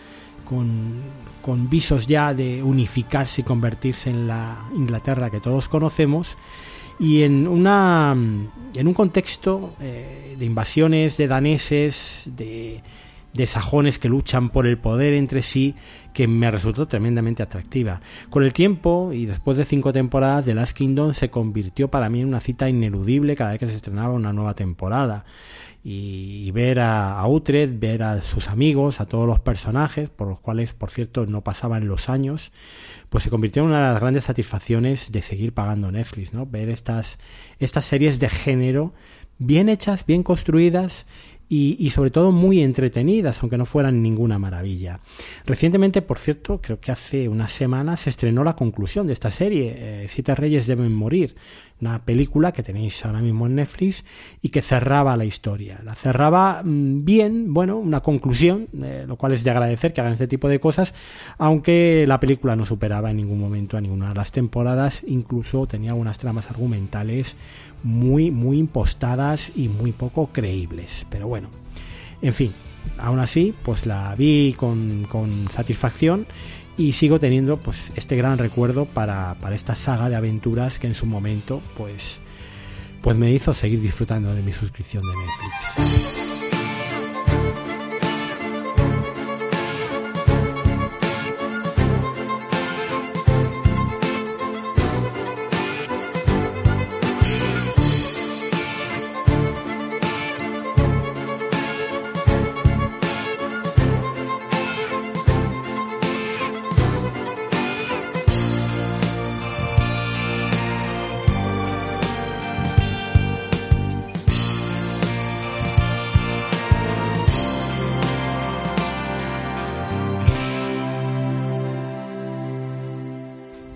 con 0.44 1.02
con 1.44 1.68
visos 1.68 2.06
ya 2.06 2.32
de 2.32 2.62
unificarse 2.62 3.42
y 3.42 3.44
convertirse 3.44 4.08
en 4.08 4.26
la 4.26 4.66
Inglaterra 4.74 5.28
que 5.28 5.40
todos 5.40 5.68
conocemos 5.68 6.38
y 6.98 7.22
en 7.22 7.46
una 7.46 8.16
en 8.74 8.88
un 8.88 8.94
contexto 8.94 9.74
eh, 9.78 10.36
de 10.38 10.44
invasiones 10.46 11.18
de 11.18 11.26
daneses 11.26 12.22
de, 12.34 12.80
de 13.34 13.46
sajones 13.46 13.98
que 13.98 14.08
luchan 14.08 14.48
por 14.48 14.66
el 14.66 14.78
poder 14.78 15.12
entre 15.12 15.42
sí 15.42 15.74
que 16.14 16.26
me 16.26 16.50
resultó 16.50 16.86
tremendamente 16.86 17.42
atractiva. 17.42 18.00
Con 18.30 18.44
el 18.44 18.54
tiempo 18.54 19.12
y 19.12 19.26
después 19.26 19.58
de 19.58 19.66
cinco 19.66 19.92
temporadas, 19.92 20.46
The 20.46 20.54
Last 20.54 20.74
Kingdom 20.74 21.12
se 21.12 21.28
convirtió 21.28 21.88
para 21.88 22.08
mí 22.08 22.20
en 22.20 22.28
una 22.28 22.40
cita 22.40 22.68
ineludible 22.68 23.36
cada 23.36 23.50
vez 23.50 23.58
que 23.58 23.66
se 23.66 23.74
estrenaba 23.74 24.14
una 24.14 24.32
nueva 24.32 24.54
temporada 24.54 25.26
y, 25.86 26.50
ver 26.52 26.80
a, 26.80 27.18
a, 27.20 27.28
Utrecht, 27.28 27.78
ver 27.78 28.02
a 28.02 28.22
sus 28.22 28.48
amigos, 28.48 29.02
a 29.02 29.06
todos 29.06 29.26
los 29.26 29.40
personajes, 29.40 30.08
por 30.08 30.28
los 30.28 30.40
cuales, 30.40 30.72
por 30.72 30.90
cierto, 30.90 31.26
no 31.26 31.42
pasaban 31.42 31.86
los 31.86 32.08
años, 32.08 32.52
pues 33.10 33.22
se 33.22 33.28
convirtió 33.28 33.62
en 33.62 33.68
una 33.68 33.88
de 33.88 33.92
las 33.92 34.00
grandes 34.00 34.24
satisfacciones 34.24 35.12
de 35.12 35.20
seguir 35.20 35.52
pagando 35.52 35.92
Netflix, 35.92 36.32
¿no? 36.32 36.46
Ver 36.46 36.70
estas, 36.70 37.18
estas 37.58 37.84
series 37.84 38.18
de 38.18 38.30
género 38.30 38.94
bien 39.38 39.68
hechas, 39.68 40.06
bien 40.06 40.22
construidas 40.22 41.04
y, 41.48 41.90
sobre 41.90 42.10
todo 42.10 42.32
muy 42.32 42.62
entretenidas, 42.62 43.40
aunque 43.40 43.58
no 43.58 43.64
fueran 43.64 44.02
ninguna 44.02 44.38
maravilla. 44.38 45.00
Recientemente, 45.46 46.02
por 46.02 46.18
cierto, 46.18 46.60
creo 46.60 46.80
que 46.80 46.90
hace 46.90 47.28
unas 47.28 47.52
semanas 47.52 48.00
se 48.00 48.10
estrenó 48.10 48.44
la 48.44 48.56
conclusión 48.56 49.06
de 49.06 49.12
esta 49.12 49.30
serie, 49.30 49.74
eh, 49.76 50.06
Siete 50.08 50.34
Reyes 50.34 50.66
deben 50.66 50.92
morir, 50.92 51.36
una 51.84 52.04
película 52.04 52.52
que 52.52 52.62
tenéis 52.62 53.04
ahora 53.04 53.20
mismo 53.20 53.46
en 53.46 53.56
Netflix 53.56 54.04
y 54.40 54.48
que 54.48 54.62
cerraba 54.62 55.16
la 55.16 55.26
historia. 55.26 55.80
La 55.84 55.94
cerraba 55.94 56.62
mm, 56.64 57.04
bien, 57.04 57.52
bueno, 57.52 57.76
una 57.76 58.00
conclusión, 58.00 58.68
eh, 58.82 59.04
lo 59.06 59.16
cual 59.16 59.32
es 59.32 59.44
de 59.44 59.50
agradecer 59.50 59.92
que 59.92 60.00
hagan 60.00 60.14
este 60.14 60.26
tipo 60.26 60.48
de 60.48 60.60
cosas, 60.60 60.94
aunque 61.36 62.06
la 62.08 62.20
película 62.20 62.56
no 62.56 62.64
superaba 62.64 63.10
en 63.10 63.18
ningún 63.18 63.38
momento 63.38 63.76
a 63.76 63.82
ninguna 63.82 64.08
de 64.08 64.14
las 64.14 64.32
temporadas, 64.32 65.02
incluso 65.06 65.66
tenía 65.66 65.94
unas 65.94 66.18
tramas 66.18 66.50
argumentales 66.50 67.36
muy, 67.82 68.30
muy 68.30 68.58
impostadas 68.58 69.52
y 69.54 69.68
muy 69.68 69.92
poco 69.92 70.30
creíbles. 70.32 71.06
Pero 71.10 71.28
bueno, 71.28 71.48
en 72.22 72.32
fin, 72.32 72.52
aún 72.96 73.18
así, 73.18 73.54
pues 73.62 73.84
la 73.84 74.14
vi 74.14 74.54
con, 74.56 75.06
con 75.10 75.48
satisfacción 75.50 76.26
y 76.76 76.92
sigo 76.92 77.20
teniendo 77.20 77.56
pues 77.56 77.78
este 77.94 78.16
gran 78.16 78.38
recuerdo 78.38 78.84
para, 78.84 79.36
para, 79.40 79.54
esta 79.54 79.74
saga 79.74 80.08
de 80.08 80.16
aventuras 80.16 80.78
que 80.78 80.86
en 80.86 80.94
su 80.94 81.06
momento 81.06 81.62
pues 81.76 82.20
pues 83.02 83.16
me 83.16 83.30
hizo 83.30 83.52
seguir 83.52 83.80
disfrutando 83.80 84.34
de 84.34 84.42
mi 84.42 84.52
suscripción 84.52 85.02
de 85.02 85.12
Netflix. 85.14 86.14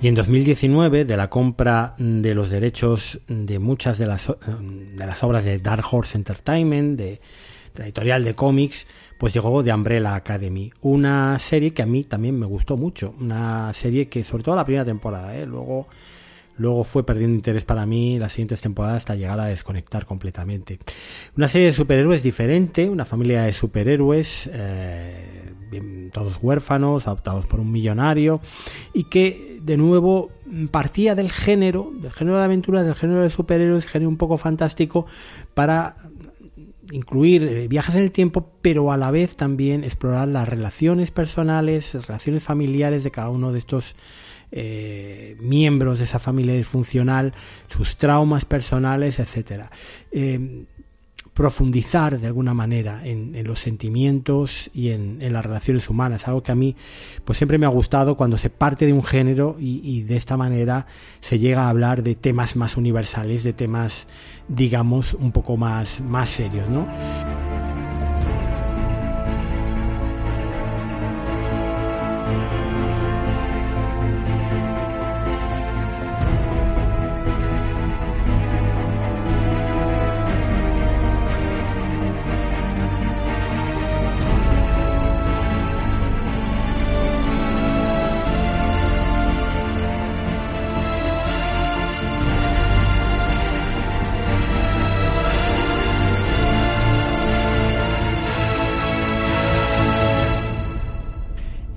En 0.09 0.15
2019, 0.15 1.05
de 1.05 1.17
la 1.19 1.29
compra 1.29 1.95
de 1.99 2.35
los 2.35 2.49
derechos 2.49 3.21
de 3.29 3.59
muchas 3.59 3.99
de 3.99 4.07
las, 4.07 4.27
de 4.27 5.07
las 5.07 5.23
obras 5.23 5.45
de 5.45 5.59
Dark 5.59 5.85
Horse 5.91 6.17
Entertainment, 6.17 6.99
de, 6.99 7.21
la 7.75 7.85
editorial 7.85 8.25
de 8.25 8.35
cómics, 8.35 8.87
pues 9.19 9.35
llegó 9.35 9.63
The 9.63 9.71
Umbrella 9.71 10.15
Academy, 10.15 10.73
una 10.81 11.39
serie 11.39 11.75
que 11.75 11.83
a 11.83 11.87
mí 11.87 12.05
también 12.05 12.39
me 12.39 12.47
gustó 12.47 12.79
mucho, 12.79 13.15
una 13.21 13.71
serie 13.75 14.09
que 14.09 14.25
sobre 14.25 14.45
todo 14.45 14.57
la 14.57 14.65
primera 14.65 14.87
temporada, 14.87 15.37
¿eh? 15.37 15.45
luego 15.45 15.89
luego 16.59 16.85
fue 16.85 17.07
perdiendo 17.07 17.37
interés 17.37 17.65
para 17.65 17.87
mí 17.87 18.19
las 18.19 18.33
siguientes 18.33 18.61
temporadas 18.61 18.99
hasta 18.99 19.15
llegar 19.15 19.41
a 19.41 19.47
desconectar 19.47 20.05
completamente. 20.05 20.79
Una 21.37 21.49
serie 21.49 21.69
de 21.69 21.73
superhéroes 21.73 22.23
diferente, 22.23 22.89
una 22.89 23.05
familia 23.05 23.45
de 23.45 23.53
superhéroes, 23.53 24.51
eh, 24.53 25.53
todos 26.13 26.39
huérfanos, 26.43 27.07
adoptados 27.07 27.47
por 27.47 27.61
un 27.61 27.71
millonario, 27.73 28.41
y 28.93 29.05
que 29.05 29.59
de 29.63 29.77
nuevo 29.77 30.31
partía 30.71 31.15
del 31.15 31.31
género, 31.31 31.93
del 31.95 32.13
género 32.13 32.39
de 32.39 32.45
aventuras, 32.45 32.85
del 32.85 32.95
género 32.95 33.23
de 33.23 33.31
superhéroes, 33.31 33.87
género 33.87 34.09
un 34.09 34.17
poco 34.17 34.37
fantástico, 34.37 35.07
para 35.55 35.97
incluir 36.91 37.45
eh, 37.45 37.69
viajes 37.69 37.95
en 37.95 38.03
el 38.03 38.13
tiempo, 38.13 38.51
pero 38.63 38.93
a 38.93 38.97
la 38.97 39.11
vez 39.11 39.37
también 39.37 39.85
explorar 39.85 40.29
las 40.29 40.49
relaciones 40.49 41.11
personales, 41.11 41.95
relaciones 42.07 42.43
familiares 42.43 43.05
de 43.05 43.11
cada 43.11 43.29
uno 43.29 43.53
de 43.53 43.59
estos 43.59 43.95
eh, 44.53 45.37
miembros 45.41 45.99
de 45.99 46.05
esa 46.05 46.19
familia 46.19 46.55
disfuncional, 46.55 47.35
sus 47.69 47.97
traumas 47.97 48.45
personales, 48.45 49.19
etcétera. 49.19 49.71
Eh, 50.11 50.65
profundizar 51.39 52.19
de 52.19 52.27
alguna 52.27 52.53
manera 52.53 53.01
en, 53.05 53.33
los 53.45 53.61
sentimientos 53.61 54.71
y 54.75 54.91
en, 54.91 55.21
las 55.33 55.47
relaciones 55.47 55.89
humanas, 55.89 56.27
algo 56.27 56.43
que 56.43 56.51
a 56.51 56.57
mí 56.57 56.75
pues 57.25 57.39
siempre 57.39 57.59
me 57.59 57.67
ha 57.67 57.69
gustado 57.69 58.17
cuando 58.17 58.37
se 58.37 58.51
parte 58.51 58.87
de 58.87 58.93
un 58.93 59.05
género 59.05 59.55
y, 59.57 59.81
y, 59.85 60.03
de 60.03 60.17
esta 60.17 60.37
manera 60.37 60.87
se 61.21 61.39
llega 61.39 61.67
a 61.67 61.69
hablar 61.69 62.03
de 62.03 62.17
temas 62.17 62.57
más 62.57 62.77
universales, 62.77 63.45
de 63.45 63.53
temas 63.53 64.09
digamos 64.49 65.15
un 65.15 65.31
poco 65.31 65.57
más, 65.57 66.01
más 66.01 66.29
serios, 66.29 66.69
¿no? 66.69 66.89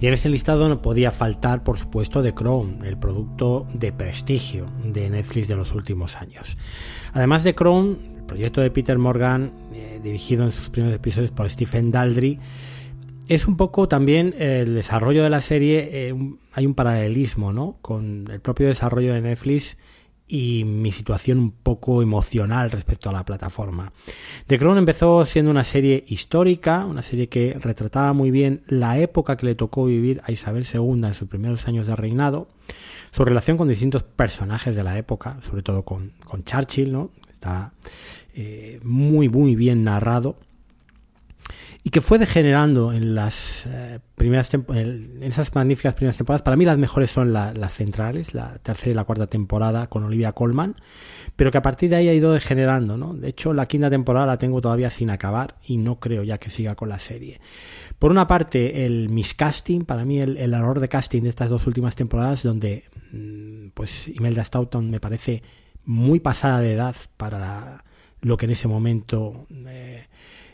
Y 0.02 0.08
en 0.08 0.16
ese 0.16 0.30
listado 0.30 0.68
no 0.68 0.82
podía 0.82 1.12
faltar, 1.12 1.64
por 1.64 1.78
supuesto, 1.78 2.24
The 2.24 2.34
Crown, 2.34 2.84
el 2.86 2.98
producto 2.98 3.68
de 3.72 3.94
prestigio 3.94 4.66
de 4.84 5.12
Netflix 5.12 5.48
de 5.48 5.56
los 5.56 5.74
últimos 5.74 6.16
años. 6.16 6.58
Además 7.14 7.44
de 7.44 7.54
Crown, 7.54 8.00
el 8.18 8.24
proyecto 8.24 8.62
de 8.62 8.72
Peter 8.72 8.98
Morgan, 8.98 9.52
eh, 9.74 10.00
dirigido 10.04 10.44
en 10.44 10.52
sus 10.52 10.70
primeros 10.70 10.96
episodios 10.96 11.30
por 11.30 11.48
Stephen 11.52 11.92
Daldry, 11.92 12.40
es 13.28 13.48
un 13.48 13.58
poco 13.58 13.88
también 13.88 14.34
el 14.40 14.74
desarrollo 14.74 15.22
de 15.24 15.30
la 15.30 15.40
serie, 15.40 15.90
eh, 15.92 16.16
hay 16.52 16.66
un 16.66 16.74
paralelismo 16.74 17.54
¿no? 17.54 17.78
con 17.84 18.28
el 18.32 18.42
propio 18.42 18.68
desarrollo 18.68 19.14
de 19.14 19.22
Netflix 19.22 19.78
y 20.34 20.64
mi 20.64 20.94
situación 20.94 21.40
un 21.40 21.52
poco 21.52 22.02
emocional 22.02 22.72
respecto 22.72 23.10
a 23.10 23.14
la 23.14 23.26
plataforma. 23.26 23.92
The 24.48 24.58
Crown 24.58 24.78
empezó 24.78 25.26
siendo 25.26 25.52
una 25.52 25.66
serie 25.66 26.06
histórica, 26.08 26.86
una 26.86 27.02
serie 27.02 27.28
que 27.28 27.58
retrataba 27.60 28.14
muy 28.14 28.32
bien 28.32 28.64
la 28.68 28.98
época 28.98 29.36
que 29.36 29.46
le 29.46 29.56
tocó 29.56 29.84
vivir 29.84 30.22
a 30.24 30.32
Isabel 30.32 30.66
II 30.74 31.06
en 31.06 31.14
sus 31.16 31.28
primeros 31.28 31.68
años 31.68 31.86
de 31.86 31.98
reinado, 31.98 32.48
su 33.12 33.26
relación 33.26 33.58
con 33.58 33.68
distintos 33.68 34.04
personajes 34.04 34.74
de 34.74 34.86
la 34.86 34.98
época, 34.98 35.38
sobre 35.42 35.64
todo 35.64 35.84
con, 35.84 36.14
con 36.24 36.46
Churchill, 36.46 36.94
¿no? 36.94 37.12
Está 37.30 37.74
eh, 38.34 38.80
muy, 38.84 39.28
muy 39.28 39.58
bien 39.58 39.84
narrado 39.84 40.38
y 41.84 41.90
que 41.90 42.02
fue 42.02 42.20
degenerando 42.20 42.94
en 42.94 43.16
las 43.16 43.66
eh, 43.66 44.00
primeras 44.16 44.54
en 44.54 45.24
esas 45.24 45.54
magníficas 45.56 45.96
primeras 45.96 46.18
temporadas. 46.18 46.44
Para 46.44 46.56
mí 46.56 46.64
las 46.64 46.78
mejores 46.78 47.10
son 47.10 47.34
las 47.34 47.74
centrales, 47.74 48.36
la 48.36 48.60
tercera 48.60 48.92
y 48.92 48.94
la 48.94 49.04
cuarta 49.04 49.26
temporada 49.26 49.88
con 49.88 50.04
Olivia 50.04 50.34
Colman, 50.34 50.76
pero 51.36 51.52
que 51.52 51.58
a 51.58 51.64
partir 51.64 51.90
de 51.90 51.96
ahí 51.96 52.10
ha 52.10 52.14
ido 52.14 52.34
degenerando, 52.34 52.98
¿no? 52.98 53.16
De 53.16 53.30
hecho, 53.30 53.54
la 53.54 53.68
quinta 53.68 53.90
temporada 53.90 54.28
la 54.28 54.38
tengo 54.38 54.62
todavía 54.62 54.92
sin 54.92 55.10
acabar 55.10 55.56
y 55.66 55.78
no 55.78 56.00
creo 56.00 56.24
ya 56.24 56.38
que 56.38 56.52
siga 56.52 56.76
con 56.76 56.90
la 56.90 57.00
serie. 57.00 57.42
Por 57.98 58.12
una 58.12 58.28
parte, 58.28 58.86
el 58.86 59.10
miscasting, 59.10 59.86
para 59.86 60.06
mí 60.06 60.20
el, 60.20 60.38
error 60.38 60.80
de 60.80 60.90
casting 60.90 61.24
de 61.24 61.30
estas 61.30 61.50
dos 61.50 61.66
últimas 61.66 61.96
temporadas, 61.96 62.44
donde 62.44 62.84
mm, 63.12 63.70
pues 63.74 64.08
Imelda 64.08 64.44
Staunton 64.44 64.92
me 64.92 65.00
parece 65.00 65.42
muy 65.84 66.20
pasada 66.20 66.60
de 66.60 66.74
edad 66.74 66.96
para 67.18 67.84
lo 68.22 68.38
que 68.38 68.46
en 68.46 68.52
ese 68.52 68.68
momento 68.68 69.48
eh, 69.66 70.08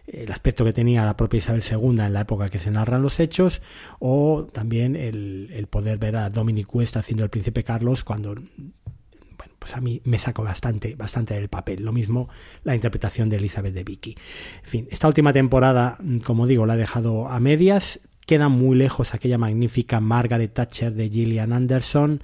el 0.07 0.31
aspecto 0.31 0.63
que 0.63 0.73
tenía 0.73 1.03
la 1.03 1.17
propia 1.17 1.39
Isabel 1.39 1.63
II 1.69 1.99
en 1.99 2.13
la 2.13 2.21
época 2.21 2.49
que 2.49 2.59
se 2.59 2.71
narran 2.71 3.01
los 3.01 3.19
hechos, 3.19 3.61
o 3.99 4.47
también 4.51 4.95
el, 4.95 5.67
poder 5.69 5.97
ver 5.97 6.15
a 6.15 6.29
Dominic 6.29 6.73
West 6.73 6.95
haciendo 6.95 7.23
el 7.23 7.29
príncipe 7.29 7.63
Carlos 7.63 8.03
cuando 8.05 8.35
bueno, 8.35 9.53
pues 9.59 9.75
a 9.75 9.81
mí 9.81 10.01
me 10.05 10.17
sacó 10.17 10.43
bastante, 10.43 10.95
bastante 10.95 11.33
del 11.33 11.49
papel. 11.49 11.83
Lo 11.83 11.91
mismo 11.91 12.29
la 12.63 12.73
interpretación 12.73 13.29
de 13.29 13.35
Elizabeth 13.35 13.73
de 13.73 13.83
Vicky. 13.83 14.15
En 14.63 14.69
fin, 14.69 14.87
esta 14.89 15.07
última 15.07 15.33
temporada, 15.33 15.97
como 16.25 16.47
digo, 16.47 16.65
la 16.65 16.75
he 16.75 16.77
dejado 16.77 17.27
a 17.27 17.39
medias. 17.39 17.99
Queda 18.25 18.49
muy 18.49 18.75
lejos 18.75 19.13
aquella 19.13 19.37
magnífica 19.37 19.99
Margaret 19.99 20.53
Thatcher 20.53 20.93
de 20.93 21.09
Gillian 21.09 21.53
Anderson, 21.53 22.21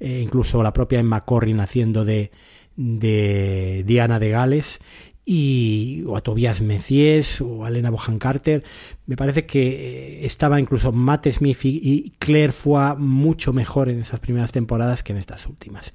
eh, 0.00 0.20
incluso 0.20 0.62
la 0.62 0.72
propia 0.72 0.98
Emma 0.98 1.24
Corrin 1.24 1.60
haciendo 1.60 2.04
de, 2.04 2.32
de 2.76 3.84
Diana 3.86 4.18
de 4.18 4.30
Gales 4.30 4.80
y 5.24 6.04
o 6.06 6.16
a 6.16 6.20
Tobias 6.20 6.60
Messies 6.60 7.40
o 7.40 7.64
a 7.64 7.68
Elena 7.68 7.90
Bohan 7.90 8.18
Carter. 8.18 8.62
Me 9.06 9.16
parece 9.16 9.46
que 9.46 9.62
eh, 10.22 10.26
estaba 10.26 10.60
incluso 10.60 10.92
Matt 10.92 11.28
Smith 11.28 11.64
y 11.64 12.12
Claire 12.18 12.52
fue 12.52 12.94
mucho 12.96 13.52
mejor 13.52 13.88
en 13.88 14.00
esas 14.00 14.20
primeras 14.20 14.52
temporadas 14.52 15.02
que 15.02 15.12
en 15.12 15.18
estas 15.18 15.46
últimas. 15.46 15.92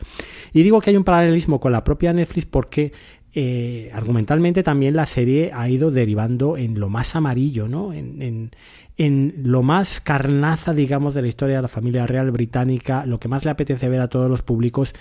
Y 0.54 0.64
digo 0.64 0.82
que 0.82 0.90
hay 0.90 0.98
un 0.98 1.04
paralelismo 1.04 1.60
con 1.60 1.72
la 1.72 1.84
propia 1.84 2.14
Netflix 2.14 2.46
porque 2.46 2.92
eh, 3.32 3.92
argumentalmente 3.94 4.64
también 4.64 4.96
la 4.96 5.06
serie 5.06 5.52
ha 5.54 5.70
ido 5.70 5.92
derivando 5.92 6.58
en 6.58 6.80
lo 6.80 6.90
más 6.90 7.16
amarillo, 7.16 7.68
¿no? 7.68 7.94
En, 7.94 8.24
en, 8.24 8.52
en, 8.98 9.34
lo 9.44 9.62
más 9.62 10.02
carnaza, 10.02 10.74
digamos, 10.74 11.14
de 11.14 11.22
la 11.22 11.28
historia 11.28 11.58
de 11.58 11.62
la 11.62 11.68
familia 11.68 12.08
real 12.08 12.32
británica, 12.32 13.06
lo 13.06 13.20
que 13.20 13.28
más 13.28 13.46
le 13.46 13.52
apetece 13.52 13.88
ver 13.88 14.02
a 14.02 14.08
todos 14.08 14.30
los 14.30 14.42
públicos, 14.42 14.96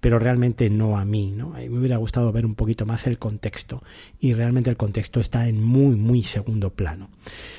pero 0.00 0.18
realmente 0.18 0.70
no 0.70 0.98
a 0.98 1.04
mí, 1.04 1.32
¿no? 1.36 1.50
Mí 1.50 1.68
me 1.68 1.78
hubiera 1.78 1.96
gustado 1.96 2.32
ver 2.32 2.46
un 2.46 2.54
poquito 2.54 2.86
más 2.86 3.06
el 3.06 3.18
contexto 3.18 3.82
y 4.20 4.34
realmente 4.34 4.70
el 4.70 4.76
contexto 4.76 5.20
está 5.20 5.48
en 5.48 5.62
muy, 5.62 5.96
muy 5.96 6.22
segundo 6.22 6.70
plano. 6.70 7.10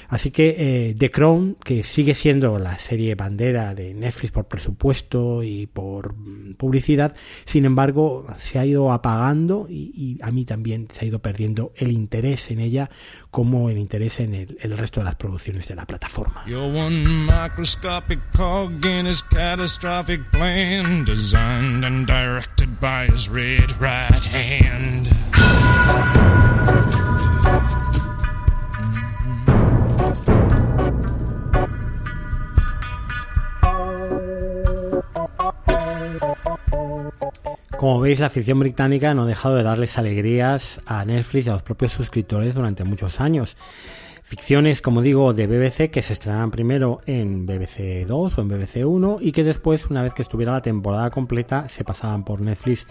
Así 0.07 0.31
que 0.31 0.55
eh, 0.57 0.95
The 0.97 1.11
Crown, 1.11 1.57
que 1.63 1.83
sigue 1.83 2.15
siendo 2.15 2.57
la 2.57 2.79
serie 2.79 3.13
bandera 3.15 3.75
de 3.75 3.93
Netflix 3.93 4.31
por 4.31 4.45
presupuesto 4.47 5.43
y 5.43 5.67
por 5.67 6.15
mm, 6.15 6.55
publicidad, 6.55 7.15
sin 7.45 7.65
embargo, 7.65 8.25
se 8.37 8.57
ha 8.57 8.65
ido 8.65 8.91
apagando 8.91 9.67
y, 9.69 10.17
a 10.23 10.31
mí 10.31 10.45
también 10.45 10.87
se 10.91 11.05
ha 11.05 11.07
ido 11.07 11.19
perdiendo 11.19 11.71
el 11.75 11.91
interés 11.91 12.49
en 12.51 12.59
ella 12.59 12.89
como 13.29 13.69
el 13.69 13.77
interés 13.77 14.19
en 14.19 14.33
el, 14.33 14.57
el 14.61 14.77
resto 14.77 15.01
de 15.01 15.05
las 15.05 15.15
producciones 15.15 15.67
de 15.67 15.75
la 15.75 15.85
plataforma. 15.85 16.43
Directed 22.29 22.79
by 22.79 23.07
his 23.07 23.27
red 23.27 23.71
right 23.81 24.23
hand. 24.25 25.09
Como 37.77 37.99
veis, 38.01 38.19
la 38.19 38.29
ficción 38.29 38.59
británica 38.59 39.15
no 39.15 39.23
ha 39.23 39.25
dejado 39.25 39.55
de 39.55 39.63
darles 39.63 39.97
alegrías 39.97 40.81
a 40.85 41.05
Netflix 41.05 41.47
y 41.47 41.49
a 41.49 41.53
los 41.53 41.63
propios 41.63 41.93
suscriptores 41.93 42.53
durante 42.53 42.83
muchos 42.83 43.19
años. 43.21 43.57
Ficciones, 44.29 44.83
como 44.83 45.01
digo, 45.01 45.33
de 45.33 45.47
BBC 45.47 45.89
que 45.89 46.03
se 46.03 46.13
estrenaban 46.13 46.51
primero 46.51 47.01
en 47.07 47.47
BBC 47.47 48.05
2 48.05 48.37
o 48.37 48.41
en 48.41 48.47
BBC 48.47 48.85
1 48.85 49.17
y 49.21 49.31
que 49.31 49.43
después, 49.43 49.87
una 49.87 50.03
vez 50.03 50.13
que 50.13 50.21
estuviera 50.21 50.51
la 50.51 50.61
temporada 50.61 51.09
completa, 51.09 51.67
se 51.67 51.83
pasaban 51.83 52.23
por 52.23 52.39
Netflix 52.39 52.85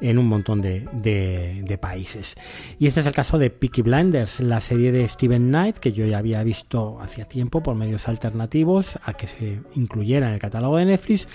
en 0.00 0.18
un 0.18 0.28
montón 0.28 0.62
de, 0.62 0.86
de, 0.92 1.78
países. 1.78 2.36
Y 2.78 2.86
este 2.86 3.00
es 3.00 3.06
el 3.08 3.12
caso 3.12 3.38
de 3.38 3.50
Peaky 3.50 3.82
Blinders, 3.82 4.38
la 4.38 4.60
serie 4.60 4.92
de 4.92 5.08
Steven 5.08 5.48
Knight 5.48 5.78
que 5.78 5.92
yo 5.92 6.06
ya 6.06 6.18
había 6.18 6.44
visto 6.44 7.00
hacía 7.00 7.24
tiempo 7.24 7.60
por 7.60 7.74
medios 7.74 8.06
alternativos 8.06 8.96
a 9.04 9.14
que 9.14 9.26
se 9.26 9.62
incluyera 9.74 10.28
en 10.28 10.34
el 10.34 10.38
catálogo 10.38 10.76
de 10.76 10.84
Netflix, 10.84 11.26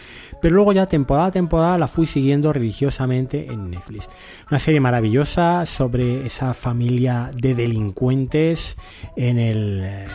pero 0.41 0.55
luego 0.55 0.71
ya 0.71 0.85
temporada 0.85 1.27
a 1.27 1.31
temporada 1.31 1.77
la 1.77 1.89
fui 1.89 2.05
siguiendo 2.05 2.53
religiosamente 2.53 3.47
en 3.47 3.71
Netflix. 3.71 4.07
Una 4.49 4.59
serie 4.59 4.79
maravillosa 4.79 5.65
sobre 5.65 6.25
esa 6.25 6.53
familia 6.53 7.29
de 7.35 7.55
delincuentes 7.55 8.77
en 9.17 9.37
el 9.37 9.48
el 9.51 9.81
eh, 9.83 10.07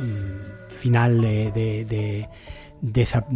mm, 0.00 0.70
final 0.70 1.20
de, 1.20 2.28
esa 2.94 3.26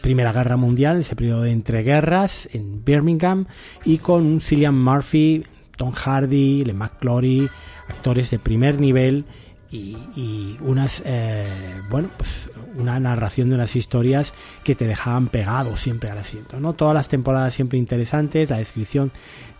Primera 0.00 0.32
Guerra 0.32 0.56
Mundial, 0.56 1.00
ese 1.00 1.16
periodo 1.16 1.42
de 1.42 1.52
entreguerras 1.52 2.48
en 2.52 2.84
Birmingham, 2.84 3.46
y 3.84 3.98
con 3.98 4.40
Cillian 4.40 4.80
Murphy, 4.80 5.44
Tom 5.76 5.92
Hardy, 5.92 6.64
Le 6.64 6.72
McClory, 6.72 7.48
actores 7.88 8.30
de 8.30 8.38
primer 8.38 8.80
nivel 8.80 9.24
y, 9.72 10.58
unas 10.60 11.02
eh, 11.04 11.46
bueno 11.88 12.10
pues 12.16 12.50
una 12.76 13.00
narración 13.00 13.48
de 13.48 13.54
unas 13.54 13.74
historias 13.74 14.34
que 14.64 14.74
te 14.74 14.86
dejaban 14.86 15.28
pegado 15.28 15.76
siempre 15.76 16.10
al 16.10 16.18
asiento 16.18 16.60
no 16.60 16.74
todas 16.74 16.94
las 16.94 17.08
temporadas 17.08 17.54
siempre 17.54 17.78
interesantes 17.78 18.50
la 18.50 18.58
descripción 18.58 19.12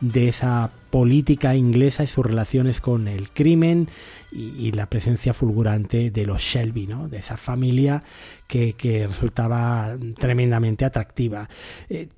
de 0.03 0.29
esa 0.29 0.71
política 0.91 1.55
inglesa 1.55 2.03
y 2.03 2.07
sus 2.07 2.27
relaciones 2.27 2.83
con 2.83 3.09
el 3.09 3.31
crimen 3.31 3.89
y, 4.31 4.73
la 4.73 4.91
presencia 4.91 5.33
fulgurante 5.33 6.11
de 6.11 6.27
los 6.27 6.43
Shelby, 6.43 6.87
¿no? 6.87 7.09
de 7.09 7.19
esa 7.19 7.37
familia 7.37 8.03
que, 8.47 8.75
resultaba 9.09 9.97
tremendamente 10.19 10.85
atractiva. 10.85 11.49
Eh, 11.89 12.09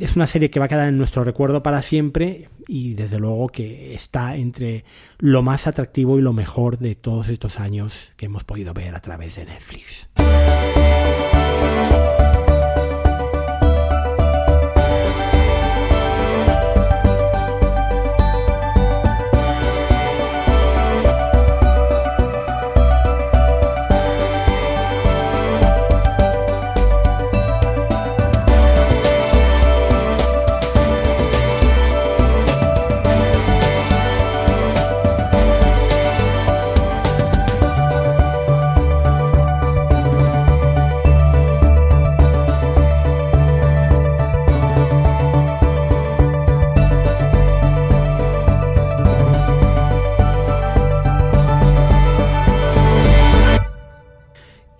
es 0.00 0.16
una 0.16 0.26
serie 0.26 0.50
que 0.50 0.60
va 0.60 0.66
a 0.66 0.68
quedar 0.68 0.88
en 0.88 0.96
nuestro 0.96 1.24
recuerdo 1.24 1.62
para 1.62 1.82
siempre 1.82 2.48
y 2.68 2.94
desde 2.94 3.18
luego 3.18 3.48
que 3.48 3.94
está 3.94 4.36
entre 4.36 4.84
lo 5.18 5.42
más 5.42 5.66
atractivo 5.66 6.18
y 6.18 6.22
lo 6.22 6.32
mejor 6.32 6.78
de 6.78 6.94
todos 6.94 7.28
estos 7.28 7.58
años 7.58 8.12
que 8.16 8.26
hemos 8.26 8.44
podido 8.44 8.72
ver 8.72 8.94
a 8.94 9.00
través 9.00 9.36
de 9.36 9.46
Netflix. 9.46 10.08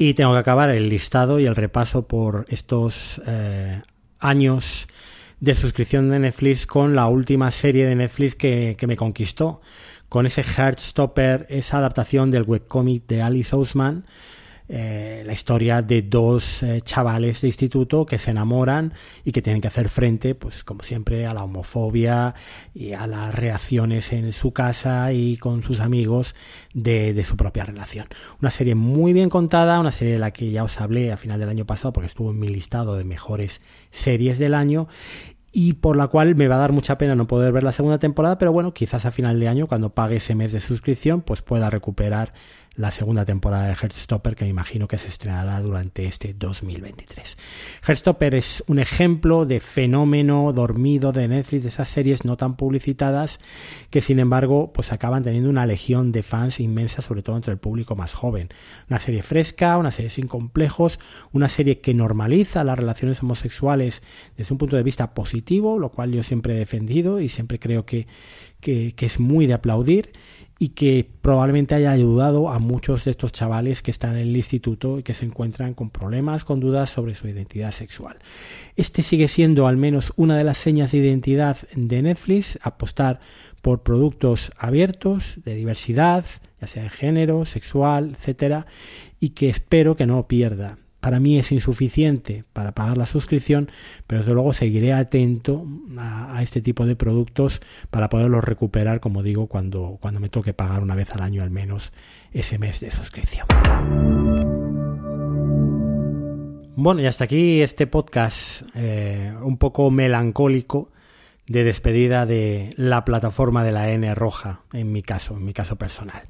Y 0.07 0.15
tengo 0.15 0.35
que 0.35 0.39
acabar 0.39 0.71
el 0.71 0.89
listado 0.89 1.41
y 1.41 1.47
el 1.47 1.57
repaso 1.57 2.07
por 2.07 2.45
estos 2.49 3.21
eh, 3.27 3.83
años 4.21 4.87
de 5.41 5.53
suscripción 5.57 6.09
de 6.09 6.21
Netflix 6.21 6.65
con 6.65 6.95
la 6.95 7.09
última 7.09 7.51
serie 7.51 7.85
de 7.87 7.97
Netflix 7.97 8.37
que, 8.37 8.77
me 8.87 8.97
conquistó, 8.97 9.61
con 10.09 10.25
ese 10.25 10.45
Heartstopper, 10.45 11.47
esa 11.49 11.79
adaptación 11.79 12.31
del 12.31 12.45
webcomic 12.45 13.05
de 13.09 13.21
Alice 13.21 13.53
Ousman, 13.53 14.05
eh, 14.69 15.23
la 15.25 15.33
historia 15.33 15.83
de 15.83 16.03
dos 16.03 16.63
eh, 16.63 16.81
chavales 16.81 17.41
de 17.41 17.49
instituto 17.49 18.05
que 18.05 18.19
se 18.19 18.33
enamoran 18.33 18.95
y 19.25 19.33
que 19.33 19.43
tienen 19.43 19.63
que 19.63 19.69
hacer 19.69 19.89
frente, 19.89 20.35
pues 20.35 20.65
como 20.65 20.83
siempre, 20.83 21.27
a 21.27 21.35
la 21.35 21.45
homofobia 21.45 22.35
y 22.75 22.93
a 22.93 23.07
las 23.07 23.35
reacciones 23.35 24.13
en 24.13 24.33
su 24.33 24.53
casa 24.53 25.13
y 25.13 25.37
con 25.37 25.63
sus 25.63 25.81
amigos 25.81 26.35
de, 26.75 27.15
de, 27.15 27.25
su 27.25 27.37
propia 27.37 27.65
relación. 27.65 28.07
Una 28.41 28.51
serie 28.51 28.75
muy 28.75 29.13
bien 29.13 29.31
contada, 29.31 29.79
una 29.79 29.93
serie 29.93 30.15
de 30.15 30.19
la 30.19 30.33
que 30.33 30.51
ya 30.51 30.65
os 30.65 30.81
hablé 30.81 31.13
a 31.13 31.17
final 31.17 31.39
del 31.39 31.49
año 31.49 31.67
pasado 31.67 31.93
porque 31.93 32.09
estuvo 32.09 32.31
en 32.31 32.39
mi 32.39 32.49
listado 32.49 32.97
de 32.97 33.05
mejores 33.05 33.61
series 33.91 34.39
del 34.39 34.55
año 34.55 34.89
y 35.59 35.73
por 35.73 35.97
la 35.97 36.09
cual 36.09 36.35
me 36.35 36.49
va 36.49 36.57
a 36.57 36.59
dar 36.59 36.73
mucha 36.73 36.99
pena 36.99 37.15
no 37.15 37.27
poder 37.27 37.51
ver 37.51 37.63
la 37.63 37.73
segunda 37.73 37.99
temporada, 37.99 38.37
pero 38.37 38.53
bueno, 38.53 38.75
quizás 38.75 39.07
a 39.07 39.11
final 39.11 39.41
de 39.41 39.49
año, 39.49 39.67
cuando 39.67 39.89
pague 39.89 40.17
ese 40.17 40.35
mes 40.35 40.53
de 40.53 40.61
suscripción, 40.61 41.23
pues 41.23 41.41
pueda 41.41 41.71
recuperar 41.71 42.35
la 42.77 42.91
segunda 42.91 43.25
temporada 43.25 43.69
de 43.69 43.75
Heartstopper 43.75 44.37
que 44.37 44.45
me 44.45 44.51
imagino 44.51 44.87
que 44.87 44.99
se 44.99 45.09
estrenará 45.09 45.61
durante 45.61 46.07
este 46.07 46.35
2023. 46.35 47.37
Heartstopper 47.87 48.35
es 48.35 48.63
un 48.67 48.79
ejemplo 48.79 49.47
de 49.47 49.61
fenómeno 49.61 50.53
dormido 50.53 51.13
de 51.13 51.27
Netflix, 51.27 51.63
de 51.63 51.69
esas 51.71 51.89
series 51.89 52.25
no 52.25 52.37
tan 52.37 52.57
publicitadas 52.57 53.39
que 53.91 54.03
sin 54.03 54.19
embargo 54.19 54.73
pues 54.75 54.93
acaban 54.93 55.23
teniendo 55.23 55.49
una 55.49 55.65
legión 55.65 56.13
de 56.13 56.23
fans 56.23 56.61
inmensa 56.61 57.01
sobre 57.01 57.23
todo 57.23 57.37
entre 57.37 57.53
el 57.53 57.59
público 57.59 57.97
más 57.97 58.13
joven. 58.13 58.51
Una 58.91 59.01
serie 59.01 59.23
fresca, 59.23 59.79
una 59.79 59.91
serie 59.91 60.11
sin 60.11 60.27
complejos, 60.27 60.99
una 61.33 61.49
serie 61.49 61.81
que 61.81 61.95
normaliza 61.95 62.63
las 62.63 62.79
relaciones 62.79 63.23
homosexuales 63.23 64.03
desde 64.37 64.53
un 64.53 64.59
punto 64.59 64.77
de 64.77 64.83
vista 64.83 65.15
positivo, 65.15 65.79
lo 65.79 65.91
cual 65.91 66.13
yo 66.13 66.23
siempre 66.23 66.55
he 66.55 66.59
defendido 66.59 67.21
y 67.21 67.31
siempre 67.31 67.59
creo 67.59 67.87
que, 67.87 68.07
que, 68.61 68.93
que 68.95 69.07
es 69.07 69.19
muy 69.19 69.47
de 69.47 69.55
aplaudir 69.55 70.13
y 70.59 70.69
que 70.69 71.09
probablemente 71.21 71.75
haya 71.75 71.91
ayudado 71.91 72.49
a 72.51 72.59
muchos 72.59 73.05
de 73.05 73.11
estos 73.11 73.33
chavales 73.33 73.83
que 73.83 73.91
están 73.91 74.17
en 74.17 74.29
el 74.29 74.37
instituto 74.37 74.99
y 74.99 75.03
que 75.03 75.13
se 75.13 75.27
encuentran 75.27 75.75
con 75.75 75.91
problemas, 75.91 76.45
con 76.45 76.61
dudas 76.61 76.89
sobre 76.89 77.15
su 77.15 77.29
identidad 77.29 77.73
sexual. 77.73 78.17
Este 78.75 79.03
sigue 79.03 79.29
siendo 79.29 79.67
al 79.67 79.77
menos 79.77 80.13
una 80.17 80.37
de 80.37 80.45
las 80.45 80.57
señas 80.57 80.93
de 80.93 80.99
identidad 80.99 81.59
de 81.75 82.03
Netflix, 82.03 82.59
apostar 82.63 83.21
por 83.61 83.83
productos 83.83 84.51
abiertos, 84.57 85.41
de 85.45 85.55
diversidad, 85.55 86.25
ya 86.61 86.67
sea 86.67 86.85
de 86.85 86.91
género, 86.91 87.45
sexual, 87.45 88.17
etcétera, 88.19 88.67
y 89.21 89.31
que 89.31 89.51
espero 89.51 89.97
que 89.97 90.07
no 90.07 90.27
pierda 90.27 90.79
para 91.01 91.21
mí 91.21 91.39
es 91.39 91.53
insuficiente 91.53 92.45
para 92.53 92.73
pagar 92.73 92.99
la 92.99 93.07
suscripción, 93.07 93.71
pero 94.07 94.21
desde 94.21 94.35
luego 94.35 94.53
seguiré 94.53 94.93
atento 94.93 95.67
a, 95.99 96.43
este 96.43 96.61
tipo 96.61 96.87
de 96.87 96.97
productos 96.97 97.61
para 97.91 98.09
poderlos 98.09 98.45
recuperar, 98.45 99.01
como 99.01 99.23
digo, 99.23 99.47
cuando, 99.47 99.99
cuando 100.01 100.21
me 100.21 100.29
toque 100.29 100.53
pagar 100.53 100.83
una 100.83 100.95
vez 100.95 101.13
al 101.13 101.23
año 101.23 101.43
al 101.43 101.51
menos 101.51 101.93
ese 102.33 102.59
mes 102.59 102.81
de 102.81 102.91
suscripción. 102.91 103.47
Bueno, 106.79 107.01
y 107.01 107.07
hasta 107.07 107.25
aquí 107.25 107.63
este 107.63 107.87
podcast 107.87 108.63
eh, 108.75 109.33
un 109.43 109.57
poco 109.57 109.91
melancólico 109.91 110.91
de 111.47 111.65
despedida 111.65 112.27
de 112.27 112.75
la 112.77 113.05
plataforma 113.05 113.65
de 113.65 113.73
la 113.73 113.91
N 113.91 114.15
roja, 114.15 114.63
en 114.73 114.93
mi 114.93 115.03
caso, 115.03 115.37
en 115.37 115.45
mi 115.45 115.53
caso 115.53 115.77
personal. 115.77 116.25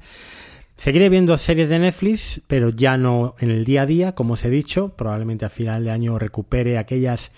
Seguiré 0.77 1.09
viendo 1.09 1.37
series 1.39 1.69
de 1.69 1.79
Netflix, 1.79 2.41
pero 2.45 2.69
ya 2.69 2.97
no 2.97 3.33
en 3.39 3.49
el 3.49 3.65
día 3.65 3.81
a 3.81 3.85
día, 3.87 4.13
como 4.13 4.35
os 4.35 4.45
he 4.45 4.49
dicho. 4.49 4.89
Probablemente 4.89 5.43
a 5.43 5.49
final 5.49 5.83
de 5.83 5.89
año 5.89 6.19
recupere 6.19 6.77
aquellas 6.77 7.31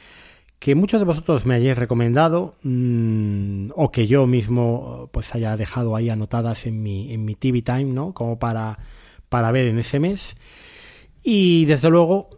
que 0.60 0.76
muchos 0.76 1.00
de 1.00 1.06
vosotros 1.06 1.46
me 1.46 1.56
hayáis 1.56 1.78
recomendado 1.78 2.56
mmm, 2.64 3.70
o 3.76 3.92
que 3.92 4.08
yo 4.08 4.28
mismo 4.28 5.10
pues 5.14 5.34
haya 5.34 5.56
dejado 5.56 5.96
ahí 5.96 6.10
anotadas 6.10 6.66
en 6.66 6.84
mi, 6.84 7.14
en 7.14 7.24
mi 7.24 7.34
TV 7.36 7.62
Time, 7.62 7.86
¿no? 7.86 8.14
Como 8.14 8.40
para, 8.40 8.78
para 9.30 9.52
ver 9.52 9.68
en 9.68 9.80
ese 9.80 10.02
mes. 10.02 10.36
Y 11.24 11.64
desde 11.64 11.90
luego, 11.90 12.30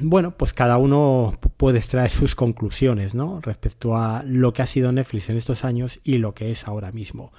bueno, 0.00 0.36
pues 0.36 0.54
cada 0.54 0.76
uno 0.76 1.38
puede 1.56 1.78
extraer 1.78 2.10
sus 2.10 2.34
conclusiones, 2.34 3.14
¿no? 3.14 3.40
Respecto 3.40 3.96
a 3.96 4.24
lo 4.26 4.52
que 4.52 4.62
ha 4.62 4.66
sido 4.66 4.90
Netflix 4.90 5.30
en 5.30 5.36
estos 5.36 5.64
años 5.64 6.00
y 6.02 6.18
lo 6.18 6.34
que 6.34 6.50
es 6.50 6.66
ahora 6.66 6.90
mismo. 6.90 7.32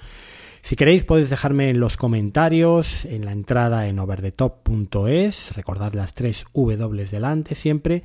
Si 0.62 0.76
queréis 0.76 1.04
podéis 1.04 1.30
dejarme 1.30 1.70
en 1.70 1.80
los 1.80 1.96
comentarios, 1.96 3.04
en 3.04 3.24
la 3.24 3.32
entrada 3.32 3.88
en 3.88 3.98
overthetop.es, 3.98 5.56
recordad 5.56 5.94
las 5.94 6.14
tres 6.14 6.44
W 6.54 7.06
delante 7.06 7.54
siempre, 7.54 8.02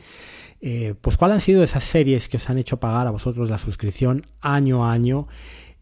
eh, 0.62 0.95
pues 0.99 1.18
cuáles 1.18 1.36
han 1.36 1.41
sido 1.41 1.64
esas 1.64 1.84
series 1.84 2.30
que 2.30 2.38
os 2.38 2.49
han 2.49 2.58
hecho 2.58 2.80
pagar 2.80 3.08
a 3.08 3.12
vosotros 3.12 3.49
la 3.49 3.58
suscripción 3.58 4.28
año 4.41 4.86
a 4.86 4.93
año 4.93 5.28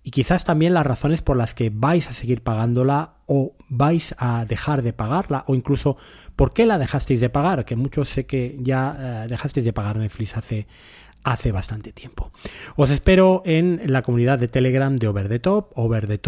y 0.03 0.11
quizás 0.11 0.43
también 0.43 0.73
las 0.73 0.85
razones 0.85 1.21
por 1.21 1.37
las 1.37 1.53
que 1.53 1.71
vais 1.73 2.09
a 2.09 2.13
seguir 2.13 2.43
pagándola 2.43 3.13
o 3.25 3.55
vais 3.69 4.13
a 4.17 4.43
dejar 4.45 4.81
de 4.81 4.91
pagarla 4.91 5.45
o 5.47 5.55
incluso 5.55 5.95
por 6.35 6.53
qué 6.53 6.65
la 6.65 6.77
dejasteis 6.77 7.21
de 7.21 7.29
pagar, 7.29 7.63
que 7.63 7.77
muchos 7.77 8.09
sé 8.09 8.25
que 8.25 8.57
ya 8.59 9.23
eh, 9.23 9.27
dejasteis 9.29 9.65
de 9.65 9.73
pagar 9.73 9.95
Netflix 9.97 10.35
hace 10.35 10.67
hace 11.23 11.53
bastante 11.53 11.93
tiempo. 11.93 12.31
Os 12.75 12.89
espero 12.89 13.43
en 13.45 13.81
la 13.85 14.01
comunidad 14.01 14.39
de 14.39 14.49
Telegram 14.49 14.97
de 14.97 15.07
Over 15.07 15.29
the 15.29 16.19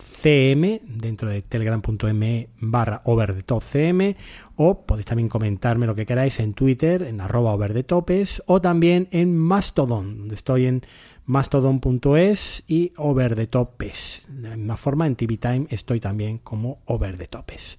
CM 0.00 0.80
dentro 0.84 1.28
de 1.28 1.42
telegram.me 1.42 2.48
barra 2.58 3.02
over 3.04 3.34
the 3.34 3.42
top 3.42 3.62
CM 3.62 4.16
o 4.56 4.82
podéis 4.86 5.06
también 5.06 5.28
comentarme 5.28 5.86
lo 5.86 5.94
que 5.94 6.06
queráis 6.06 6.40
en 6.40 6.54
Twitter 6.54 7.02
en 7.02 7.20
arroba 7.20 7.54
over 7.54 7.72
the 7.72 7.82
topes 7.82 8.42
o 8.46 8.60
también 8.60 9.08
en 9.12 9.36
Mastodon 9.36 10.18
donde 10.18 10.34
estoy 10.34 10.66
en 10.66 10.82
mastodon.es 11.26 12.64
y 12.66 12.92
over 12.96 13.36
the 13.36 13.46
topes 13.46 14.24
de 14.28 14.48
la 14.48 14.56
misma 14.56 14.76
forma 14.76 15.06
en 15.06 15.16
TV 15.16 15.36
Time 15.36 15.66
estoy 15.70 16.00
también 16.00 16.38
como 16.38 16.80
over 16.86 17.16
the 17.16 17.26
topes 17.26 17.78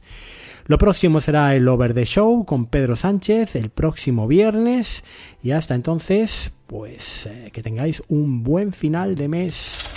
lo 0.66 0.78
próximo 0.78 1.20
será 1.20 1.56
el 1.56 1.68
over 1.68 1.94
the 1.94 2.06
show 2.06 2.46
con 2.46 2.68
Pedro 2.68 2.96
Sánchez 2.96 3.56
el 3.56 3.70
próximo 3.70 4.28
viernes 4.28 5.04
y 5.44 5.52
hasta 5.52 5.76
entonces 5.76 6.54
pues 6.68 7.26
eh, 7.26 7.50
que 7.52 7.62
tengáis 7.62 8.02
un 8.08 8.44
buen 8.44 8.72
final 8.72 9.16
de 9.16 9.28
mes 9.28 9.92